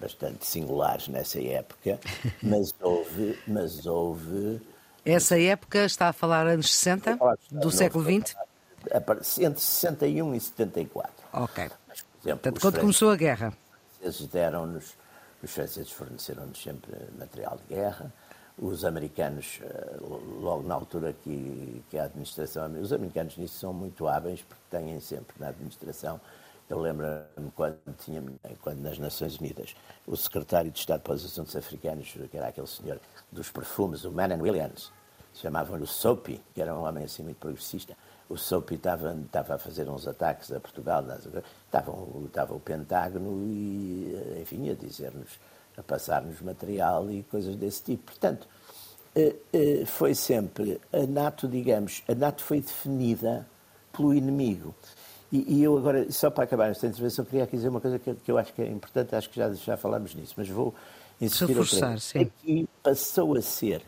bastante 0.01 0.47
singulares 0.47 1.09
nessa 1.09 1.41
época, 1.41 1.99
mas 2.43 2.75
houve, 2.81 3.39
mas 3.47 3.87
houve. 3.87 4.61
Essa 5.05 5.41
época 5.41 5.85
está 5.85 6.09
a 6.09 6.13
falar 6.13 6.47
anos 6.47 6.75
60 6.75 7.19
do 7.51 7.71
século 7.71 8.05
XX? 8.05 8.37
Entre 9.39 9.61
61 9.65 10.35
e 10.35 10.41
74. 10.41 11.13
Ok. 11.33 11.71
Mas, 11.89 12.03
por 12.03 12.29
exemplo, 12.29 12.43
Portanto, 12.43 12.61
quando 12.61 12.81
começou 12.81 13.11
a 13.11 13.17
guerra? 13.17 13.53
Os 14.03 14.27
deram-nos, 14.27 14.95
os 15.47 15.53
franceses 15.53 15.91
forneceram-nos 15.91 16.63
sempre 16.63 16.93
material 17.19 17.57
de 17.57 17.75
guerra. 17.75 18.13
Os 18.59 18.85
americanos, 18.85 19.61
eh, 19.63 19.97
logo 20.41 20.63
na 20.63 20.75
altura 20.75 21.13
que, 21.13 21.83
que 21.91 21.99
a 21.99 22.05
administração, 22.05 22.71
os 22.81 22.93
americanos 22.93 23.37
nisso 23.37 23.59
são 23.59 23.73
muito 23.73 24.07
hábeis 24.07 24.43
porque 24.43 24.63
têm 24.71 24.99
sempre 25.01 25.35
na 25.39 25.49
administração 25.49 26.21
eu 26.69 26.81
lembro-me 26.81 27.51
quando, 27.55 27.79
tinha, 27.99 28.23
quando 28.61 28.81
nas 28.81 28.99
Nações 28.99 29.39
Unidas 29.39 29.77
o 30.05 30.17
secretário 30.17 30.71
de 30.71 30.79
Estado 30.81 31.01
para 31.01 31.15
os 31.15 31.25
Assuntos 31.25 31.55
Africanos, 31.55 32.13
que 32.29 32.37
era 32.37 32.49
aquele 32.49 32.67
senhor 32.67 33.01
dos 33.31 33.51
perfumes, 33.51 34.05
o 34.05 34.11
Manon 34.11 34.41
Williams, 34.41 34.91
chamavam-lhe 35.33 35.85
o 35.85 35.87
Soapy, 35.87 36.43
que 36.53 36.61
era 36.61 36.75
um 36.75 36.83
homem 36.83 37.05
assim 37.05 37.23
muito 37.23 37.37
progressista. 37.37 37.97
O 38.29 38.37
Soapy 38.37 38.75
estava, 38.75 39.15
estava 39.15 39.55
a 39.55 39.59
fazer 39.59 39.89
uns 39.89 40.09
ataques 40.09 40.51
a 40.51 40.59
Portugal, 40.59 41.05
estava, 41.69 41.93
estava 42.27 42.55
o 42.55 42.61
Pentágono 42.61 43.45
e, 43.47 44.06
enfim, 44.47 44.71
a 44.71 44.75
dizer-nos, 44.75 45.39
a 45.77 45.83
passar-nos 45.83 46.41
material 46.41 47.11
e 47.11 47.23
coisas 47.25 47.57
desse 47.57 47.83
tipo. 47.83 48.05
Portanto, 48.05 48.47
eh, 49.15 49.35
eh, 49.53 49.85
foi 49.85 50.15
sempre 50.15 50.81
a 50.93 51.07
NATO, 51.07 51.49
digamos, 51.49 52.03
a 52.09 52.15
NATO 52.15 52.43
foi 52.43 52.61
definida 52.61 53.47
pelo 53.93 54.15
inimigo. 54.15 54.75
E, 55.33 55.57
e, 55.57 55.63
eu 55.63 55.77
agora, 55.77 56.11
só 56.13 56.31
para 56.31 56.45
acabar 56.45 56.71
esta 56.71 56.87
intervenção, 56.87 57.25
queria 57.25 57.45
aqui 57.45 57.57
dizer 57.57 57.69
uma 57.69 57.81
coisa 57.81 57.99
que, 57.99 58.15
que 58.15 58.31
eu 58.31 58.39
acho 58.39 58.53
que 58.53 58.63
é 58.63 58.69
importante, 58.69 59.15
acho 59.17 59.29
que 59.29 59.37
já, 59.37 59.53
já 59.53 59.77
falámos 59.77 60.15
nisso, 60.15 60.35
mas 60.37 60.49
vou 60.49 60.73
insistir 61.21 61.49
Reforçar, 61.49 61.99
sim. 61.99 62.21
Aqui 62.21 62.69
passou 62.83 63.37
a 63.37 63.43
ser, 63.43 63.83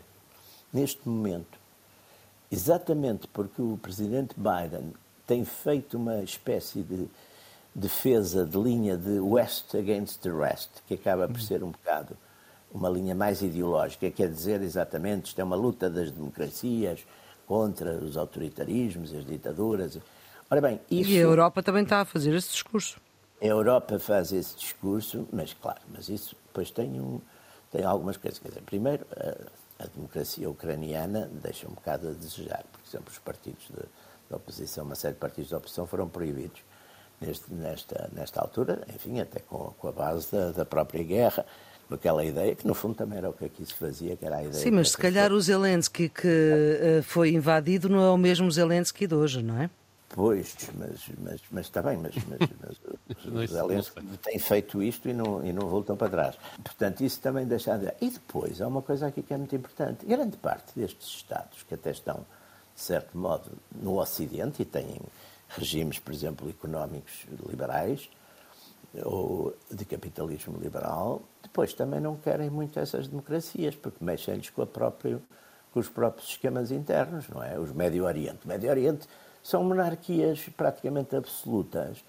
neste 0.73 1.07
momento, 1.07 1.57
exatamente 2.51 3.27
porque 3.27 3.61
o 3.61 3.77
presidente 3.77 4.35
Biden 4.35 4.93
tem 5.25 5.45
feito 5.45 5.95
uma 5.95 6.21
espécie 6.23 6.81
de 6.81 7.07
defesa 7.79 8.45
de 8.45 8.57
linha 8.57 8.97
de 8.97 9.19
West 9.19 9.73
against 9.73 10.21
the 10.21 10.31
rest, 10.31 10.69
que 10.87 10.95
acaba 10.95 11.27
por 11.27 11.41
ser 11.41 11.63
um 11.63 11.71
bocado 11.71 12.17
uma 12.71 12.89
linha 12.89 13.15
mais 13.15 13.41
ideológica, 13.41 14.11
quer 14.11 14.29
dizer 14.29 14.61
exatamente 14.61 15.27
isto 15.27 15.39
é 15.39 15.43
uma 15.43 15.55
luta 15.55 15.89
das 15.89 16.11
democracias 16.11 17.03
contra 17.47 17.97
os 17.97 18.15
autoritarismos, 18.15 19.11
as 19.11 19.25
ditaduras. 19.25 19.97
Ora 20.51 20.61
bem, 20.61 20.79
isso... 20.91 21.09
E 21.09 21.17
a 21.17 21.21
Europa 21.21 21.63
também 21.63 21.83
está 21.83 22.01
a 22.01 22.05
fazer 22.05 22.35
esse 22.35 22.51
discurso. 22.51 23.01
A 23.41 23.45
Europa 23.45 23.97
faz 23.97 24.31
esse 24.31 24.55
discurso, 24.55 25.27
mas 25.31 25.53
claro, 25.53 25.79
mas 25.91 26.09
isso 26.09 26.35
depois 26.45 26.69
tem, 26.69 26.99
um, 26.99 27.19
tem 27.71 27.83
algumas 27.83 28.17
coisas. 28.17 28.37
Quer 28.37 28.49
dizer, 28.49 28.61
primeiro, 28.61 29.05
a, 29.15 29.83
a 29.83 29.87
democracia 29.87 30.47
ucraniana 30.47 31.29
deixa 31.41 31.67
um 31.67 31.71
bocado 31.71 32.09
a 32.09 32.11
desejar. 32.11 32.63
Por 32.71 32.87
exemplo, 32.87 33.09
os 33.09 33.17
partidos 33.17 33.63
de, 33.67 33.81
de 33.81 34.35
oposição, 34.35 34.85
uma 34.85 34.95
série 34.95 35.15
de 35.15 35.19
partidos 35.19 35.49
de 35.49 35.55
oposição 35.55 35.87
foram 35.87 36.07
proibidos 36.07 36.61
neste, 37.21 37.53
nesta, 37.53 38.09
nesta 38.13 38.41
altura, 38.41 38.81
enfim, 38.93 39.19
até 39.19 39.39
com, 39.39 39.73
com 39.77 39.87
a 39.87 39.91
base 39.91 40.31
da, 40.31 40.51
da 40.51 40.65
própria 40.65 41.03
guerra 41.03 41.45
com 41.89 41.95
aquela 41.95 42.23
ideia, 42.23 42.55
que 42.55 42.67
no 42.67 42.75
fundo 42.75 42.93
também 42.93 43.17
era 43.17 43.29
o 43.29 43.33
que 43.33 43.45
aqui 43.45 43.65
se 43.65 43.73
fazia, 43.73 44.15
que 44.15 44.23
era 44.23 44.37
a 44.37 44.43
ideia... 44.43 44.63
Sim, 44.63 44.71
mas 44.71 44.91
se 44.91 44.97
calhar 44.97 45.31
o 45.33 45.41
Zelensky 45.41 46.07
que 46.07 46.27
uh, 46.27 47.03
foi 47.03 47.31
invadido 47.31 47.89
não 47.89 47.99
é 47.99 48.11
o 48.11 48.17
mesmo 48.17 48.49
Zelensky 48.51 49.07
de 49.07 49.15
hoje, 49.15 49.41
não 49.41 49.59
é? 49.59 49.69
Pois, 50.09 50.55
mas, 50.75 51.01
mas, 51.19 51.41
mas 51.51 51.65
está 51.65 51.81
bem, 51.81 51.97
mas, 51.97 52.13
mas, 52.27 52.49
mas 52.61 53.25
os 53.25 53.49
Zelensky 53.49 54.01
têm 54.17 54.37
feito 54.37 54.83
isto 54.83 55.09
e 55.09 55.13
não, 55.13 55.43
e 55.43 55.51
não 55.51 55.67
voltam 55.67 55.97
para 55.97 56.09
trás. 56.09 56.35
Portanto, 56.63 57.01
isso 57.01 57.19
também 57.21 57.45
deixa 57.47 57.75
de... 57.75 57.91
E 58.01 58.09
depois, 58.11 58.61
há 58.61 58.67
uma 58.67 58.83
coisa 58.83 59.07
aqui 59.07 59.23
que 59.23 59.33
é 59.33 59.37
muito 59.37 59.55
importante. 59.55 60.05
Grande 60.05 60.37
parte 60.37 60.73
destes 60.75 61.07
Estados, 61.07 61.63
que 61.63 61.73
até 61.73 61.89
estão, 61.89 62.25
de 62.75 62.81
certo 62.81 63.17
modo, 63.17 63.51
no 63.81 63.99
Ocidente 63.99 64.61
e 64.61 64.65
têm 64.65 65.01
regimes, 65.49 65.99
por 65.99 66.13
exemplo, 66.13 66.49
económicos 66.49 67.25
liberais 67.47 68.09
ou 69.03 69.55
de 69.69 69.85
capitalismo 69.85 70.57
liberal, 70.59 71.21
depois 71.43 71.73
também 71.73 71.99
não 71.99 72.15
querem 72.15 72.49
muito 72.49 72.79
essas 72.79 73.07
democracias, 73.07 73.75
porque 73.75 74.03
mexem-lhes 74.03 74.49
com, 74.49 74.65
com 74.65 75.79
os 75.79 75.89
próprios 75.89 76.29
esquemas 76.29 76.71
internos, 76.71 77.27
não 77.29 77.43
é? 77.43 77.59
Os 77.59 77.71
Médio 77.71 78.05
Oriente. 78.05 78.45
O 78.45 78.47
Médio 78.47 78.69
Oriente 78.69 79.07
são 79.43 79.63
monarquias 79.63 80.49
praticamente 80.55 81.15
absolutas 81.15 82.03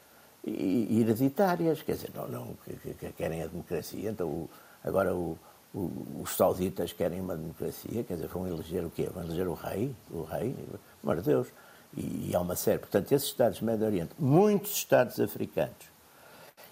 e 0.44 1.00
hereditárias, 1.00 1.82
quer 1.82 1.92
dizer, 1.92 2.10
não, 2.14 2.26
não 2.26 2.56
que, 2.64 2.94
que 2.94 3.12
querem 3.12 3.42
a 3.42 3.46
democracia. 3.46 4.10
Então, 4.10 4.48
agora 4.82 5.14
o, 5.14 5.38
o, 5.74 6.22
os 6.22 6.34
sauditas 6.34 6.92
querem 6.92 7.20
uma 7.20 7.36
democracia, 7.36 8.02
quer 8.04 8.14
dizer, 8.14 8.28
vão 8.28 8.46
eleger 8.46 8.84
o 8.84 8.90
quê? 8.90 9.08
Vão 9.12 9.22
eleger 9.22 9.46
o 9.48 9.54
rei, 9.54 9.94
o 10.10 10.22
rei, 10.22 10.56
meu 11.02 11.22
Deus. 11.22 11.48
E, 11.96 12.32
há 12.34 12.40
uma 12.40 12.56
série. 12.56 12.78
Portanto, 12.78 13.12
esses 13.12 13.28
Estados 13.28 13.58
do 13.58 13.66
Médio 13.66 13.86
Oriente, 13.86 14.12
muitos 14.18 14.72
Estados 14.72 15.18
africanos, 15.18 15.90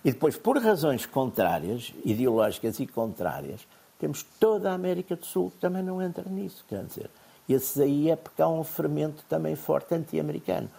e 0.05 0.13
depois, 0.13 0.37
por 0.37 0.57
razões 0.59 1.07
contrárias, 1.07 1.93
ideológicas 2.05 2.79
e 2.79 2.87
contrárias, 2.87 3.67
temos 3.99 4.25
toda 4.39 4.71
a 4.71 4.75
América 4.75 5.17
do 5.17 5.27
Sul 5.27 5.51
que 5.51 5.59
também 5.59 5.83
não 5.83 6.01
entra 6.01 6.25
nisso, 6.31 6.65
quer 6.69 6.85
dizer. 6.85 7.11
Esses 7.49 7.81
aí 7.81 8.11
é 8.11 8.17
porque 8.17 8.41
há 8.41 8.49
um 8.49 8.63
fermento 8.63 9.25
também 9.29 9.57
forte 9.57 9.95
anti-americano. 9.95 10.71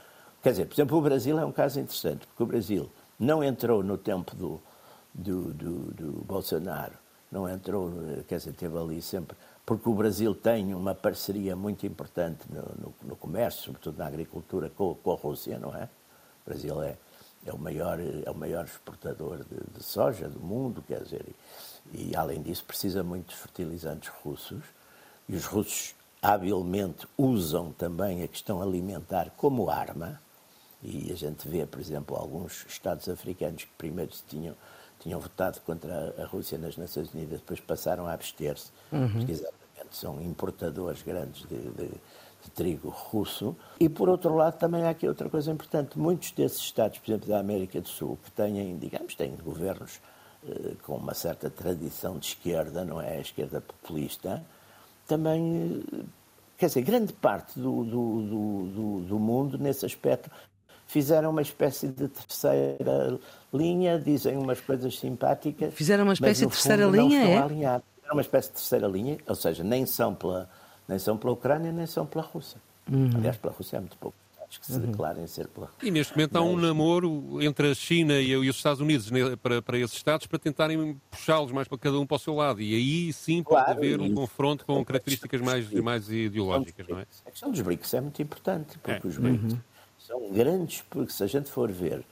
Quer 0.42 0.52
dizer, 0.52 0.66
por 0.66 0.76
exemplo, 0.76 0.98
o 0.98 1.02
Brasil 1.02 1.38
é 1.38 1.46
um 1.46 1.52
caso 1.52 1.80
interessante, 1.80 2.26
porque 2.28 2.44
o 2.44 2.46
Brasil 2.46 2.90
não 3.20 3.44
entrou 3.44 3.84
no 3.84 3.98
tempo 3.98 4.34
do, 4.36 4.62
do, 5.14 5.54
do, 5.54 5.80
do 5.92 6.12
Bolsonaro, 6.26 6.94
não 7.30 7.50
entrou, 7.50 7.92
quer 8.28 8.38
dizer, 8.38 8.54
teve 8.54 8.78
ali 8.78 9.02
sempre. 9.02 9.36
Porque 9.70 9.88
o 9.88 9.94
Brasil 9.94 10.34
tem 10.34 10.74
uma 10.74 10.96
parceria 10.96 11.56
muito 11.56 11.86
importante 11.86 12.40
no, 12.50 12.64
no, 12.64 12.96
no 13.04 13.16
comércio, 13.16 13.66
sobretudo 13.66 14.00
na 14.00 14.08
agricultura, 14.08 14.68
com, 14.68 14.96
com, 14.96 15.12
a 15.12 15.16
Rússia, 15.16 15.60
não 15.60 15.76
é? 15.76 15.84
O 15.84 16.50
Brasil 16.50 16.82
é, 16.82 16.98
é, 17.46 17.54
o, 17.54 17.58
maior, 17.60 18.00
é 18.00 18.32
o 18.32 18.34
maior 18.34 18.66
exportador 18.66 19.46
de, 19.46 19.78
de 19.78 19.84
soja 19.84 20.28
do 20.28 20.40
mundo, 20.40 20.84
quer 20.88 21.04
dizer, 21.04 21.24
e, 21.94 22.10
e, 22.10 22.16
além 22.16 22.42
disso 22.42 22.66
precisa 22.66 23.04
muito 23.04 23.30
de 23.30 23.36
fertilizantes 23.36 24.10
russos, 24.24 24.64
e 25.28 25.36
os 25.36 25.46
russos 25.46 25.94
habilmente 26.20 27.08
usam 27.16 27.72
também 27.72 28.24
a 28.24 28.28
questão 28.28 28.64
alimentar 28.64 29.30
como 29.38 29.70
arma, 29.70 30.20
e 30.82 31.12
a 31.12 31.16
gente 31.16 31.48
vê, 31.48 31.64
por 31.68 31.80
exemplo, 31.80 32.16
alguns 32.16 32.66
Estados 32.68 33.08
africanos 33.08 33.66
que 33.66 33.72
primeiro 33.78 34.12
tinham, 34.28 34.56
tinham 35.00 35.20
votado 35.20 35.62
contra 35.62 36.16
a 36.18 36.26
Rússia 36.26 36.58
nas 36.58 36.76
Nações 36.76 37.14
Unidas, 37.14 37.40
depois 37.40 37.60
passaram 37.60 38.08
a 38.08 38.14
abster-se, 38.14 38.72
uhum. 38.92 39.08
porque 39.12 39.59
são 39.98 40.22
importadores 40.22 41.02
grandes 41.02 41.42
de, 41.48 41.58
de, 41.58 41.88
de, 41.88 42.52
trigo 42.54 42.90
russo. 42.90 43.56
E, 43.80 43.88
por 43.90 44.10
outro 44.10 44.36
lado, 44.36 44.58
também 44.58 44.84
há 44.84 44.90
aqui 44.90 45.08
outra 45.08 45.30
coisa 45.30 45.52
importante. 45.52 45.98
Muitos 45.98 46.32
desses 46.32 46.60
Estados, 46.60 47.00
por 47.00 47.12
exemplo, 47.12 47.30
da 47.30 47.40
América 47.40 47.82
do 47.82 47.88
Sul, 47.88 48.18
que 48.24 48.32
têm, 48.32 48.78
digamos, 48.78 49.16
têm 49.16 49.36
governos 49.36 50.00
eh, 50.48 50.76
com 50.84 50.96
uma 50.96 51.14
certa 51.14 51.50
tradição 51.50 52.18
de 52.18 52.28
esquerda, 52.28 52.86
não 52.86 53.02
é? 53.02 53.18
A 53.18 53.22
esquerda 53.22 53.60
populista, 53.60 54.42
também, 55.06 55.84
eh, 55.92 56.04
quer 56.58 56.68
dizer, 56.68 56.82
grande 56.82 57.12
parte 57.12 57.60
do, 57.60 57.84
do, 57.84 58.22
do, 58.22 59.00
do 59.02 59.20
mundo, 59.20 59.58
nesse 59.58 59.86
aspecto, 59.86 60.32
fizeram 60.90 61.30
uma 61.32 61.42
espécie 61.42 61.88
de 61.88 62.08
terceira 62.08 63.20
linha, 63.54 64.00
dizem 64.00 64.38
umas 64.38 64.62
coisas 64.62 64.98
simpáticas. 64.98 65.74
Fizeram 65.74 66.04
uma 66.04 66.14
espécie 66.14 66.46
de 66.46 66.52
terceira 66.52 66.86
linha, 66.86 67.22
é? 67.22 67.38
Alinhados. 67.38 67.89
Fizeram 68.10 68.16
uma 68.16 68.22
espécie 68.22 68.48
de 68.50 68.56
terceira 68.56 68.88
linha, 68.88 69.18
ou 69.28 69.36
seja, 69.36 69.64
nem 69.64 69.86
são 69.86 70.16
pela, 70.16 70.50
nem 70.88 70.98
são 70.98 71.18
pela 71.18 71.34
Ucrânia, 71.34 71.72
nem 71.72 71.86
são 71.86 72.06
pela 72.06 72.24
Rússia. 72.24 72.60
Uhum. 72.92 73.12
Aliás, 73.16 73.38
pela 73.38 73.54
Rússia 73.54 73.78
é 73.78 73.80
muito 73.80 73.98
pouco 73.98 74.16
que 74.50 74.66
se 74.66 74.74
uhum. 74.74 74.90
declarem 74.90 75.28
ser 75.28 75.48
pela 75.48 75.70
E 75.84 75.92
neste 75.92 76.18
momento 76.18 76.36
há 76.36 76.42
um 76.42 76.58
namoro 76.58 77.38
entre 77.40 77.70
a 77.70 77.76
China 77.76 78.20
e 78.20 78.36
os 78.36 78.56
Estados 78.56 78.82
Unidos 78.82 79.12
né, 79.12 79.36
para, 79.36 79.62
para 79.62 79.78
esses 79.78 79.96
Estados 79.96 80.26
para 80.26 80.40
tentarem 80.40 81.00
puxá-los 81.12 81.52
mais 81.52 81.68
para 81.68 81.78
cada 81.78 82.00
um 82.00 82.08
para 82.08 82.16
o 82.16 82.20
seu 82.20 82.34
lado. 82.34 82.60
E 82.60 82.74
aí 82.74 83.14
sim 83.14 83.44
pode 83.44 83.64
claro, 83.64 83.78
haver 83.78 84.02
um 84.02 84.12
confronto 84.12 84.66
com 84.66 84.84
características 84.84 85.40
mais, 85.42 85.72
mais 85.72 86.10
ideológicas, 86.10 86.88
não 86.88 86.98
é? 86.98 87.06
A 87.28 87.30
questão 87.30 87.52
dos 87.52 87.62
BRICS 87.62 87.94
é 87.94 88.02
muito 88.02 88.20
importante, 88.24 88.80
porque 88.80 89.06
é. 89.06 89.08
os 89.08 89.20
BRICS 89.20 89.54
uhum 89.54 89.60
são 90.10 90.32
grandes, 90.32 90.84
porque 90.90 91.14
se 91.14 91.24
a 91.24 91.28
gente 91.28 91.52
for 91.52 91.72
ver, 91.72 92.04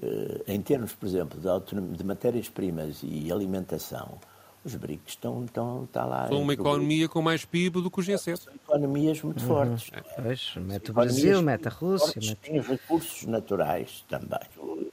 eh, 0.00 0.42
em 0.46 0.62
termos, 0.62 0.92
por 0.92 1.06
exemplo, 1.06 1.40
de, 1.40 1.96
de 1.96 2.04
matérias-primas 2.04 3.00
e 3.02 3.32
alimentação, 3.32 4.20
os 4.64 4.74
BRICS 4.74 5.12
estão, 5.12 5.44
estão 5.44 5.84
está 5.84 6.04
lá. 6.04 6.28
São 6.28 6.42
uma 6.42 6.52
economia 6.52 7.08
com 7.08 7.22
mais 7.22 7.44
PIB 7.44 7.82
do 7.82 7.90
que 7.90 8.00
o 8.00 8.02
G7. 8.02 8.36
São 8.36 8.54
economias 8.54 9.22
muito 9.22 9.40
uhum. 9.42 9.48
fortes. 9.48 9.90
Pois, 10.16 10.52
mete 10.56 10.90
o 10.90 10.94
Brasil, 10.94 11.42
mete 11.42 11.68
a 11.68 11.70
Rússia. 11.70 12.20
Mete... 12.22 12.36
Têm 12.36 12.60
recursos 12.60 13.26
naturais 13.26 14.04
também. 14.08 14.40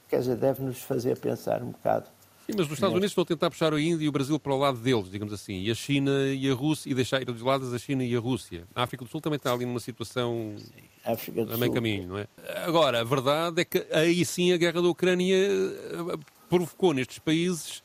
Quer 0.09 0.19
dizer, 0.19 0.37
deve-nos 0.37 0.81
fazer 0.81 1.17
pensar 1.17 1.61
um 1.61 1.71
bocado 1.71 2.07
Sim, 2.47 2.53
mas 2.55 2.67
os 2.67 2.73
Estados 2.73 2.93
Unidos 2.93 3.11
estão 3.11 3.23
a 3.23 3.25
tentar 3.25 3.49
puxar 3.49 3.73
a 3.73 3.81
Índia 3.81 4.05
e 4.05 4.07
o 4.07 4.11
Brasil 4.11 4.39
para 4.39 4.53
o 4.53 4.57
lado 4.57 4.77
deles, 4.77 5.11
digamos 5.11 5.33
assim, 5.33 5.59
e 5.63 5.69
a 5.69 5.75
China 5.75 6.11
e 6.33 6.49
a 6.49 6.53
Rússia, 6.53 6.89
e 6.89 6.93
deixar 6.93 7.21
ir 7.21 7.25
dos 7.25 7.41
lados 7.41 7.73
a 7.73 7.77
China 7.77 8.05
e 8.05 8.15
a 8.15 8.19
Rússia. 8.21 8.63
A 8.73 8.83
África 8.83 9.03
do 9.03 9.11
Sul 9.11 9.19
também 9.19 9.35
está 9.35 9.51
ali 9.51 9.65
numa 9.65 9.81
situação 9.81 10.55
sim, 10.57 11.33
a 11.53 11.57
meio 11.57 11.73
caminho, 11.73 12.07
não 12.07 12.17
é? 12.17 12.25
Agora, 12.65 13.01
a 13.01 13.03
verdade 13.03 13.61
é 13.61 13.65
que 13.65 13.85
aí 13.91 14.23
sim 14.23 14.53
a 14.53 14.57
guerra 14.57 14.81
da 14.81 14.87
Ucrânia 14.87 15.35
eh, 15.35 16.17
provocou 16.47 16.93
nestes 16.93 17.19
países 17.19 17.83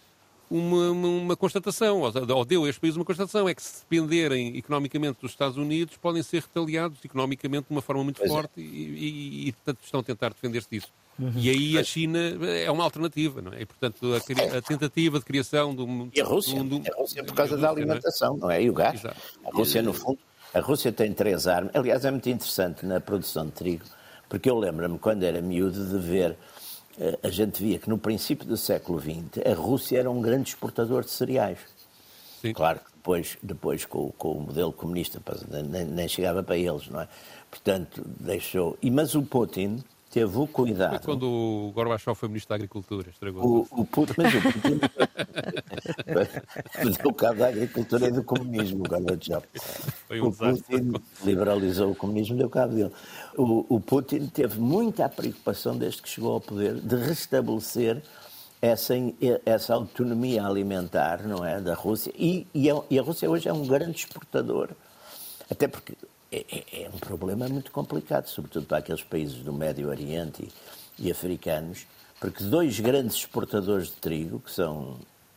uma, 0.53 0.91
uma, 0.91 1.09
uma, 1.09 1.37
constatação, 1.37 2.01
ou 2.01 2.45
deu 2.45 2.65
a 2.65 2.69
estes 2.69 2.79
países 2.79 2.97
uma 2.97 3.05
constatação, 3.05 3.49
é 3.49 3.55
que 3.55 3.63
se 3.63 3.81
dependerem 3.81 4.57
economicamente 4.57 5.19
dos 5.21 5.31
Estados 5.31 5.57
Unidos, 5.57 5.97
podem 5.97 6.23
ser 6.23 6.43
retaliados 6.43 6.99
economicamente 7.05 7.67
de 7.69 7.75
uma 7.75 7.83
forma 7.83 8.05
muito 8.05 8.19
pois 8.19 8.31
é. 8.31 8.35
forte 8.35 8.61
é. 8.61 8.61
e, 8.61 8.67
e, 8.67 9.49
e, 9.49 9.53
portanto, 9.53 9.79
estão 9.85 10.01
a 10.01 10.03
tentar 10.03 10.29
defender-se 10.31 10.69
disso. 10.71 10.89
Uhum. 11.19 11.33
E 11.37 11.51
aí 11.51 11.79
a 11.79 11.85
China 11.85 12.19
é 12.19 12.71
uma 12.71 12.85
alternativa, 12.85 13.43
não 13.43 13.53
é? 13.53 13.63
E, 13.63 13.67
portanto, 13.67 14.15
a, 14.15 14.59
a 14.59 14.63
tentativa 14.63 15.19
de 15.19 15.25
criação 15.25 15.75
do 15.75 16.11
E 16.15 16.21
a 16.21 16.25
Rússia, 16.25 16.59
a 16.59 16.99
Rússia 16.99 17.25
por 17.25 17.35
causa 17.35 17.53
Rússia, 17.53 17.57
da 17.59 17.71
alimentação, 17.71 18.37
não 18.37 18.51
é? 18.51 18.55
não 18.55 18.61
é? 18.61 18.63
E 18.63 18.71
o 18.71 18.73
gás. 18.73 19.01
Exato. 19.01 19.21
A 19.45 19.51
Rússia, 19.51 19.83
no 19.83 19.93
fundo, 19.93 20.19
a 20.55 20.61
Rússia 20.61 20.93
tem 20.93 21.13
três 21.13 21.47
armas. 21.47 21.75
Aliás, 21.75 22.05
é 22.05 22.11
muito 22.11 22.29
interessante 22.29 22.87
na 22.87 23.01
produção 23.01 23.47
de 23.47 23.53
trigo, 23.53 23.85
porque 24.29 24.49
eu 24.49 24.59
lembro-me, 24.59 24.99
quando 24.99 25.23
era 25.23 25.41
miúdo, 25.41 25.85
de 25.85 25.99
ver 25.99 26.37
a 27.23 27.31
gente 27.31 27.63
via 27.63 27.79
que 27.79 27.89
no 27.89 27.99
princípio 27.99 28.47
do 28.47 28.57
século 28.57 29.01
XX 29.01 29.47
a 29.47 29.55
Rússia 29.55 29.99
era 29.99 30.11
um 30.11 30.21
grande 30.21 30.51
exportador 30.51 31.05
de 31.05 31.11
cereais. 31.11 31.59
Sim. 32.41 32.53
Claro 32.53 32.81
que 32.81 32.93
depois, 32.97 33.39
depois 33.43 33.85
com, 33.85 34.11
com 34.13 34.33
o 34.33 34.41
modelo 34.43 34.73
comunista 34.73 35.21
nem, 35.49 35.85
nem, 35.85 36.09
chegava 36.09 36.43
para 36.43 36.57
eles, 36.57 36.89
não 36.89 37.01
é? 37.01 37.09
Portanto, 37.51 38.03
deixou. 38.21 38.77
E, 38.83 38.91
mas 38.91 39.15
o 39.15 39.23
Putin 39.23 39.83
teve 40.13 40.39
o 40.39 40.47
cuidado. 40.47 40.91
Foi 40.91 41.15
quando 41.15 41.27
o 41.27 41.73
Gorbachev 41.73 42.15
foi 42.15 42.29
ministro 42.29 42.51
da 42.51 42.57
Agricultura, 42.57 43.09
estragou. 43.09 43.67
O, 43.71 43.81
o 43.81 43.87
Putin, 43.87 44.13
mas 44.19 44.35
o 44.35 44.43
Putin 44.43 44.81
deu 47.03 47.15
cabo 47.15 47.39
da 47.39 47.49
agricultura 47.49 48.09
e 48.09 48.13
do 48.13 48.23
comunismo, 48.23 48.85
o 48.85 48.89
Gorbachev. 48.89 49.43
Foi 50.07 50.21
um 50.21 50.27
o 50.29 50.33
Putin 50.33 50.93
liberalizou 51.25 51.93
o 51.93 51.95
comunismo, 51.95 52.37
deu 52.37 52.51
cabo 52.51 52.75
dele. 52.75 52.93
O, 53.39 53.77
o 53.77 53.81
Putin 53.81 54.27
teve 54.27 54.61
muita 54.61 55.09
preocupação 55.09 55.79
desde 55.79 56.03
que 56.03 56.11
chegou 56.11 56.35
ao 56.35 56.41
poder 56.43 56.75
de 56.75 56.97
restabelecer 56.97 58.03
essa, 58.61 58.95
essa 59.47 59.73
autonomia 59.75 60.45
alimentar, 60.45 61.27
não 61.27 61.43
é, 61.43 61.59
da 61.59 61.73
Rússia. 61.73 62.13
E, 62.15 62.47
e, 62.53 62.71
a, 62.71 62.75
e 62.91 62.99
a 62.99 63.03
Rússia 63.03 63.31
hoje 63.31 63.49
é 63.49 63.53
um 63.53 63.67
grande 63.67 63.97
exportador, 63.97 64.69
até 65.51 65.67
porque 65.67 65.95
é, 66.33 66.45
é, 66.51 66.85
é, 66.85 66.89
um 66.89 66.99
problema 66.99 67.47
muito 67.47 67.71
complicado, 67.71 68.27
sobretudo 68.27 68.65
para 68.65 68.79
aqueles 68.79 69.03
países 69.03 69.37
do 69.37 69.53
Médio 69.53 69.89
Oriente 69.89 70.49
e, 70.99 71.09
e, 71.09 71.11
africanos, 71.11 71.87
porque 72.19 72.43
dois 72.43 72.81
grandes 72.81 73.17
exportadores 73.17 73.89
de 73.89 73.97
trigo, 73.97 74.41
que 74.41 74.51
são 74.51 74.97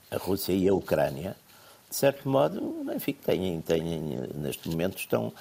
a 0.10 0.16
Rússia 0.16 0.54
e 0.54 0.70
a 0.70 0.74
Ucrânia, 0.74 1.36
de 1.90 1.96
certo 1.96 2.30
modo, 2.30 2.86
enfim, 2.96 3.12
têm, 3.12 3.60
têm, 3.62 3.84
neste 4.36 4.70
momento 4.70 4.98
estão 4.98 5.34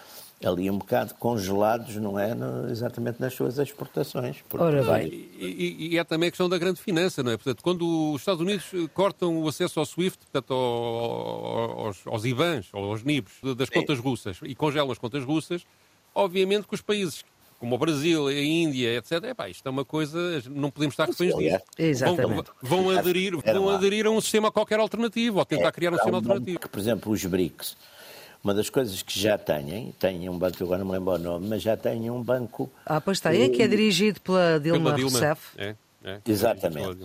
ali 0.44 0.70
um 0.70 0.78
bocado 0.78 1.14
congelados, 1.14 1.96
não 1.96 2.18
é? 2.18 2.34
No, 2.34 2.70
exatamente 2.70 3.20
nas 3.20 3.34
suas 3.34 3.58
exportações. 3.58 4.36
Ora 4.52 4.82
bem. 4.82 5.28
E, 5.38 5.92
e, 5.92 5.98
é 5.98 6.04
também 6.04 6.28
a 6.28 6.30
questão 6.30 6.48
da 6.48 6.58
grande 6.58 6.80
finança, 6.80 7.22
não 7.22 7.32
é? 7.32 7.36
Portanto, 7.36 7.62
quando 7.62 8.12
os 8.12 8.20
Estados 8.20 8.40
Unidos 8.40 8.64
cortam 8.92 9.42
o 9.42 9.48
acesso 9.48 9.80
ao 9.80 9.86
SWIFT, 9.86 10.26
portanto, 10.26 10.52
ao, 10.52 11.86
aos, 11.86 12.06
aos 12.06 12.24
IBANs, 12.24 12.68
ou 12.72 12.90
aos 12.90 13.02
NIBs, 13.02 13.32
das 13.56 13.68
Sim. 13.68 13.74
contas 13.74 13.98
russas, 13.98 14.38
e 14.42 14.54
congelam 14.54 14.90
as 14.90 14.98
contas 14.98 15.24
russas, 15.24 15.64
obviamente 16.14 16.66
que 16.66 16.74
os 16.74 16.82
países 16.82 17.24
como 17.58 17.76
o 17.76 17.78
Brasil, 17.78 18.26
a 18.26 18.34
Índia, 18.34 18.98
etc. 18.98 19.24
Epá, 19.24 19.48
isto 19.48 19.66
é 19.66 19.70
uma 19.70 19.86
coisa, 19.86 20.42
não 20.50 20.70
podemos 20.70 20.92
estar 20.92 21.06
reféns 21.06 21.34
disso. 21.34 21.60
Exatamente. 21.78 22.50
Vão, 22.60 22.82
vão, 22.82 22.90
aderir, 22.90 23.34
vão 23.38 23.70
aderir 23.70 24.06
a 24.06 24.10
um 24.10 24.20
sistema 24.20 24.52
qualquer 24.52 24.78
alternativo, 24.78 25.38
ou 25.38 25.44
tentar 25.46 25.68
é, 25.68 25.72
criar 25.72 25.90
um 25.90 25.94
sistema 25.94 26.18
alternativo. 26.18 26.58
Que, 26.58 26.68
por 26.68 26.78
exemplo, 26.78 27.10
os 27.10 27.24
BRICS 27.24 27.74
uma 28.44 28.52
das 28.52 28.68
coisas 28.68 29.00
que 29.00 29.18
já 29.18 29.38
têm, 29.38 29.92
têm 29.98 30.28
um 30.28 30.38
banco, 30.38 30.62
agora 30.62 30.78
não 30.78 30.86
me 30.86 30.92
lembro 30.92 31.14
o 31.14 31.18
nome, 31.18 31.48
mas 31.48 31.62
já 31.62 31.76
têm 31.76 32.10
um 32.10 32.22
banco. 32.22 32.70
Ah, 32.84 33.00
pois 33.00 33.16
está, 33.16 33.34
é 33.34 33.48
que 33.48 33.62
é 33.62 33.66
dirigido 33.66 34.20
pela 34.20 34.60
Dilma, 34.60 34.92
pela 34.92 34.96
Dilma. 34.96 35.10
Rousseff. 35.10 35.40
É. 35.56 35.74
É, 36.06 36.20
Exatamente. 36.26 36.98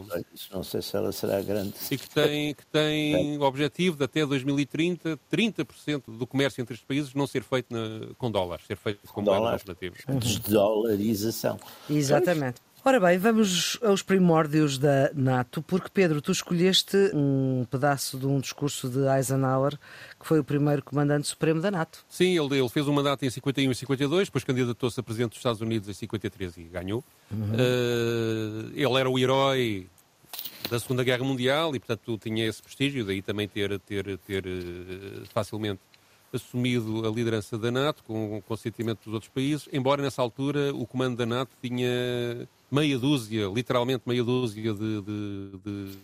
Não 0.52 0.62
sei 0.62 0.82
se 0.82 0.94
ela 0.94 1.14
será 1.14 1.42
grande. 1.42 1.74
E 1.90 1.98
que 1.98 2.10
tem, 2.10 2.54
que 2.54 2.66
tem 2.66 3.38
o 3.38 3.44
objetivo 3.44 3.96
de 3.96 4.04
até 4.04 4.26
2030, 4.26 5.18
30% 5.32 6.04
do 6.06 6.28
comércio 6.28 6.62
entre 6.62 6.74
estes 6.74 6.86
países 6.86 7.14
não 7.14 7.26
ser 7.26 7.42
feito 7.42 7.74
na, 7.74 8.14
com 8.18 8.30
dólares, 8.30 8.66
ser 8.68 8.76
feito 8.76 9.00
com 9.08 9.24
dólares 9.24 9.62
alternativos. 9.62 10.00
Desdolarização. 10.20 11.58
Exatamente. 11.90 12.60
Ora 12.84 12.98
bem, 12.98 13.18
vamos 13.18 13.78
aos 13.84 14.02
primórdios 14.02 14.78
da 14.78 15.12
NATO, 15.14 15.62
porque 15.62 15.90
Pedro, 15.94 16.22
tu 16.22 16.32
escolheste 16.32 16.96
um 17.14 17.66
pedaço 17.70 18.18
de 18.18 18.26
um 18.26 18.40
discurso 18.40 18.90
de 18.90 19.00
Eisenhower, 19.00 19.78
que 20.18 20.26
foi 20.26 20.40
o 20.40 20.44
primeiro 20.44 20.82
comandante 20.82 21.28
supremo 21.28 21.60
da 21.60 21.70
NATO. 21.70 22.06
Sim, 22.08 22.40
ele, 22.40 22.58
ele 22.58 22.70
fez 22.70 22.88
um 22.88 22.94
mandato 22.94 23.26
em 23.26 23.30
51 23.30 23.72
e 23.72 23.76
52, 23.76 24.28
depois 24.30 24.44
candidatou-se 24.46 24.98
a 24.98 25.04
presidente 25.04 25.32
dos 25.32 25.40
Estados 25.40 25.60
Unidos 25.60 25.90
em 25.90 25.94
53 25.94 26.58
e 26.58 26.64
ganhou. 26.64 27.04
Uhum. 27.30 27.52
Uh, 27.52 28.72
ele 28.74 28.98
era 28.98 29.10
o 29.10 29.20
herói 29.20 29.88
da 30.70 30.80
Segunda 30.80 31.04
Guerra 31.04 31.24
Mundial 31.26 31.76
e, 31.76 31.80
portanto, 31.80 32.18
tinha 32.18 32.48
esse 32.48 32.64
prestígio, 32.64 33.06
daí 33.06 33.22
também 33.22 33.48
ter, 33.48 33.78
ter, 33.82 34.18
ter 34.20 34.46
uh, 34.46 35.26
facilmente 35.34 35.82
assumido 36.32 37.06
a 37.08 37.12
liderança 37.12 37.58
da 37.58 37.72
NATO, 37.72 38.04
com 38.04 38.38
o 38.38 38.42
consentimento 38.42 39.00
dos 39.04 39.14
outros 39.14 39.32
países, 39.32 39.68
embora 39.74 40.02
nessa 40.02 40.22
altura 40.22 40.74
o 40.74 40.86
comando 40.86 41.18
da 41.18 41.26
NATO 41.26 41.52
tinha 41.62 42.48
meia 42.72 42.98
dúzia, 42.98 43.48
literalmente 43.48 44.04
meia 44.06 44.24
dúzia 44.24 44.74
de, 44.74 45.02
de, 45.02 45.52
de, 45.64 45.98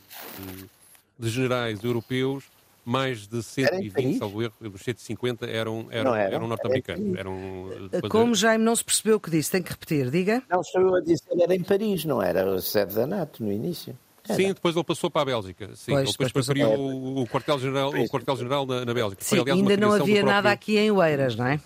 de 1.20 1.30
generais 1.30 1.84
europeus, 1.84 2.46
mais 2.84 3.28
de 3.28 3.42
120, 3.42 4.20
salvo 4.20 4.44
erro, 4.44 4.54
dos 4.62 4.82
150 4.82 5.46
eram, 5.48 5.88
eram, 5.90 6.16
eram, 6.16 6.36
eram 6.36 6.48
norte-americanos. 6.48 7.18
Eram, 7.18 7.90
Como 8.10 8.36
Jaime 8.36 8.64
não 8.64 8.76
se 8.76 8.84
percebeu 8.84 9.18
o 9.18 9.20
que 9.20 9.32
disse, 9.32 9.52
tem 9.52 9.64
que 9.64 9.72
repetir, 9.72 10.12
diga. 10.12 10.44
Não, 10.50 10.62
estou 10.62 10.96
a 10.96 11.02
dizer, 11.02 11.24
era 11.40 11.56
em 11.56 11.64
Paris, 11.64 12.06
não 12.06 12.22
era 12.22 12.56
a 12.56 12.62
sede 12.62 12.94
da 12.94 13.08
NATO 13.08 13.44
no 13.44 13.52
início. 13.52 13.98
Era. 14.28 14.36
Sim, 14.36 14.54
depois 14.54 14.76
ele 14.76 14.84
passou 14.84 15.10
para 15.10 15.22
a 15.22 15.26
Bélgica. 15.26 15.70
Sim, 15.76 15.92
pois, 15.92 16.12
depois, 16.12 16.30
depois 16.30 16.48
criou 16.48 16.78
o, 16.78 17.22
o 17.22 17.28
quartel-general 17.28 17.92
quartel 18.10 18.36
-general 18.36 18.66
na, 18.66 18.84
na 18.84 18.94
Bélgica. 18.94 19.24
Sim, 19.24 19.30
foi, 19.30 19.40
aliás, 19.40 19.60
ainda 19.60 19.78
não 19.78 19.92
havia 19.92 20.06
próprio... 20.06 20.26
nada 20.26 20.52
aqui 20.52 20.78
em 20.78 20.92
Oeiras, 20.92 21.36
não 21.36 21.46
é? 21.46 21.60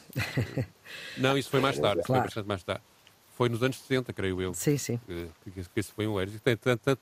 Não, 1.17 1.38
isso 1.38 1.49
foi 1.49 1.59
mais 1.59 1.77
tarde, 1.77 2.01
claro. 2.03 2.21
foi 2.21 2.27
bastante 2.27 2.47
mais 2.47 2.63
tarde 2.63 2.81
foi 3.39 3.47
nos 3.47 3.63
anos 3.63 3.78
60, 3.78 4.12
creio 4.12 4.41
eu. 4.41 4.54
Sim, 4.54 4.78
sim. 4.78 4.99
Que, 5.08 5.30
que, 5.45 5.69
que 5.69 5.80
esse 5.80 5.93
foi 5.93 6.06
um 6.06 6.19
êxito. 6.19 6.43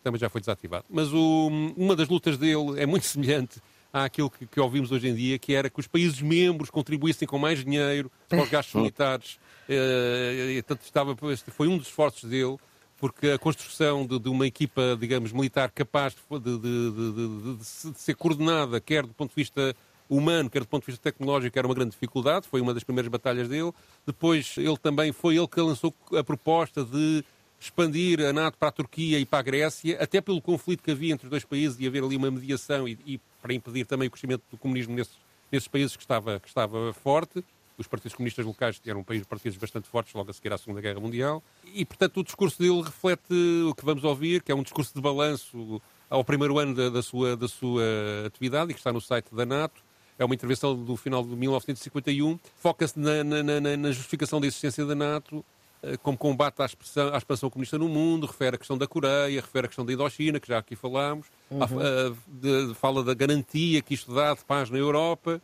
Também 0.04 0.19
já 0.19 0.30
foi 0.30 0.39
desativado. 0.39 0.86
Mas 0.88 1.12
o, 1.12 1.47
uma 1.76 1.95
das 1.95 2.08
lutas 2.08 2.38
dele 2.38 2.80
é 2.80 2.86
muito 2.86 3.08
semelhante 3.10 3.60
àquilo 3.91 4.30
que, 4.30 4.45
que, 4.45 4.60
ouvimos 4.60 4.91
hoje 4.91 5.08
em 5.08 5.15
dia, 5.15 5.39
que 5.39 5.56
era 5.56 5.67
que 5.67 5.80
os 5.80 5.88
países 5.88 6.21
membros 6.21 6.69
contribuíssem 6.69 7.28
com 7.28 7.39
mais 7.39 7.65
dinheiro 7.65 8.12
para 8.30 8.43
os 8.43 8.50
gastos 8.50 8.76
militares. 8.80 9.39
Uh, 9.67 10.62
tanto 10.62 10.84
estava, 10.84 11.15
foi 11.15 11.67
um 11.67 11.76
dos 11.76 11.88
esforços 11.88 12.30
dele, 12.30 12.56
porque 13.00 13.32
a 13.32 13.39
construção 13.39 14.06
de, 14.06 14.19
de 14.19 14.30
uma 14.30 14.45
equipa, 14.45 14.95
digamos, 15.00 15.32
militar 15.32 15.71
capaz 15.71 16.13
de, 16.13 16.39
de, 16.39 17.58
de, 17.58 17.65
ser 18.00 18.13
coordenada, 18.13 18.80
quer 18.80 19.08
do 19.08 19.13
ponto 19.15 19.32
de 19.32 19.36
vista 19.36 19.76
humano, 20.09 20.49
quer 20.49 20.61
do 20.61 20.67
ponto 20.67 20.83
de 20.85 20.91
vista 20.91 21.11
tecnológico, 21.11 21.57
era 21.57 21.67
uma 21.67 21.75
grande 21.75 21.91
dificuldade, 21.91 22.47
foi 22.47 22.61
uma 22.61 22.73
das 22.73 22.83
primeiras 22.83 23.09
batalhas 23.09 23.47
dele. 23.47 23.71
Depois, 24.05 24.55
ele 24.57 24.77
também 24.77 25.11
foi 25.11 25.37
ele 25.37 25.47
que 25.47 25.59
lançou 25.59 25.93
a 26.13 26.23
proposta 26.23 26.83
de 26.83 27.23
expandir 27.59 28.21
a 28.21 28.31
NATO 28.31 28.57
para 28.57 28.69
a 28.69 28.71
Turquia 28.71 29.19
e 29.19 29.25
para 29.25 29.39
a 29.39 29.41
Grécia, 29.41 29.97
até 30.01 30.21
pelo 30.21 30.41
conflito 30.41 30.83
que 30.83 30.91
havia 30.91 31.13
entre 31.13 31.25
os 31.25 31.31
dois 31.31 31.43
países 31.43 31.79
e 31.79 31.87
haver 31.87 32.03
ali 32.03 32.15
uma 32.15 32.29
mediação 32.29 32.87
e, 32.87 32.97
e 33.05 33.19
para 33.41 33.53
impedir 33.53 33.85
também 33.85 34.07
o 34.07 34.11
crescimento 34.11 34.43
do 34.51 34.57
comunismo 34.57 34.95
nesses, 34.95 35.17
nesses 35.51 35.67
países 35.67 35.95
que 35.95 36.03
estava, 36.03 36.39
que 36.39 36.47
estava 36.47 36.93
forte. 36.93 37.43
Os 37.77 37.87
partidos 37.87 38.15
comunistas 38.15 38.43
locais 38.43 38.81
eram 38.85 39.03
partidos 39.03 39.57
bastante 39.57 39.87
fortes 39.87 40.11
logo 40.13 40.31
a 40.31 40.33
seguir 40.33 40.51
à 40.51 40.57
Segunda 40.57 40.81
Guerra 40.81 40.99
Mundial. 40.99 41.43
E, 41.75 41.85
portanto, 41.85 42.19
o 42.19 42.23
discurso 42.23 42.57
dele 42.57 42.81
reflete 42.81 43.33
o 43.69 43.75
que 43.75 43.85
vamos 43.85 44.03
ouvir, 44.03 44.41
que 44.41 44.51
é 44.51 44.55
um 44.55 44.63
discurso 44.63 44.93
de 44.95 45.01
balanço 45.01 45.79
ao 46.09 46.23
primeiro 46.23 46.57
ano 46.57 46.73
da, 46.73 46.89
da, 46.89 47.03
sua, 47.03 47.37
da 47.37 47.47
sua 47.47 47.83
atividade 48.25 48.71
e 48.71 48.73
que 48.73 48.79
está 48.79 48.91
no 48.91 48.99
site 48.99 49.33
da 49.33 49.45
NATO 49.45 49.87
é 50.17 50.25
uma 50.25 50.34
intervenção 50.34 50.75
do 50.75 50.95
final 50.95 51.23
de 51.23 51.36
1951, 51.36 52.39
foca-se 52.58 52.99
na, 52.99 53.23
na, 53.23 53.77
na, 53.77 53.91
justificação 53.91 54.41
da 54.41 54.47
existência 54.47 54.86
da 54.86 54.95
NATO, 54.95 55.45
eh, 55.84 55.97
como 55.97 56.17
combate 56.17 56.62
à, 56.62 56.65
expressão, 56.65 57.13
à 57.13 57.17
expansão 57.17 57.49
comunista 57.49 57.77
no 57.77 57.88
mundo, 57.88 58.25
refere 58.25 58.56
a 58.56 58.58
questão 58.58 58.77
da 58.77 58.88
Coreia, 58.88 59.39
refere 59.39 59.65
a 59.65 59.67
questão 59.67 59.86
da 59.86 59.93
Indochina, 59.93 60.39
que 60.39 60.47
já 60.47 60.58
aqui 60.58 60.75
falámos, 60.75 61.27
uhum. 61.51 61.62
a, 61.62 61.65
a, 61.65 62.13
de, 62.27 62.73
fala 62.75 63.03
da 63.03 63.13
garantia 63.13 63.82
que 63.82 63.93
isto 63.93 64.13
dá 64.13 64.34
de 64.34 64.43
paz 64.43 64.69
na 64.69 64.77
Europa 64.77 65.41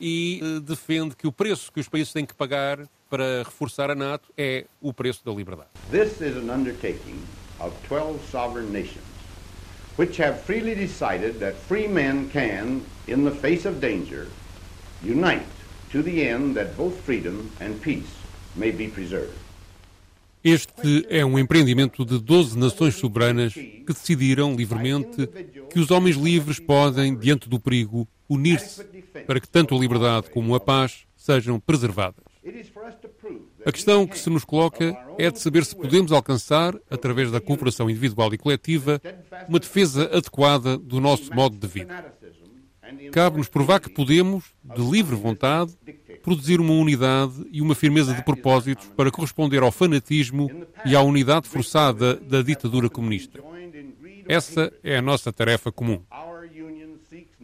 e 0.00 0.40
uh, 0.42 0.60
defende 0.60 1.14
que 1.14 1.26
o 1.26 1.32
preço 1.32 1.70
que 1.70 1.80
os 1.80 1.88
países 1.88 2.12
têm 2.12 2.26
que 2.26 2.34
pagar 2.34 2.88
para 3.08 3.44
reforçar 3.44 3.90
a 3.90 3.94
NATO 3.94 4.28
é 4.36 4.64
o 4.80 4.92
preço 4.92 5.24
da 5.24 5.32
liberdade. 5.32 5.68
This 5.90 6.20
is 6.20 6.36
an 6.36 6.52
undertaking 6.52 7.22
of 7.60 7.72
12 7.88 8.18
sovereign 8.30 8.72
nations 8.72 9.13
which 9.96 10.20
have 10.20 10.40
freely 10.42 10.74
decided 10.74 11.38
that 11.38 11.54
free 11.54 11.86
men 11.86 12.28
can, 12.30 12.82
in 13.06 13.24
the 13.24 13.30
face 13.30 13.64
of 13.64 13.80
danger, 13.80 14.28
unite 15.02 15.46
to 15.90 16.02
the 16.02 16.26
end 16.26 16.54
that 16.56 16.76
both 16.76 17.00
freedom 17.04 17.50
and 17.60 17.80
peace 17.80 18.10
may 18.56 18.72
be 18.72 18.88
preserved. 18.88 19.44
Este 20.42 21.06
é 21.08 21.24
um 21.24 21.38
empreendimento 21.38 22.04
de 22.04 22.18
12 22.18 22.58
nações 22.58 22.96
soberanas 22.96 23.54
que 23.54 23.84
decidiram 23.86 24.54
livremente 24.54 25.26
que 25.70 25.80
os 25.80 25.90
homens 25.90 26.16
livres 26.16 26.58
podem, 26.58 27.16
diante 27.16 27.48
do 27.48 27.58
perigo, 27.58 28.06
unir-se 28.28 28.84
para 29.26 29.40
que 29.40 29.48
tanto 29.48 29.74
a 29.74 29.78
liberdade 29.78 30.28
como 30.28 30.54
a 30.54 30.60
paz 30.60 31.06
sejam 31.16 31.58
preservadas. 31.58 32.22
A 33.66 33.72
questão 33.72 34.06
que 34.06 34.18
se 34.18 34.28
nos 34.28 34.44
coloca 34.44 34.96
é 35.18 35.30
de 35.30 35.38
saber 35.38 35.64
se 35.64 35.74
podemos 35.74 36.12
alcançar, 36.12 36.74
através 36.90 37.30
da 37.30 37.40
cooperação 37.40 37.88
individual 37.88 38.32
e 38.34 38.38
coletiva, 38.38 39.00
uma 39.48 39.58
defesa 39.58 40.04
adequada 40.12 40.76
do 40.76 41.00
nosso 41.00 41.32
modo 41.34 41.56
de 41.56 41.66
vida. 41.66 42.14
Cabe-nos 43.12 43.48
provar 43.48 43.80
que 43.80 43.90
podemos, 43.90 44.44
de 44.62 44.82
livre 44.82 45.16
vontade, 45.16 45.72
produzir 46.22 46.60
uma 46.60 46.74
unidade 46.74 47.46
e 47.50 47.62
uma 47.62 47.74
firmeza 47.74 48.12
de 48.12 48.22
propósitos 48.22 48.86
para 48.96 49.10
corresponder 49.10 49.62
ao 49.62 49.72
fanatismo 49.72 50.50
e 50.84 50.94
à 50.94 51.00
unidade 51.00 51.48
forçada 51.48 52.16
da 52.16 52.42
ditadura 52.42 52.90
comunista. 52.90 53.40
Essa 54.28 54.72
é 54.82 54.96
a 54.96 55.02
nossa 55.02 55.32
tarefa 55.32 55.70
comum. 55.72 56.02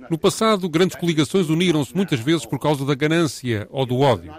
No 0.09 0.19
passado, 0.19 0.69
grandes 0.69 0.97
coligações 0.97 1.49
uniram-se 1.49 1.95
muitas 1.95 2.21
vezes 2.21 2.45
por 2.45 2.59
causa 2.59 2.85
da 2.85 2.95
ganância 2.95 3.67
ou 3.71 3.87
do 3.87 3.99
ódio. 4.01 4.33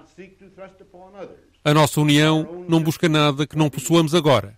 A 1.64 1.76
nossa 1.76 2.02
união 2.02 2.66
não 2.68 2.82
busca 2.82 3.08
nada 3.08 3.46
que 3.46 3.56
não 3.56 3.70
possuamos 3.70 4.16
agora. 4.16 4.58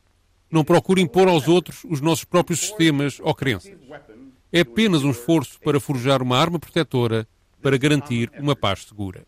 Não 0.49 0.63
procura 0.63 1.01
impor 1.01 1.27
aos 1.27 1.49
outros 1.49 1.83
os 1.89 1.99
nossos 1.99 2.23
próprios 2.23 2.61
sistemas 2.61 3.19
ou 3.21 3.35
crenças. 3.35 3.75
É 4.51 4.61
apenas 4.61 5.03
um 5.03 5.11
esforço 5.11 5.59
para 5.59 5.81
forjar 5.81 6.21
uma 6.21 6.37
arma 6.37 6.57
protetora 6.59 7.27
para 7.61 7.77
garantir 7.77 8.31
uma 8.39 8.55
paz 8.55 8.85
segura. 8.85 9.25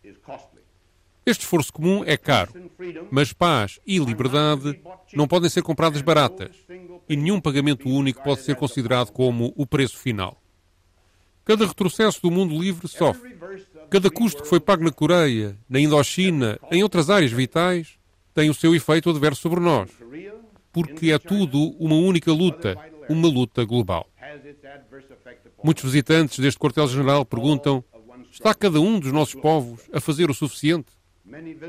Este 1.26 1.42
esforço 1.42 1.72
comum 1.72 2.02
é 2.06 2.16
caro, 2.16 2.52
mas 3.10 3.34
paz 3.34 3.78
e 3.86 3.98
liberdade 3.98 4.80
não 5.12 5.28
podem 5.28 5.50
ser 5.50 5.62
compradas 5.62 6.00
baratas 6.00 6.56
e 7.08 7.16
nenhum 7.16 7.40
pagamento 7.40 7.88
único 7.90 8.22
pode 8.22 8.40
ser 8.40 8.56
considerado 8.56 9.10
como 9.10 9.52
o 9.54 9.66
preço 9.66 9.98
final. 9.98 10.40
Cada 11.46 11.64
retrocesso 11.64 12.20
do 12.20 12.28
mundo 12.28 12.60
livre 12.60 12.88
sofre. 12.88 13.36
Cada 13.88 14.10
custo 14.10 14.42
que 14.42 14.48
foi 14.48 14.58
pago 14.58 14.82
na 14.82 14.90
Coreia, 14.90 15.56
na 15.68 15.78
Indochina, 15.78 16.58
em 16.72 16.82
outras 16.82 17.08
áreas 17.08 17.30
vitais, 17.30 18.00
tem 18.34 18.50
o 18.50 18.54
seu 18.54 18.74
efeito 18.74 19.08
adverso 19.08 19.42
sobre 19.42 19.60
nós. 19.60 19.88
Porque 20.72 21.12
é 21.12 21.18
tudo 21.20 21.70
uma 21.78 21.94
única 21.94 22.32
luta, 22.32 22.76
uma 23.08 23.28
luta 23.28 23.64
global. 23.64 24.10
Muitos 25.62 25.84
visitantes 25.84 26.40
deste 26.40 26.58
quartel-general 26.58 27.24
perguntam: 27.24 27.84
está 28.28 28.52
cada 28.52 28.80
um 28.80 28.98
dos 28.98 29.12
nossos 29.12 29.40
povos 29.40 29.82
a 29.92 30.00
fazer 30.00 30.28
o 30.28 30.34
suficiente? 30.34 30.88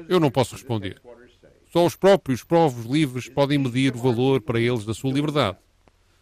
Eu 0.09 0.19
não 0.19 0.31
posso 0.31 0.55
responder. 0.55 0.99
Só 1.71 1.85
os 1.85 1.95
próprios 1.95 2.43
povos 2.43 2.87
livres 2.87 3.29
podem 3.29 3.59
medir 3.59 3.93
o 3.95 3.99
valor 3.99 4.41
para 4.41 4.59
eles 4.59 4.85
da 4.85 4.95
sua 4.95 5.11
liberdade. 5.11 5.59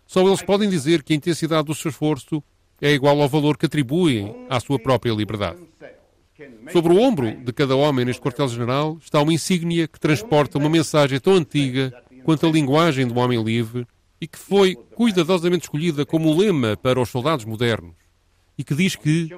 Só 0.05 0.27
eles 0.27 0.41
podem 0.41 0.69
dizer 0.69 1.03
que 1.03 1.13
a 1.13 1.15
intensidade 1.15 1.67
do 1.67 1.73
seu 1.73 1.89
esforço 1.89 2.43
é 2.81 2.91
igual 2.91 3.21
ao 3.21 3.29
valor 3.29 3.57
que 3.57 3.65
atribuem 3.65 4.45
à 4.49 4.59
sua 4.59 4.79
própria 4.79 5.11
liberdade. 5.13 5.59
Sobre 6.71 6.91
o 6.91 6.99
ombro 6.99 7.31
de 7.31 7.53
cada 7.53 7.75
homem 7.75 8.03
neste 8.03 8.21
quartel-general 8.21 8.97
está 9.01 9.21
uma 9.21 9.33
insígnia 9.33 9.87
que 9.87 9.99
transporta 9.99 10.57
uma 10.57 10.69
mensagem 10.69 11.19
tão 11.19 11.33
antiga 11.33 11.93
quanto 12.23 12.45
a 12.45 12.49
linguagem 12.49 13.07
do 13.07 13.17
homem 13.17 13.41
livre 13.41 13.87
e 14.19 14.27
que 14.27 14.37
foi 14.37 14.75
cuidadosamente 14.75 15.63
escolhida 15.63 16.05
como 16.05 16.35
lema 16.35 16.75
para 16.75 16.99
os 16.99 17.09
soldados 17.09 17.45
modernos 17.45 17.95
e 18.57 18.63
que 18.63 18.75
diz 18.75 18.95
que 18.95 19.29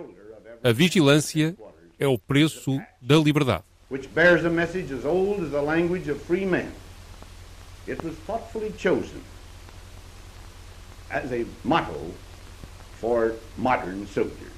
a 0.63 0.71
vigilância 0.71 1.55
é 1.99 2.07
o 2.07 2.17
preço 2.17 2.79
da 3.01 3.17
liberdade. 3.17 3.63
Which 3.89 4.07
bears 4.09 4.43
a 4.45 4.49
message 4.49 4.93
as 4.93 5.05
old 5.05 5.43
as 5.43 5.51
the 5.51 5.61
language 5.61 6.09
of 6.11 6.19
free 6.25 6.45
men. 6.45 6.69
It 7.87 8.03
was 8.03 8.15
thoughtfully 8.25 8.73
chosen 8.77 9.21
as 11.09 11.31
a 11.31 11.45
motto 11.63 12.13
for 12.99 13.33
modern 13.57 14.05
soldiers. 14.07 14.51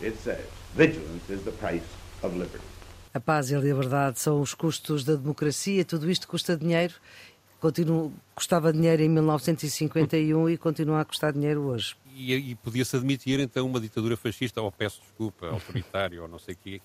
It 0.00 0.16
says, 0.22 0.44
vigilance 0.74 1.28
is 1.28 1.42
the 1.44 1.52
price 1.52 1.88
of 2.22 2.36
liberty. 2.36 2.64
A 3.14 3.20
paz 3.20 3.50
e 3.50 3.54
a 3.54 3.58
liberdade 3.58 4.20
são 4.20 4.40
os 4.40 4.54
custos 4.54 5.02
da 5.02 5.16
democracia, 5.16 5.84
tudo 5.84 6.10
isto 6.10 6.28
custa 6.28 6.56
dinheiro. 6.56 6.94
Continua, 7.60 8.12
custava 8.34 8.72
dinheiro 8.72 9.02
em 9.02 9.08
1951 9.08 10.50
e 10.50 10.56
continua 10.56 11.00
a 11.00 11.04
custar 11.04 11.32
dinheiro 11.32 11.62
hoje. 11.62 11.96
E, 12.18 12.34
e 12.34 12.54
podia-se 12.56 12.96
admitir 12.96 13.38
então 13.38 13.64
uma 13.64 13.80
ditadura 13.80 14.16
fascista, 14.16 14.60
ou 14.60 14.72
peço 14.72 15.00
desculpa, 15.00 15.46
autoritária, 15.46 16.20
ou 16.20 16.26
não 16.26 16.38
sei 16.38 16.54
o 16.54 16.58
quê. 16.58 16.80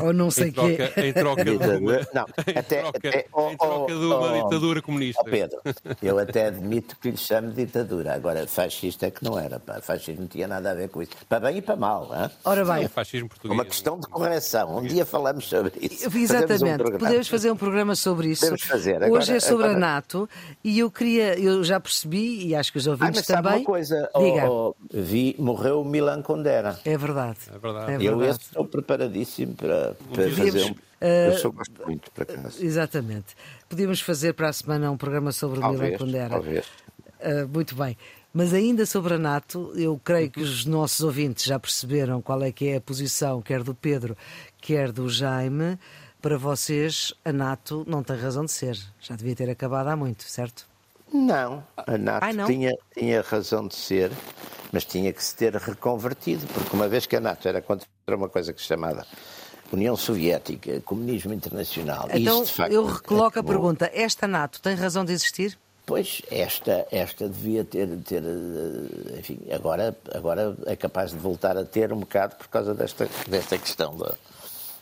Ou 0.00 0.12
não 0.12 0.30
sei 0.30 0.50
o 0.50 0.52
quê. 0.52 0.78
Em 0.96 1.12
troca 1.12 1.44
de 1.44 1.50
uma, 1.52 2.00
não, 2.12 2.26
até, 2.56 2.80
troca, 2.80 3.08
até, 3.08 3.26
oh, 3.32 3.50
em 3.50 3.56
troca 3.56 3.94
de 3.94 4.04
uma 4.04 4.32
oh, 4.32 4.42
ditadura 4.44 4.82
comunista. 4.82 5.22
Oh 5.24 5.30
Pedro, 5.30 5.60
eu 6.02 6.18
até 6.18 6.46
admito 6.46 6.96
que 6.98 7.12
lhe 7.12 7.16
chame 7.16 7.52
ditadura. 7.52 8.14
Agora, 8.14 8.46
fascista 8.48 9.06
é 9.06 9.10
que 9.10 9.22
não 9.22 9.38
era. 9.38 9.60
Pá. 9.60 9.80
Fascismo 9.80 10.22
não 10.22 10.28
tinha 10.28 10.48
nada 10.48 10.72
a 10.72 10.74
ver 10.74 10.88
com 10.88 11.00
isso. 11.02 11.12
Para 11.28 11.40
bem 11.40 11.58
e 11.58 11.62
para 11.62 11.76
mal. 11.76 12.10
Hein? 12.12 12.30
Ora 12.44 12.64
bem. 12.64 12.84
É 12.84 12.88
fascismo 12.88 13.28
português. 13.28 13.56
Uma 13.56 13.64
questão 13.64 14.00
de 14.00 14.08
correção. 14.08 14.78
Um 14.78 14.82
dia 14.82 15.06
falamos 15.06 15.48
sobre 15.48 15.72
isso. 15.80 16.10
Exatamente. 16.16 16.82
Um 16.82 16.98
Podemos 16.98 17.28
fazer 17.28 17.52
um 17.52 17.56
programa 17.56 17.94
sobre 17.94 18.30
isso. 18.30 18.40
Podemos 18.40 18.62
fazer. 18.62 18.96
Agora, 18.96 19.12
Hoje 19.12 19.36
é 19.36 19.40
sobre 19.40 19.66
agora... 19.66 19.76
a 19.76 19.80
NATO 19.80 20.28
e 20.64 20.78
eu 20.80 20.90
queria, 20.90 21.38
eu 21.38 21.62
já 21.62 21.78
percebi, 21.78 22.46
e 22.46 22.54
acho 22.54 22.72
que 22.72 22.78
os 22.78 22.86
ouvintes 22.86 23.18
ah, 23.18 23.22
mas 23.24 23.26
também. 23.26 23.58
uma 23.58 23.64
coisa, 23.64 24.10
Diga. 24.16 24.50
Oh, 24.50 24.63
vi, 24.92 25.34
morreu 25.38 25.84
Milan 25.84 26.22
Kundera. 26.22 26.78
É 26.84 26.96
verdade. 26.96 27.38
É 27.48 27.58
verdade. 27.58 27.92
É 27.92 27.98
verdade. 27.98 28.04
Eu 28.06 28.30
estou 28.30 28.64
preparadíssimo 28.64 29.54
para, 29.54 29.94
para 30.12 30.30
fazer 30.30 30.64
um... 30.70 30.74
Eu 31.00 31.38
só 31.38 31.50
gosto 31.50 31.84
muito, 31.84 32.10
por 32.10 32.22
acaso. 32.22 32.64
Exatamente. 32.64 33.36
Podíamos 33.68 34.00
fazer 34.00 34.32
para 34.32 34.48
a 34.48 34.52
semana 34.52 34.90
um 34.90 34.96
programa 34.96 35.32
sobre 35.32 35.60
o 35.60 35.70
Milan 35.70 35.98
Kundera. 35.98 36.30
Talvez. 36.30 36.66
Uh, 37.20 37.48
muito 37.52 37.74
bem. 37.74 37.96
Mas 38.32 38.52
ainda 38.52 38.84
sobre 38.84 39.14
a 39.14 39.18
NATO, 39.18 39.72
eu 39.76 40.00
creio 40.02 40.30
que 40.30 40.40
os 40.40 40.64
nossos 40.64 41.00
ouvintes 41.02 41.44
já 41.44 41.58
perceberam 41.58 42.20
qual 42.20 42.42
é 42.42 42.50
que 42.50 42.68
é 42.68 42.76
a 42.76 42.80
posição, 42.80 43.40
quer 43.40 43.62
do 43.62 43.74
Pedro, 43.74 44.16
quer 44.60 44.90
do 44.90 45.08
Jaime. 45.08 45.78
Para 46.20 46.36
vocês, 46.36 47.12
a 47.24 47.32
NATO 47.32 47.84
não 47.86 48.02
tem 48.02 48.16
razão 48.16 48.44
de 48.44 48.50
ser. 48.50 48.76
Já 49.00 49.14
devia 49.14 49.36
ter 49.36 49.48
acabado 49.50 49.88
há 49.88 49.96
muito, 49.96 50.24
certo? 50.24 50.66
Não, 51.12 51.62
a 51.76 51.96
NATO 51.96 52.24
Ai, 52.24 52.32
não? 52.32 52.46
Tinha, 52.46 52.72
tinha 52.92 53.20
razão 53.20 53.68
de 53.68 53.76
ser, 53.76 54.10
mas 54.74 54.84
tinha 54.84 55.12
que 55.12 55.22
se 55.22 55.36
ter 55.36 55.54
reconvertido, 55.54 56.44
porque 56.52 56.74
uma 56.74 56.88
vez 56.88 57.06
que 57.06 57.14
a 57.14 57.20
NATO 57.20 57.46
era 57.46 57.62
contra 57.62 57.86
uma 58.08 58.28
coisa 58.28 58.52
que 58.52 58.60
se 58.60 58.66
chamava 58.66 59.06
União 59.72 59.96
Soviética, 59.96 60.80
comunismo 60.80 61.32
internacional. 61.32 62.08
Então, 62.12 62.42
isso, 62.42 62.54
facto, 62.54 62.72
eu 62.72 62.84
recoloco 62.84 63.38
a 63.38 63.42
pergunta: 63.44 63.88
esta 63.94 64.26
NATO 64.26 64.60
tem 64.60 64.74
razão 64.74 65.04
de 65.04 65.12
existir? 65.12 65.56
Pois, 65.86 66.22
esta, 66.28 66.86
esta 66.90 67.28
devia 67.28 67.64
ter, 67.64 67.86
ter 67.98 68.22
eh, 68.24 69.18
enfim, 69.20 69.38
agora, 69.52 69.96
agora 70.12 70.56
é 70.66 70.74
capaz 70.74 71.12
de 71.12 71.18
voltar 71.18 71.56
a 71.56 71.64
ter 71.64 71.92
um 71.92 72.00
bocado 72.00 72.34
por 72.34 72.48
causa 72.48 72.74
desta, 72.74 73.08
desta 73.28 73.56
questão 73.56 73.96
da, 73.96 74.14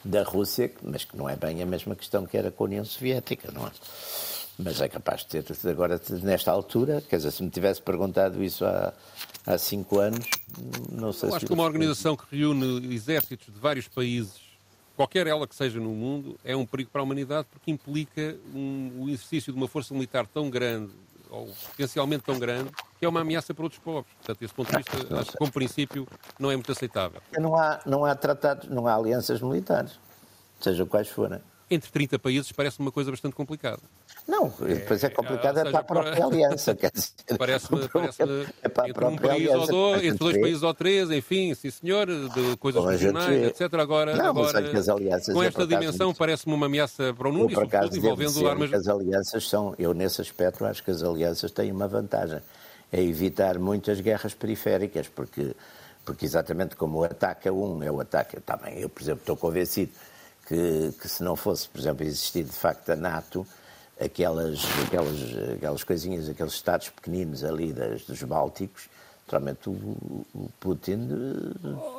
da 0.02 0.22
Rússia, 0.22 0.72
mas 0.82 1.04
que 1.04 1.16
não 1.18 1.28
é 1.28 1.36
bem 1.36 1.60
a 1.60 1.66
mesma 1.66 1.94
questão 1.94 2.24
que 2.24 2.38
era 2.38 2.50
com 2.50 2.64
a 2.64 2.66
União 2.66 2.84
Soviética, 2.84 3.50
não 3.52 3.66
é? 3.66 3.70
Mas 4.62 4.80
é 4.80 4.88
capaz 4.88 5.24
de 5.24 5.42
ter 5.42 5.68
agora, 5.68 6.00
nesta 6.22 6.50
altura, 6.50 7.02
quer 7.08 7.16
dizer, 7.16 7.30
se 7.30 7.42
me 7.42 7.50
tivesse 7.50 7.80
perguntado 7.82 8.42
isso 8.42 8.64
há, 8.64 8.92
há 9.46 9.58
cinco 9.58 9.98
anos, 9.98 10.26
não 10.90 11.12
sei 11.12 11.28
eu 11.28 11.30
se... 11.32 11.36
acho 11.36 11.46
que 11.46 11.52
uma 11.52 11.64
organização 11.64 12.16
que 12.16 12.36
reúne 12.36 12.94
exércitos 12.94 13.52
de 13.52 13.60
vários 13.60 13.88
países 13.88 14.52
qualquer 14.96 15.26
ela 15.26 15.46
que 15.46 15.54
seja 15.54 15.80
no 15.80 15.90
mundo, 15.90 16.38
é 16.44 16.54
um 16.54 16.66
perigo 16.66 16.90
para 16.90 17.00
a 17.00 17.04
humanidade 17.04 17.48
porque 17.50 17.70
implica 17.70 18.36
um, 18.54 18.92
o 19.00 19.08
exercício 19.08 19.52
de 19.52 19.58
uma 19.58 19.66
força 19.66 19.92
militar 19.94 20.26
tão 20.26 20.50
grande, 20.50 20.92
ou 21.30 21.48
potencialmente 21.70 22.22
tão 22.22 22.38
grande, 22.38 22.70
que 22.98 23.04
é 23.04 23.08
uma 23.08 23.20
ameaça 23.20 23.54
para 23.54 23.64
outros 23.64 23.80
povos. 23.80 24.10
Portanto, 24.18 24.38
desse 24.38 24.54
ponto 24.54 24.70
de 24.70 24.76
vista, 24.76 25.18
acho 25.18 25.32
que, 25.32 25.38
como 25.38 25.50
princípio, 25.50 26.06
não 26.38 26.50
é 26.50 26.54
muito 26.54 26.70
aceitável. 26.70 27.20
Não 27.38 27.56
há, 27.56 27.80
não 27.86 28.04
há 28.04 28.14
tratados, 28.14 28.68
não 28.68 28.86
há 28.86 28.94
alianças 28.94 29.40
militares, 29.40 29.98
sejam 30.60 30.86
quais 30.86 31.08
forem 31.08 31.40
entre 31.74 31.90
30 31.90 32.18
países 32.18 32.52
parece 32.52 32.78
uma 32.78 32.92
coisa 32.92 33.10
bastante 33.10 33.34
complicada. 33.34 33.80
Não, 34.26 34.52
depois 34.60 35.02
é, 35.02 35.08
é 35.08 35.10
complicado 35.10 35.58
é, 35.58 35.60
é 35.62 35.70
para 35.70 35.80
a 35.80 35.84
própria 35.84 36.24
aliança. 36.24 36.76
Parece-me 37.36 37.88
parece 37.88 38.22
é 38.62 38.68
para 38.68 38.88
entre 38.88 39.04
um 39.04 39.16
país 39.16 39.50
aliança, 39.50 39.58
ou 39.58 39.66
dois, 39.66 40.04
entre 40.04 40.18
dois 40.18 40.40
países 40.40 40.62
ou 40.62 40.74
três, 40.74 41.10
enfim, 41.10 41.54
sim 41.54 41.70
senhor, 41.70 42.06
de 42.06 42.56
coisas 42.58 42.84
regionais, 42.84 43.42
etc. 43.48 43.74
Agora, 43.74 44.16
não, 44.16 44.26
agora 44.26 44.62
com 45.32 45.42
esta 45.42 45.66
dimensão 45.66 46.14
parece-me 46.14 46.54
uma 46.54 46.66
ameaça 46.66 47.12
para 47.14 47.28
o 47.28 47.32
mundo 47.32 47.50
e 47.50 47.54
sobretudo 47.54 47.96
envolvendo 47.96 48.48
armas... 48.48 48.72
As 48.72 48.88
alianças 48.88 49.48
são, 49.48 49.74
eu 49.78 49.92
nesse 49.92 50.20
aspecto 50.20 50.64
acho 50.64 50.84
que 50.84 50.90
as 50.90 51.02
alianças 51.02 51.50
têm 51.50 51.72
uma 51.72 51.88
vantagem, 51.88 52.40
é 52.92 53.02
evitar 53.02 53.58
muitas 53.58 54.00
guerras 54.00 54.34
periféricas, 54.34 55.08
porque, 55.08 55.54
porque 56.04 56.24
exatamente 56.24 56.76
como 56.76 57.00
o 57.00 57.04
ataque 57.04 57.48
a 57.48 57.52
um 57.52 57.82
é 57.82 57.90
o 57.90 58.00
ataque, 58.00 58.40
também 58.40 58.78
eu, 58.78 58.88
por 58.88 59.02
exemplo, 59.02 59.20
estou 59.20 59.36
convencido 59.36 59.92
que, 60.46 60.92
que 61.00 61.08
se 61.08 61.22
não 61.22 61.34
fosse, 61.34 61.68
por 61.68 61.80
exemplo, 61.80 62.04
existir 62.04 62.44
de 62.44 62.52
facto 62.52 62.90
a 62.90 62.96
NATO, 62.96 63.46
aquelas, 64.00 64.60
aquelas, 64.86 65.18
aquelas 65.54 65.84
coisinhas, 65.84 66.28
aqueles 66.28 66.54
estados 66.54 66.88
pequeninos 66.90 67.44
ali 67.44 67.72
das, 67.72 68.02
dos 68.02 68.22
Bálticos, 68.22 68.88
Naturalmente, 69.32 69.70
o, 69.70 70.26
o 70.34 70.50
Putin. 70.60 71.08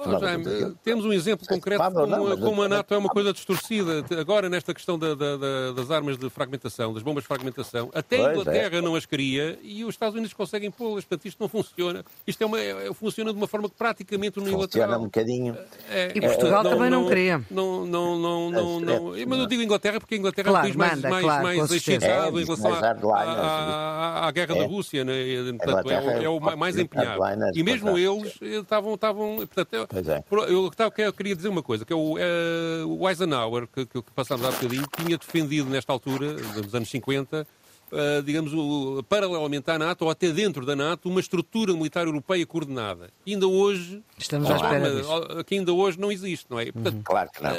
Oh, 0.05 0.19
Jaime, 0.19 0.75
temos 0.83 1.03
um 1.03 1.11
exemplo 1.11 1.47
é 1.49 1.53
concreto 1.53 1.83
como, 1.83 2.05
não, 2.05 2.37
como 2.37 2.61
a 2.61 2.69
NATO 2.69 2.93
é 2.93 2.97
uma 2.97 3.09
coisa 3.09 3.33
distorcida. 3.33 4.05
Agora, 4.19 4.49
nesta 4.49 4.71
questão 4.71 4.99
da, 4.99 5.15
da, 5.15 5.37
da, 5.37 5.71
das 5.71 5.89
armas 5.89 6.15
de 6.15 6.29
fragmentação, 6.29 6.93
das 6.93 7.01
bombas 7.01 7.23
de 7.23 7.27
fragmentação, 7.27 7.89
até 7.91 8.23
a 8.23 8.31
Inglaterra 8.33 8.77
é. 8.77 8.81
não 8.81 8.93
as 8.93 9.07
queria 9.07 9.57
e 9.63 9.83
os 9.83 9.95
Estados 9.95 10.13
Unidos 10.13 10.33
conseguem 10.33 10.69
pô-las. 10.69 11.05
Portanto, 11.05 11.25
isto 11.25 11.39
não 11.39 11.49
funciona. 11.49 12.05
Isto 12.27 12.43
é 12.43 12.45
uma, 12.45 12.59
é, 12.59 12.93
funciona 12.93 13.31
de 13.31 13.37
uma 13.37 13.47
forma 13.47 13.67
praticamente 13.67 14.39
unilateral. 14.39 14.67
Funciona 14.67 14.97
um 14.99 15.05
bocadinho. 15.05 15.57
É, 15.89 16.11
e 16.13 16.21
Portugal 16.21 16.61
também 16.61 16.91
não, 16.91 17.01
não 17.01 17.09
queria. 17.09 17.41
Não, 17.49 17.83
não, 17.83 18.19
não, 18.19 18.51
não, 18.51 18.79
não, 18.79 19.13
Mas 19.27 19.39
eu 19.39 19.47
digo 19.47 19.63
Inglaterra 19.63 19.99
porque 19.99 20.13
a 20.13 20.17
Inglaterra 20.19 20.49
claro, 20.49 20.67
é 20.67 20.69
um 20.69 20.73
país 20.73 20.75
mais, 20.75 20.95
manda, 20.95 21.09
mais, 21.09 21.23
claro, 21.25 21.43
mais 21.43 21.71
excitado 21.71 22.39
em 22.39 22.45
relação 22.45 22.73
à, 23.11 24.27
à, 24.27 24.31
guerra 24.31 24.53
da 24.53 24.65
Rússia. 24.65 25.03
Né? 25.03 25.13
Portanto, 25.57 25.89
é, 25.89 26.29
o 26.29 26.39
mais 26.39 26.77
empenhado. 26.77 27.22
E 27.55 27.63
mesmo 27.63 27.97
eles 27.97 28.39
estavam. 28.41 28.95
estavam 28.95 29.37
portanto, 29.37 29.73
é. 29.73 30.23
eu, 30.49 30.71
eu, 30.97 31.13
queria 31.13 31.35
dizer 31.35 31.49
uma 31.49 31.63
coisa, 31.63 31.85
que 31.85 31.93
é 31.93 31.95
o, 31.95 32.17
é, 32.17 32.83
o 32.85 33.07
Eisenhower, 33.07 33.67
que, 33.67 33.85
que, 33.85 34.01
que 34.01 34.11
passámos 34.11 34.45
há 34.45 34.51
bocadinho, 34.51 34.85
tinha 34.97 35.17
defendido 35.17 35.69
nesta 35.69 35.91
altura, 35.91 36.33
nos 36.33 36.73
anos 36.73 36.89
50, 36.89 37.45
Uh, 37.93 38.23
digamos, 38.23 38.51
o, 38.55 39.03
paralelamente 39.07 39.69
à 39.69 39.77
NATO, 39.77 40.05
ou 40.05 40.09
até 40.09 40.31
dentro 40.31 40.65
da 40.65 40.75
NATO, 40.75 41.07
uma 41.07 41.19
estrutura 41.19 41.73
militar 41.73 42.07
europeia 42.07 42.43
coordenada. 42.43 43.11
E 43.23 43.33
ainda 43.33 43.47
hoje. 43.47 44.01
Estamos 44.17 44.49
à 44.49 44.55
espera 44.55 45.43
Que 45.43 45.59
ainda 45.59 45.71
hoje 45.71 45.99
não 45.99 46.11
existe, 46.11 46.47
não 46.49 46.59
é? 46.59 46.71
Portanto, 46.71 46.95
uhum. 46.95 47.03
Claro 47.03 47.29
que 47.29 47.43
não. 47.43 47.51
Uh, 47.51 47.55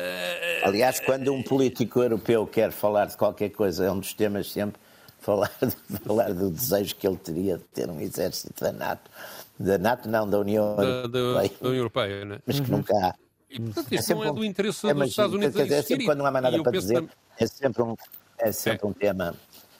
Aliás, 0.65 0.99
quando 0.99 1.33
um 1.33 1.41
político 1.41 2.03
europeu 2.03 2.49
quer 2.49 2.73
falar 2.73 3.05
de 3.07 3.17
qualquer 3.17 3.51
coisa, 3.51 3.85
é 3.85 3.93
um 3.93 4.01
dos 4.01 4.13
temas 4.13 4.51
sempre 4.51 4.81
falar, 5.21 5.53
falar 6.05 6.35
do 6.35 6.51
desejo 6.51 6.97
que 6.97 7.07
ele 7.07 7.17
teria 7.17 7.57
de 7.57 7.65
ter 7.65 7.89
um 7.89 8.01
exército 8.01 8.61
da 8.61 8.73
NATO 8.73 9.09
da 9.59 9.79
NATO, 9.79 10.09
não, 10.09 10.29
da 10.29 10.39
União 10.39 10.77
da, 10.77 10.83
Europeia. 10.83 11.49
Da, 11.61 11.69
União 11.69 11.75
Europeia, 11.75 12.25
né? 12.25 12.39
Mas 12.47 12.61
que 12.61 12.71
uhum. 12.71 12.79
nunca 12.79 12.95
há. 12.95 13.15
E, 13.49 13.61
portanto, 13.61 13.93
isso 13.93 14.13
é 14.13 14.15
não 14.15 14.25
é 14.25 14.33
do 14.33 14.45
interesse 14.45 14.87
é, 14.89 14.95
dos 14.95 15.11
Estados 15.11 15.35
Unidos 15.35 15.57
é, 15.57 15.83
sempre 15.83 16.07
quando 16.07 16.19
não 16.19 16.27
há 16.27 16.31
mais 16.31 16.43
nada 16.43 16.63
para 16.63 16.73
dizer, 16.73 17.05
é 17.39 17.47
sempre 17.47 17.83
um, 17.83 17.95
é 18.39 18.51
sempre 18.51 18.87
é. 18.87 18.89
um 18.89 18.93
tema 18.93 19.35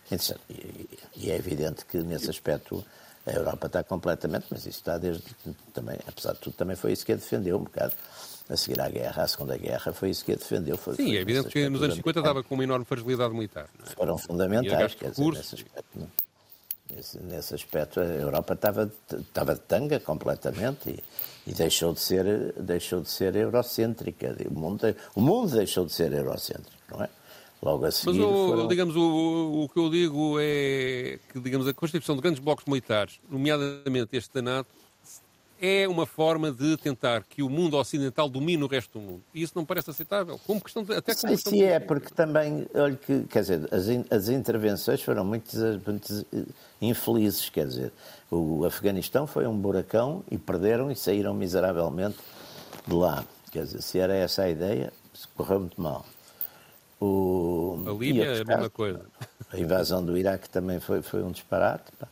interessante. 0.07 0.41
E, 0.49 0.89
e, 1.17 1.31
é 1.31 1.37
evidente 1.37 1.85
que, 1.85 1.99
nesse 1.99 2.31
aspecto, 2.31 2.85
a 3.27 3.33
Europa 3.33 3.67
está 3.67 3.83
completamente, 3.83 4.47
mas 4.51 4.61
isso 4.61 4.79
está 4.79 4.97
desde 4.97 5.25
também, 5.73 5.99
apesar 6.07 6.35
de 6.35 6.41
tudo, 6.41 6.55
também 6.55 6.77
foi 6.77 6.93
isso 6.93 7.05
que 7.05 7.13
a 7.13 7.17
defendeu 7.17 7.57
um 7.57 7.65
bocado. 7.65 7.93
A 8.47 8.59
seguir 8.59 8.79
à 8.79 8.91
guerra, 8.91 9.23
à 9.23 9.27
Segunda 9.27 9.57
Guerra, 9.57 9.91
foi 9.95 10.11
isso 10.11 10.23
que 10.23 10.33
a 10.33 10.37
defendeu. 10.37 10.77
Foi, 10.77 10.95
Sim, 10.97 11.05
foi 11.05 11.17
é 11.17 11.21
evidente 11.21 11.49
que 11.49 11.67
nos 11.67 11.83
anos 11.83 11.97
50 11.97 12.21
estava 12.21 12.43
com 12.43 12.55
uma 12.55 12.63
enorme 12.63 12.85
fragilidade 12.85 13.33
militar. 13.33 13.71
É? 13.83 13.91
Foram 13.95 14.19
fundamentais, 14.19 14.95
quer 14.95 15.11
dizer, 15.13 15.33
nesse 15.33 15.55
aspecto. 15.55 15.87
Não? 15.95 16.07
Nesse, 16.91 17.19
nesse 17.19 17.55
aspecto, 17.55 17.99
a 17.99 18.05
Europa 18.05 18.53
estava, 18.53 18.93
estava 19.11 19.55
de 19.55 19.61
tanga 19.63 19.99
completamente 19.99 20.91
e, 20.91 21.51
e, 21.51 21.55
deixou, 21.55 21.95
de 21.95 22.01
ser, 22.01 22.53
deixou 22.61 23.01
de 23.01 23.11
ser 23.11 23.35
eurocêntrica. 23.37 24.37
O 24.51 24.59
mundo, 24.59 24.95
o 25.15 25.21
mundo 25.21 25.51
deixou 25.53 25.87
de 25.87 25.93
ser 25.93 26.13
eurocêntrico, 26.13 26.71
não 26.91 27.03
é? 27.03 27.09
Logo 27.63 27.87
a 27.87 27.91
seguir. 27.91 28.19
Mas, 28.19 28.29
o, 28.29 28.47
foram... 28.49 28.69
digamos, 28.69 28.95
o, 28.97 29.65
o 29.65 29.69
que 29.71 29.79
eu 29.79 29.89
digo 29.89 30.37
é 30.39 31.19
que, 31.33 31.41
digamos, 31.41 31.67
a 31.67 31.73
constituição 31.73 32.17
de 32.17 32.21
grandes 32.21 32.41
blocos 32.41 32.67
militares, 32.67 33.19
nomeadamente 33.31 34.15
este 34.15 34.35
da 34.35 34.43
NATO, 34.43 34.69
é 35.65 35.89
uma 35.89 36.05
forma 36.05 36.53
de 36.53 36.77
tentar 36.77 37.25
que 37.25 37.43
o 37.43 37.49
mundo 37.49 37.77
ocidental 37.77 38.29
domine 38.29 38.63
o 38.63 38.67
resto 38.67 38.99
do 38.99 39.05
mundo. 39.05 39.23
E 39.35 39.43
isso 39.43 39.53
não 39.55 39.65
parece 39.65 39.91
aceitável. 39.91 40.39
Como 40.47 40.61
questão 40.61 40.83
de, 40.83 40.93
até 40.93 41.15
como 41.15 41.33
questão 41.33 41.53
se 41.53 41.63
é, 41.63 41.81
porque 41.81 42.11
também, 42.15 42.67
olha 42.75 42.97
que, 42.97 43.23
quer 43.25 43.41
dizer, 43.41 43.69
as, 43.73 43.87
as 44.11 44.29
intervenções 44.29 45.03
foram 45.03 45.25
muito, 45.25 45.57
muito, 45.87 46.27
infelizes, 46.81 47.49
quer 47.49 47.67
dizer, 47.67 47.93
o 48.31 48.65
Afeganistão 48.65 49.27
foi 49.27 49.47
um 49.47 49.57
buracão 49.57 50.23
e 50.31 50.37
perderam 50.37 50.91
e 50.91 50.97
saíram 50.97 51.33
miseravelmente 51.33 52.19
de 52.87 52.95
lá. 52.95 53.25
Quer 53.51 53.65
dizer, 53.65 53.83
se 53.83 53.99
era 53.99 54.15
essa 54.15 54.43
a 54.43 54.51
ideia, 54.51 54.93
correu 55.37 55.61
muito 55.61 55.81
mal. 55.81 56.05
O, 57.01 57.85
a 57.87 57.93
Líbia 57.93 58.25
é 58.25 58.41
a 58.41 58.45
mesma 58.45 58.71
coisa. 58.71 59.05
A 59.53 59.59
invasão 59.59 60.05
do 60.05 60.17
Iraque 60.17 60.49
também 60.49 60.81
foi, 60.81 61.01
foi 61.03 61.23
um 61.23 61.31
disparate. 61.31 61.85
Pá 61.99 62.09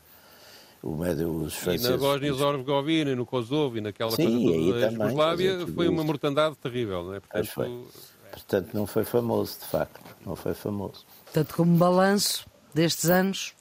o 0.82 0.96
médio, 0.96 1.30
os 1.30 1.54
franceses... 1.54 1.86
E 1.86 1.90
na 1.90 1.96
Bósnia-Herzegovina, 1.96 3.14
no 3.14 3.24
Kosovo 3.24 3.78
e 3.78 3.80
naquela 3.80 4.10
Sim, 4.10 4.46
coisa 4.46 4.80
da 4.80 4.90
Jugoslávia 4.90 5.66
foi 5.66 5.88
uma 5.88 6.02
mortandade 6.02 6.56
terrível, 6.56 7.04
não 7.04 7.14
é? 7.14 7.20
Portanto, 7.20 7.46
foi. 7.48 7.84
Portanto, 8.32 8.70
não 8.74 8.86
foi 8.86 9.04
famoso, 9.04 9.58
de 9.60 9.66
facto, 9.66 10.00
não 10.24 10.34
foi 10.34 10.54
famoso. 10.54 11.04
Portanto, 11.24 11.54
como 11.54 11.76
balanço 11.76 12.46
destes 12.74 13.10
anos, 13.10 13.54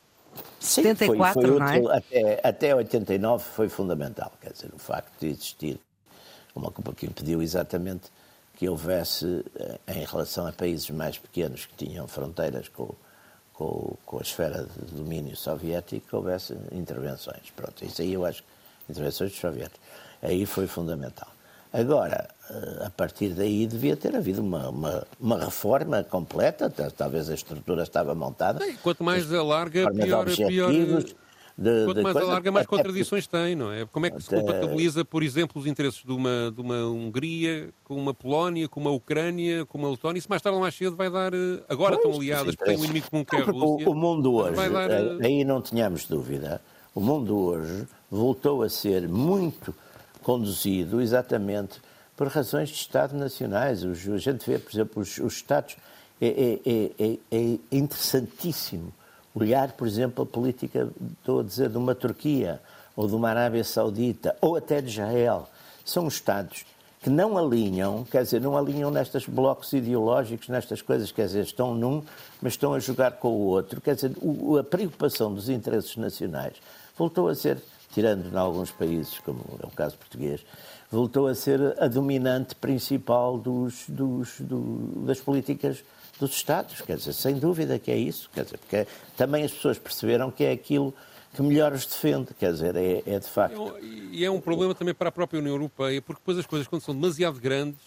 Sim, 0.60 0.84
74, 0.84 1.34
foi, 1.34 1.50
foi 1.50 1.60
não 1.60 1.68
é? 1.68 1.78
Útil, 1.78 1.92
até, 1.92 2.42
até 2.44 2.76
89 2.76 3.44
foi 3.44 3.70
fundamental, 3.70 4.32
quer 4.42 4.54
dizer, 4.54 4.72
o 4.74 4.80
facto 4.80 5.12
de 5.20 5.28
existir 5.28 5.80
uma 6.56 6.72
culpa 6.72 6.94
que 6.94 7.06
impediu 7.06 7.42
exatamente 7.42 8.10
que 8.56 8.68
houvesse, 8.70 9.44
eh, 9.56 9.80
em 9.88 10.06
relação 10.06 10.48
a 10.48 10.52
países 10.52 10.90
mais 10.90 11.18
pequenos 11.18 11.66
que 11.66 11.86
tinham 11.86 12.08
fronteiras 12.08 12.68
com 12.68 12.94
com, 13.62 13.96
com 14.06 14.18
a 14.18 14.22
esfera 14.22 14.66
de 14.66 14.96
domínio 14.96 15.36
soviético 15.36 16.18
houvesse 16.18 16.58
intervenções. 16.72 17.52
Pronto, 17.56 17.86
isso 17.86 18.02
aí 18.02 18.14
eu 18.14 18.26
acho 18.26 18.44
intervenções 18.90 19.32
dos 19.32 19.40
soviéticos. 19.40 19.80
Aí 20.22 20.48
foi 20.48 20.66
fundamental. 20.66 21.28
Agora, 21.72 22.28
eh, 22.50 22.86
a 22.86 22.90
partir 22.90 23.30
daí 23.30 23.66
devia 23.68 23.96
ter 23.96 24.16
havido 24.16 24.42
uma, 24.42 24.70
uma, 24.70 25.08
uma 25.20 25.46
reforma 25.46 26.04
completa, 26.04 26.70
talvez 26.70 27.30
a 27.30 27.36
estrutura 27.36 27.84
estava 27.84 28.16
montada. 28.16 28.66
quanto 28.82 29.04
mais 29.04 29.32
alarga, 29.32 29.90
pior, 29.92 30.26
pior, 30.26 31.04
de, 31.58 31.86
Quanto 31.86 31.98
de 31.98 32.04
mais 32.04 32.14
coisa, 32.14 32.28
alarga, 32.30 32.52
mais 32.52 32.66
contradições 32.68 33.28
tem, 33.28 33.56
não 33.56 33.72
é? 33.72 33.86
Como 33.86 34.06
é 34.06 34.10
que 34.10 34.22
se 34.22 34.30
compatibiliza, 34.30 35.04
por 35.06 35.24
exemplo, 35.24 35.62
os 35.62 35.68
interesses 35.68 36.04
de 36.04 36.12
uma, 36.12 36.52
de 36.54 36.62
uma 36.62 36.86
Hungria 36.86 37.70
com 37.84 37.96
uma 37.96 38.14
Polónia, 38.14 38.68
com 38.68 38.80
uma 38.80 38.92
Ucrânia, 38.92 39.66
com 39.66 39.78
uma 39.78 39.90
Letónia? 39.90 40.20
Isso 40.20 40.30
mais 40.30 40.42
tarde 40.42 40.56
ou 40.56 40.62
mais 40.62 40.76
cedo 40.76 40.96
vai 40.96 41.10
dar. 41.10 41.34
Eh, 41.34 41.64
agora 41.70 41.98
pois, 41.98 42.06
estão 42.06 42.22
aliadas, 42.22 42.56
porque 42.56 42.72
têm 42.72 42.80
um 42.80 42.84
inimigo 42.86 43.10
comum 43.10 43.26
que 43.26 43.36
é 43.36 43.42
a 43.42 43.44
Rússia. 43.44 43.90
O, 43.90 43.92
o 43.92 43.96
mundo 43.96 44.34
hoje, 44.34 44.70
dar... 44.70 44.92
Eh, 44.92 45.18
aí 45.22 45.44
não 45.44 45.62
tínhamos 45.62 46.06
dúvida, 46.06 46.62
o 46.96 47.00
mundo 47.00 47.38
hoje 47.38 47.88
voltou 48.10 48.64
a 48.64 48.70
ser 48.70 49.08
muito 49.08 49.74
conduzido 50.24 51.02
exatamente 51.02 51.80
por 52.16 52.28
razões 52.28 52.70
de 52.70 52.76
Estado 52.76 53.16
nacionais. 53.16 53.84
a 53.84 54.18
gente 54.18 54.50
vê, 54.50 54.58
por 54.58 54.72
exemplo, 54.72 55.02
os, 55.02 55.18
os 55.18 55.34
Estados. 55.34 55.76
É, 56.24 56.60
é, 56.64 56.92
é, 57.04 57.18
é 57.32 57.58
interessantíssimo 57.72 58.94
olhar, 59.34 59.72
por 59.74 59.88
exemplo, 59.88 60.24
a 60.24 60.26
política, 60.26 60.90
estou 61.20 61.40
a 61.40 61.44
dizer, 61.44 61.70
de 61.70 61.78
uma 61.78 61.96
Turquia, 61.96 62.62
ou 62.96 63.08
de 63.08 63.16
uma 63.16 63.30
Arábia 63.30 63.64
Saudita, 63.64 64.36
ou 64.42 64.56
até 64.56 64.82
de 64.82 64.90
Israel. 64.90 65.48
São 65.86 66.08
Estados 66.08 66.66
que 67.02 67.10
não 67.10 67.36
alinham, 67.36 68.04
quer 68.04 68.24
dizer, 68.24 68.40
não 68.40 68.56
alinham 68.56 68.92
nestes 68.92 69.26
blocos 69.26 69.74
ideológicos, 69.74 70.48
nestas 70.50 70.84
coisas, 70.84 71.12
quer 71.12 71.26
dizer, 71.26 71.44
estão 71.44 71.74
num, 71.74 72.04
mas 72.40 72.54
estão 72.54 72.76
a 72.76 72.80
jogar 72.80 73.14
com 73.14 73.30
o 73.30 73.46
outro. 73.48 73.82
Quer 73.82 73.96
dizer, 73.96 74.12
o, 74.22 74.58
a 74.58 74.64
preocupação 74.64 75.34
dos 75.34 75.50
interesses 75.50 75.98
nacionais 75.98 76.54
voltou 76.96 77.28
a 77.28 77.34
ser, 77.34 77.58
tirando 77.92 78.32
em 78.32 78.38
alguns 78.38 78.70
países, 78.70 79.18
como 79.20 79.44
é 79.64 79.66
o 79.66 79.72
caso 79.72 79.98
português, 79.98 80.42
voltou 80.92 81.26
a 81.26 81.34
ser 81.34 81.76
a 81.80 81.88
dominante 81.88 82.54
principal 82.54 83.40
dos, 83.40 83.86
dos, 83.88 84.40
do, 84.40 85.04
das 85.08 85.20
políticas 85.20 85.84
dos 86.22 86.36
Estados. 86.36 86.82
Quer 86.82 86.98
dizer, 86.98 87.14
sem 87.14 87.36
dúvida 87.36 87.78
que 87.78 87.92
é 87.92 87.98
isso. 87.98 88.30
Quer 88.34 88.46
dizer, 88.46 88.58
porque 88.58 88.88
também 89.18 89.44
as 89.44 89.52
pessoas 89.52 89.78
perceberam 89.78 90.32
que 90.32 90.44
é 90.44 90.52
aquilo 90.52 90.94
que 91.34 91.42
melhor 91.42 91.74
os 91.74 91.86
defende. 91.86 92.34
Quer 92.34 92.54
dizer, 92.54 92.76
é, 92.76 93.04
é 93.06 93.20
de 93.20 93.28
facto. 93.28 93.78
E 93.82 94.24
é 94.24 94.32
um 94.32 94.40
problema 94.40 94.74
também 94.76 94.94
para 94.94 95.10
a 95.10 95.12
própria 95.12 95.40
União 95.40 95.56
Europeia, 95.56 96.02
porque 96.02 96.22
depois 96.22 96.38
as 96.38 96.46
coisas, 96.46 96.68
quando 96.68 96.82
são 96.82 96.96
demasiado 96.96 97.40
grandes, 97.40 97.80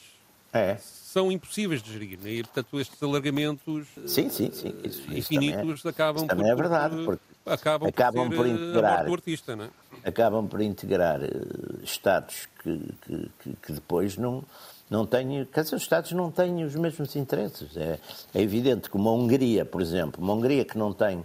é. 0.52 0.78
São 1.14 1.30
impossíveis 1.30 1.80
de 1.80 1.92
gerir. 1.92 2.18
Né? 2.20 2.30
E, 2.30 2.42
portanto, 2.42 2.80
estes 2.80 3.00
alargamentos 3.00 3.86
sim, 4.04 4.28
sim, 4.28 4.50
sim. 4.50 4.74
Isso, 4.82 5.02
infinitos 5.14 5.78
isso 5.78 5.88
acabam 5.88 6.16
isso 6.16 6.26
também 6.26 6.46
por, 6.46 6.52
é 6.52 6.56
verdade, 6.56 7.04
porque 7.04 7.22
acabam, 7.46 7.88
acabam 7.88 8.28
por, 8.28 8.36
por 8.38 8.46
integrar. 8.48 9.12
artista, 9.12 9.54
não 9.54 9.64
é? 9.66 9.68
Acabam 10.04 10.48
por 10.48 10.60
integrar 10.60 11.20
uh, 11.22 11.84
Estados 11.84 12.48
que, 12.60 12.80
que, 13.02 13.30
que, 13.38 13.56
que 13.62 13.72
depois 13.72 14.16
não 14.16 14.42
não 14.90 15.06
têm, 15.06 15.46
quer 15.46 15.62
dizer, 15.62 15.76
os 15.76 15.82
Estados 15.82 16.12
não 16.12 16.30
têm 16.30 16.64
os 16.64 16.74
mesmos 16.74 17.14
interesses. 17.16 17.76
É, 17.76 17.98
é, 18.34 18.42
evidente 18.42 18.90
que 18.90 18.96
uma 18.96 19.12
Hungria, 19.12 19.64
por 19.64 19.80
exemplo, 19.80 20.22
uma 20.22 20.34
Hungria 20.34 20.64
que 20.64 20.76
não 20.76 20.92
tem 20.92 21.24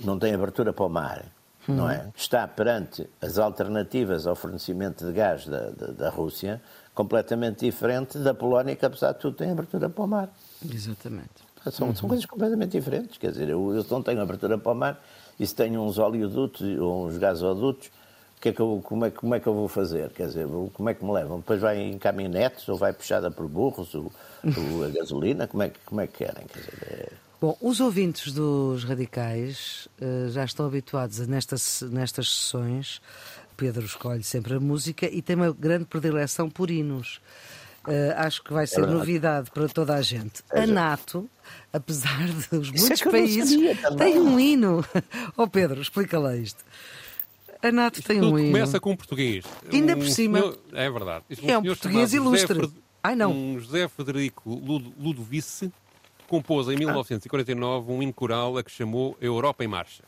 não 0.00 0.18
tem 0.18 0.34
abertura 0.34 0.72
para 0.72 0.84
o 0.84 0.88
mar, 0.88 1.24
hum. 1.68 1.74
não 1.74 1.90
é? 1.90 2.08
Está 2.16 2.48
perante 2.48 3.08
as 3.20 3.38
alternativas 3.38 4.26
ao 4.26 4.34
fornecimento 4.34 5.06
de 5.06 5.12
gás 5.12 5.46
da, 5.46 5.70
da, 5.70 5.86
da, 5.88 6.10
Rússia 6.10 6.60
completamente 6.96 7.64
diferente 7.64 8.18
da 8.18 8.34
Polónia, 8.34 8.74
que 8.74 8.84
apesar 8.84 9.12
de 9.12 9.20
tudo 9.20 9.36
tem 9.36 9.50
abertura 9.50 9.88
para 9.88 10.02
o 10.02 10.08
mar. 10.08 10.28
Exatamente. 10.68 11.46
São, 11.70 11.88
uhum. 11.88 11.94
são 11.94 12.08
coisas 12.08 12.26
completamente 12.26 12.72
diferentes. 12.72 13.18
Quer 13.18 13.30
dizer, 13.30 13.48
eu, 13.48 13.72
eu 13.74 13.86
não 13.88 14.02
tenho 14.02 14.20
abertura 14.20 14.56
para 14.56 14.72
o 14.72 14.74
mar 14.74 15.00
e 15.38 15.46
se 15.46 15.54
tenho 15.54 15.82
uns 15.82 15.98
oleodutos 15.98 16.62
ou 16.80 17.06
uns 17.06 17.18
gasodutos, 17.18 17.90
que 18.40 18.50
é 18.50 18.52
que 18.52 18.60
eu, 18.60 18.80
como, 18.82 19.04
é, 19.04 19.10
como 19.10 19.34
é 19.34 19.40
que 19.40 19.46
eu 19.46 19.54
vou 19.54 19.68
fazer? 19.68 20.10
Quer 20.10 20.28
dizer, 20.28 20.46
como 20.72 20.88
é 20.88 20.94
que 20.94 21.04
me 21.04 21.12
levam? 21.12 21.38
Depois 21.38 21.60
vai 21.60 21.78
em 21.78 21.98
caminhonetes 21.98 22.68
ou 22.68 22.76
vai 22.76 22.92
puxada 22.92 23.30
por 23.30 23.46
burros 23.48 23.94
ou, 23.94 24.12
ou 24.44 24.84
a 24.84 24.88
gasolina? 24.88 25.46
Como 25.46 25.62
é, 25.62 25.68
que, 25.68 25.78
como 25.84 26.00
é 26.00 26.06
que 26.06 26.24
querem? 26.24 26.46
Quer 26.46 26.60
dizer, 26.60 26.78
é... 26.82 27.12
Bom, 27.38 27.56
os 27.60 27.80
ouvintes 27.80 28.32
dos 28.32 28.84
radicais 28.84 29.88
uh, 30.00 30.30
já 30.30 30.44
estão 30.44 30.64
habituados 30.64 31.20
a 31.20 31.26
nestas, 31.26 31.82
nestas 31.82 32.30
sessões. 32.30 33.02
Pedro 33.56 33.84
escolhe 33.84 34.22
sempre 34.22 34.54
a 34.54 34.60
música 34.60 35.06
e 35.06 35.22
tem 35.22 35.36
uma 35.36 35.52
grande 35.52 35.84
predileção 35.84 36.48
por 36.50 36.70
hinos. 36.70 37.20
Uh, 37.86 38.12
acho 38.16 38.42
que 38.42 38.52
vai 38.52 38.66
ser 38.66 38.82
é 38.82 38.86
novidade 38.86 39.50
para 39.50 39.68
toda 39.68 39.94
a 39.94 40.02
gente. 40.02 40.42
É 40.52 40.62
a 40.62 40.66
NATO, 40.66 41.30
apesar 41.72 42.26
dos 42.50 42.68
é 42.68 42.80
muitos 42.80 43.02
é 43.02 43.10
países, 43.10 43.58
tem 43.96 44.18
um 44.18 44.38
hino. 44.38 44.84
Oh 45.36 45.46
Pedro, 45.46 45.80
explica 45.80 46.18
lá 46.18 46.36
isto. 46.36 46.64
A 47.62 47.70
NATO 47.70 48.02
tem 48.02 48.20
um 48.20 48.38
hino. 48.38 48.52
Começa 48.52 48.80
com 48.80 48.90
um 48.90 48.96
português. 48.96 49.44
Ainda 49.72 49.94
um 49.94 49.98
por 49.98 50.08
cima. 50.08 50.40
Senhor... 50.40 50.58
É 50.72 50.90
verdade. 50.90 51.24
é 51.46 51.58
um 51.58 51.62
português 51.62 52.12
ilustre. 52.12 52.60
José 52.60 52.72
Ai 53.02 53.14
não. 53.14 53.32
Um 53.32 53.60
José 53.60 53.86
Frederico 53.86 54.50
Ludovice 54.98 55.72
compôs 56.26 56.68
em 56.68 56.76
1949 56.76 57.92
um 57.92 58.02
hino 58.02 58.12
coral 58.12 58.58
a 58.58 58.64
que 58.64 58.70
chamou 58.70 59.16
Europa 59.20 59.62
em 59.62 59.68
Marcha. 59.68 60.02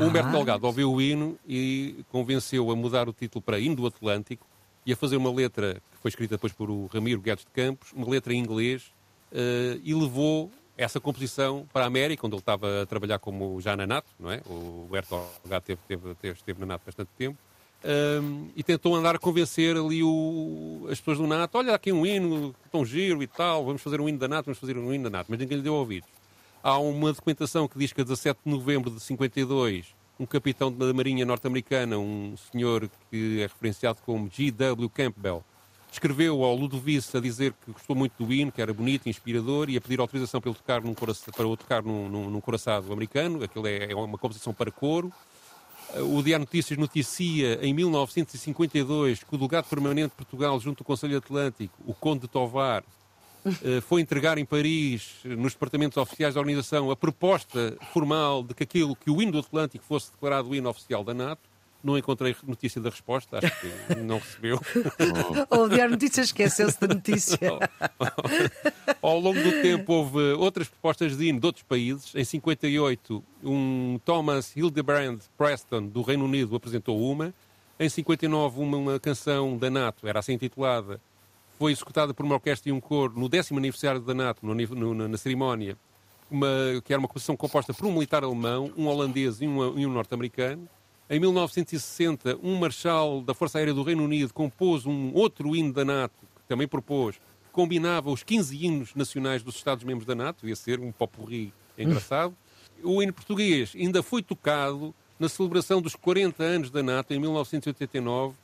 O 0.00 0.04
Humberto 0.04 0.28
ah. 0.28 0.32
Delgado 0.32 0.66
ouviu 0.66 0.92
o 0.92 1.00
hino 1.00 1.38
e 1.46 2.04
convenceu 2.10 2.70
a 2.70 2.76
mudar 2.76 3.08
o 3.08 3.12
título 3.12 3.40
para 3.40 3.58
Hino 3.58 3.76
do 3.76 3.86
Atlântico 3.86 4.46
e 4.84 4.92
a 4.92 4.96
fazer 4.96 5.16
uma 5.16 5.32
letra 5.32 5.74
que 5.74 5.98
foi 6.02 6.08
escrita 6.08 6.34
depois 6.34 6.52
por 6.52 6.68
o 6.68 6.86
Ramiro 6.86 7.20
Guedes 7.20 7.44
de 7.44 7.50
Campos, 7.50 7.92
uma 7.92 8.08
letra 8.08 8.34
em 8.34 8.38
inglês, 8.38 8.92
uh, 9.32 9.80
e 9.82 9.94
levou 9.94 10.50
essa 10.76 10.98
composição 10.98 11.66
para 11.72 11.84
a 11.84 11.86
América, 11.86 12.26
onde 12.26 12.34
ele 12.34 12.40
estava 12.40 12.82
a 12.82 12.86
trabalhar 12.86 13.18
como 13.20 13.60
já 13.60 13.76
na 13.76 13.86
NATO, 13.86 14.08
não 14.18 14.30
é? 14.30 14.42
O 14.46 14.86
Humberto 14.86 15.20
Delgado 15.44 15.62
teve, 15.64 15.80
teve, 15.86 16.14
teve, 16.16 16.38
esteve 16.38 16.60
na 16.60 16.66
NATO 16.66 16.82
bastante 16.84 17.10
tempo 17.16 17.38
um, 17.84 18.48
e 18.56 18.62
tentou 18.62 18.96
andar 18.96 19.14
a 19.14 19.18
convencer 19.18 19.76
ali 19.76 20.02
o, 20.02 20.86
as 20.90 20.98
pessoas 20.98 21.18
do 21.18 21.26
NATO: 21.26 21.58
olha, 21.58 21.74
aqui 21.74 21.92
um 21.92 22.06
hino 22.06 22.54
tão 22.72 22.84
giro 22.84 23.22
e 23.22 23.26
tal, 23.26 23.64
vamos 23.64 23.82
fazer 23.82 24.00
um 24.00 24.08
hino 24.08 24.18
da 24.18 24.26
NATO, 24.26 24.46
vamos 24.46 24.58
fazer 24.58 24.76
um 24.78 24.92
hino 24.92 25.04
da 25.04 25.18
NATO, 25.18 25.26
mas 25.28 25.38
ninguém 25.38 25.58
lhe 25.58 25.62
deu 25.62 25.74
ouvidos. 25.74 26.08
Há 26.66 26.78
uma 26.78 27.12
documentação 27.12 27.68
que 27.68 27.78
diz 27.78 27.92
que 27.92 28.00
a 28.00 28.04
17 28.04 28.40
de 28.42 28.50
novembro 28.50 28.90
de 28.90 28.98
52, 28.98 29.94
um 30.18 30.24
capitão 30.24 30.72
da 30.72 30.90
Marinha 30.94 31.26
norte-americana, 31.26 31.98
um 31.98 32.34
senhor 32.50 32.88
que 33.10 33.40
é 33.40 33.42
referenciado 33.42 33.98
como 34.00 34.30
G.W. 34.32 34.88
Campbell, 34.88 35.44
escreveu 35.92 36.42
ao 36.42 36.56
Ludovice 36.56 37.14
a 37.18 37.20
dizer 37.20 37.52
que 37.62 37.70
gostou 37.70 37.94
muito 37.94 38.24
do 38.24 38.32
hino, 38.32 38.50
que 38.50 38.62
era 38.62 38.72
bonito, 38.72 39.10
inspirador, 39.10 39.68
e 39.68 39.76
a 39.76 39.80
pedir 39.82 40.00
autorização 40.00 40.40
para, 40.40 40.48
ele 40.48 40.56
tocar 40.56 40.80
num, 40.80 40.94
para 40.94 41.46
o 41.46 41.54
tocar 41.54 41.82
num, 41.82 42.08
num, 42.08 42.30
num 42.30 42.40
coraçado 42.40 42.90
americano. 42.90 43.44
Aquilo 43.44 43.66
é, 43.66 43.92
é 43.92 43.94
uma 43.94 44.16
composição 44.16 44.54
para 44.54 44.70
coro. 44.70 45.12
O 45.94 46.22
Diário 46.22 46.46
Notícias 46.46 46.78
noticia 46.78 47.58
em 47.62 47.74
1952 47.74 49.22
que 49.22 49.34
o 49.34 49.36
delegado 49.36 49.66
permanente 49.66 50.12
de 50.12 50.16
Portugal 50.16 50.58
junto 50.58 50.80
ao 50.80 50.86
Conselho 50.86 51.18
Atlântico, 51.18 51.74
o 51.86 51.92
Conde 51.92 52.22
de 52.22 52.28
Tovar, 52.28 52.82
foi 53.82 54.00
entregar 54.00 54.38
em 54.38 54.44
Paris, 54.44 55.16
nos 55.24 55.52
departamentos 55.52 55.96
oficiais 55.96 56.34
da 56.34 56.40
organização, 56.40 56.90
a 56.90 56.96
proposta 56.96 57.76
formal 57.92 58.42
de 58.42 58.54
que 58.54 58.62
aquilo 58.62 58.96
que 58.96 59.10
o 59.10 59.20
hino 59.20 59.32
do 59.32 59.38
Atlântico 59.38 59.84
fosse 59.84 60.10
declarado 60.10 60.48
o 60.48 60.54
hino 60.54 60.68
oficial 60.68 61.04
da 61.04 61.14
NATO. 61.14 61.54
Não 61.82 61.98
encontrei 61.98 62.34
notícia 62.46 62.80
da 62.80 62.88
resposta, 62.88 63.38
acho 63.38 63.60
que 63.60 63.94
não 64.00 64.18
recebeu. 64.18 64.58
o 65.50 65.68
Diário 65.68 65.92
Notícias 65.92 66.28
esqueceu-se 66.28 66.80
da 66.80 66.94
notícia. 66.94 67.38
Ao 69.02 69.20
longo 69.20 69.42
do 69.42 69.50
tempo 69.60 69.92
houve 69.92 70.32
outras 70.32 70.66
propostas 70.66 71.14
de 71.14 71.26
hino 71.26 71.38
de 71.38 71.46
outros 71.46 71.62
países. 71.62 72.14
Em 72.14 72.24
58, 72.24 73.22
um 73.42 74.00
Thomas 74.02 74.56
Hildebrand 74.56 75.18
Preston, 75.36 75.86
do 75.88 76.00
Reino 76.00 76.24
Unido, 76.24 76.56
apresentou 76.56 76.98
uma. 76.98 77.34
Em 77.78 77.88
59, 77.88 78.60
uma, 78.60 78.76
uma 78.78 79.00
canção 79.00 79.58
da 79.58 79.68
NATO, 79.68 80.08
era 80.08 80.20
assim 80.20 80.32
intitulada, 80.32 80.98
foi 81.58 81.72
executada 81.72 82.12
por 82.12 82.24
uma 82.24 82.34
orquestra 82.34 82.68
e 82.68 82.72
um 82.72 82.80
coro 82.80 83.18
no 83.18 83.28
décimo 83.28 83.58
aniversário 83.58 84.00
da 84.00 84.14
NATO, 84.14 84.44
no, 84.44 84.54
no, 84.54 85.08
na 85.08 85.16
cerimónia, 85.16 85.76
uma, 86.30 86.48
que 86.84 86.92
era 86.92 86.98
uma 86.98 87.08
composição 87.08 87.36
composta 87.36 87.72
por 87.72 87.86
um 87.86 87.92
militar 87.92 88.24
alemão, 88.24 88.72
um 88.76 88.86
holandês 88.86 89.40
e 89.40 89.46
um, 89.46 89.92
norte-americano. 89.92 90.68
Em 91.08 91.20
1960, 91.20 92.38
um 92.42 92.56
marshal 92.56 93.20
da 93.20 93.34
Força 93.34 93.58
Aérea 93.58 93.74
do 93.74 93.82
Reino 93.82 94.04
Unido 94.04 94.32
compôs 94.32 94.86
um 94.86 95.12
outro 95.12 95.54
hino 95.54 95.72
da 95.72 95.84
NATO, 95.84 96.14
que 96.36 96.48
também 96.48 96.66
propôs, 96.66 97.20
combinava 97.52 98.10
os 98.10 98.22
15 98.22 98.64
hinos 98.64 98.94
nacionais 98.94 99.42
dos 99.42 99.54
Estados-membros 99.56 100.06
da 100.06 100.14
NATO, 100.14 100.48
ia 100.48 100.56
ser 100.56 100.80
um 100.80 100.90
popurri 100.90 101.52
engraçado. 101.78 102.34
O 102.82 103.02
hino 103.02 103.12
português 103.12 103.72
ainda 103.76 104.02
foi 104.02 104.22
tocado 104.22 104.94
na 105.18 105.28
celebração 105.28 105.80
dos 105.80 105.94
40 105.94 106.42
anos 106.42 106.70
da 106.70 106.82
NATO, 106.82 107.14
em 107.14 107.20
1989, 107.20 108.34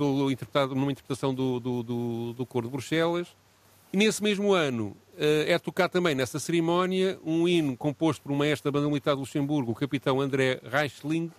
pelo 0.00 0.30
interpretado, 0.30 0.74
numa 0.74 0.90
interpretação 0.90 1.34
do, 1.34 1.60
do, 1.60 1.82
do, 1.82 2.32
do 2.32 2.46
Coro 2.46 2.66
de 2.66 2.72
Bruxelas. 2.72 3.28
E 3.92 3.98
nesse 3.98 4.22
mesmo 4.22 4.54
ano 4.54 4.96
eh, 5.18 5.52
é 5.52 5.58
tocado 5.58 5.92
também 5.92 6.14
nessa 6.14 6.38
cerimónia 6.38 7.18
um 7.22 7.46
hino 7.46 7.76
composto 7.76 8.22
por 8.22 8.32
um 8.32 8.36
maestro 8.36 8.70
da 8.70 8.78
banda 8.78 8.88
militar 8.88 9.12
de 9.12 9.20
Luxemburgo, 9.20 9.72
o 9.72 9.74
capitão 9.74 10.18
André 10.18 10.58
Reichling, 10.64 11.30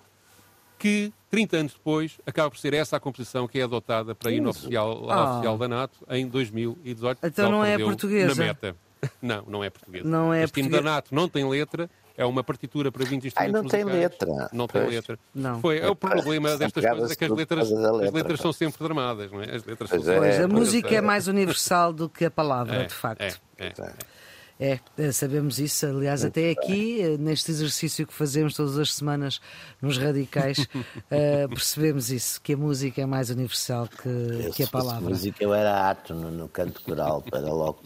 que 0.78 1.12
30 1.32 1.58
anos 1.58 1.74
depois 1.74 2.20
acaba 2.24 2.52
por 2.52 2.60
ser 2.60 2.76
essa 2.76 2.98
a 2.98 3.00
composição 3.00 3.48
que 3.48 3.60
é 3.60 3.64
adotada 3.64 4.14
para 4.14 4.32
hino 4.32 4.50
oficial, 4.50 5.10
ah. 5.10 5.34
oficial 5.34 5.58
da 5.58 5.68
NATO 5.68 5.98
em 6.10 6.28
2018. 6.28 7.20
Então 7.24 7.50
não 7.50 7.66
é 7.66 7.80
portuguesa? 7.80 8.36
Na 8.36 8.46
meta. 8.46 8.76
Não, 9.20 9.44
não 9.48 9.64
é 9.64 9.70
portuguesa. 9.72 10.08
Não 10.08 10.32
é 10.32 10.44
este 10.44 10.60
hino 10.60 10.70
da 10.70 10.80
NATO 10.80 11.16
não 11.16 11.28
tem 11.28 11.44
letra, 11.50 11.90
é 12.22 12.26
uma 12.26 12.44
partitura 12.44 12.92
para 12.92 13.04
20 13.04 13.26
instrumentos 13.26 13.38
Ai, 13.38 13.52
não 13.52 13.64
musicais. 13.64 13.86
tem 13.86 13.94
letra. 13.94 14.50
Não 14.54 14.68
tem 14.68 14.82
pois. 14.82 14.94
letra. 14.94 15.20
Não. 15.34 15.60
Foi, 15.60 15.80
é 15.80 15.88
o 15.90 15.96
problema 15.96 16.56
destas 16.56 16.86
coisas, 16.86 17.12
é 17.12 17.16
que 17.16 17.26
as 17.26 17.32
letras, 17.32 17.72
letra, 17.72 18.06
as 18.06 18.14
letras 18.14 18.40
são 18.40 18.54
sempre 18.54 18.84
dramadas, 18.84 19.32
não 19.32 19.42
é? 19.42 19.56
As 19.56 19.66
letras 19.66 19.90
pois 19.90 20.04
são 20.04 20.24
é, 20.24 20.44
a 20.44 20.48
música 20.48 20.96
é 20.96 21.02
mais 21.02 21.28
universal 21.28 21.92
do 21.92 22.08
que 22.08 22.26
a 22.26 22.32
palavra, 22.32 22.84
é, 22.84 22.86
de 22.86 22.94
facto. 22.94 23.22
É, 23.22 23.34
é, 23.58 23.68
é. 24.60 24.80
É, 24.96 25.12
sabemos 25.12 25.58
isso. 25.58 25.88
Aliás, 25.88 26.24
até 26.24 26.52
aqui, 26.52 27.02
eh, 27.02 27.18
neste 27.18 27.50
exercício 27.50 28.06
que 28.06 28.14
fazemos 28.14 28.54
todas 28.54 28.78
as 28.78 28.94
semanas 28.94 29.42
nos 29.82 29.98
radicais, 29.98 30.60
uh, 30.60 31.50
percebemos 31.50 32.12
isso, 32.12 32.40
que 32.40 32.54
a 32.54 32.58
música 32.58 33.02
é 33.02 33.06
mais 33.08 33.32
universal 33.32 33.88
que, 33.88 34.52
que 34.54 34.62
a 34.62 34.68
palavra. 34.68 35.08
A 35.08 35.10
música 35.10 35.44
eu 35.44 35.52
era 35.52 35.90
ato 35.90 36.14
no, 36.14 36.30
no 36.30 36.48
canto 36.48 36.80
coral, 36.84 37.24
para 37.24 37.40
logo. 37.40 37.82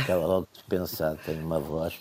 Ficava 0.00 0.26
logo 0.26 0.48
dispensado, 0.52 1.18
tenho 1.24 1.44
uma 1.44 1.58
voz 1.60 1.98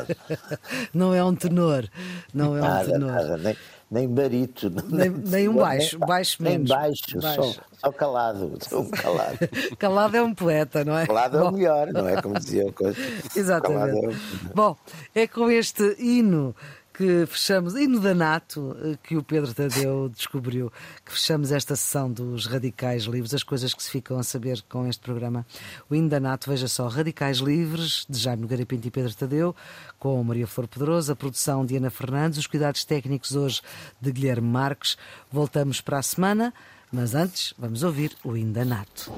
Não 0.94 1.14
é 1.14 1.22
um 1.22 1.34
tenor, 1.34 1.88
não 2.32 2.56
é 2.56 2.60
nada, 2.60 2.88
um 2.88 2.92
tenor. 2.92 3.12
Nada, 3.12 3.36
nem, 3.38 3.56
nem 3.90 4.08
barito. 4.08 4.70
Nem, 4.88 5.10
nem 5.10 5.48
um 5.48 5.54
baixo, 5.54 5.98
nem, 5.98 6.08
baixo 6.08 6.42
nem 6.42 6.52
menos. 6.52 6.70
baixo, 6.70 7.20
baixo. 7.20 7.42
Só, 7.42 7.60
só, 7.80 7.92
calado, 7.92 8.58
sou 8.68 8.88
calado. 8.90 9.38
calado 9.78 10.16
é 10.16 10.22
um 10.22 10.34
poeta, 10.34 10.84
não 10.84 10.96
é? 10.96 11.06
Calado 11.06 11.38
é 11.38 11.42
o 11.42 11.52
melhor, 11.52 11.92
não 11.92 12.08
é? 12.08 12.22
Como 12.22 12.38
dizia 12.38 12.66
o 12.66 12.72
coisa. 12.72 12.98
Exatamente. 13.34 14.06
É 14.06 14.54
Bom, 14.54 14.76
é 15.14 15.26
com 15.26 15.50
este 15.50 15.96
hino 15.98 16.54
que 17.00 17.24
fechamos, 17.24 17.74
e 17.76 17.86
no 17.86 17.98
Danato 17.98 18.76
eh, 18.84 18.98
que 19.02 19.16
o 19.16 19.22
Pedro 19.22 19.54
Tadeu 19.54 20.06
descobriu, 20.14 20.70
que 21.02 21.10
fechamos 21.10 21.50
esta 21.50 21.74
sessão 21.74 22.12
dos 22.12 22.44
Radicais 22.44 23.04
Livres, 23.04 23.32
as 23.32 23.42
coisas 23.42 23.72
que 23.72 23.82
se 23.82 23.90
ficam 23.90 24.18
a 24.18 24.22
saber 24.22 24.60
com 24.68 24.86
este 24.86 25.00
programa. 25.00 25.46
O 25.88 25.94
Indanato, 25.94 26.50
veja 26.50 26.68
só, 26.68 26.88
Radicais 26.88 27.38
Livres, 27.38 28.04
de 28.06 28.18
Jaime 28.18 28.42
Nogueira 28.42 28.66
Pinto 28.66 28.86
e 28.86 28.90
Pedro 28.90 29.14
Tadeu, 29.14 29.56
com 29.98 30.22
Maria 30.22 30.46
Flor 30.46 30.68
Pedroso, 30.68 31.10
a 31.10 31.16
produção 31.16 31.64
de 31.64 31.74
Ana 31.74 31.88
Fernandes, 31.88 32.38
os 32.38 32.46
cuidados 32.46 32.84
técnicos 32.84 33.34
hoje 33.34 33.62
de 33.98 34.12
Guilherme 34.12 34.48
Marques. 34.48 34.98
Voltamos 35.32 35.80
para 35.80 36.00
a 36.00 36.02
semana, 36.02 36.52
mas 36.92 37.14
antes 37.14 37.54
vamos 37.58 37.82
ouvir 37.82 38.14
o 38.22 38.36
Indanato. 38.36 39.10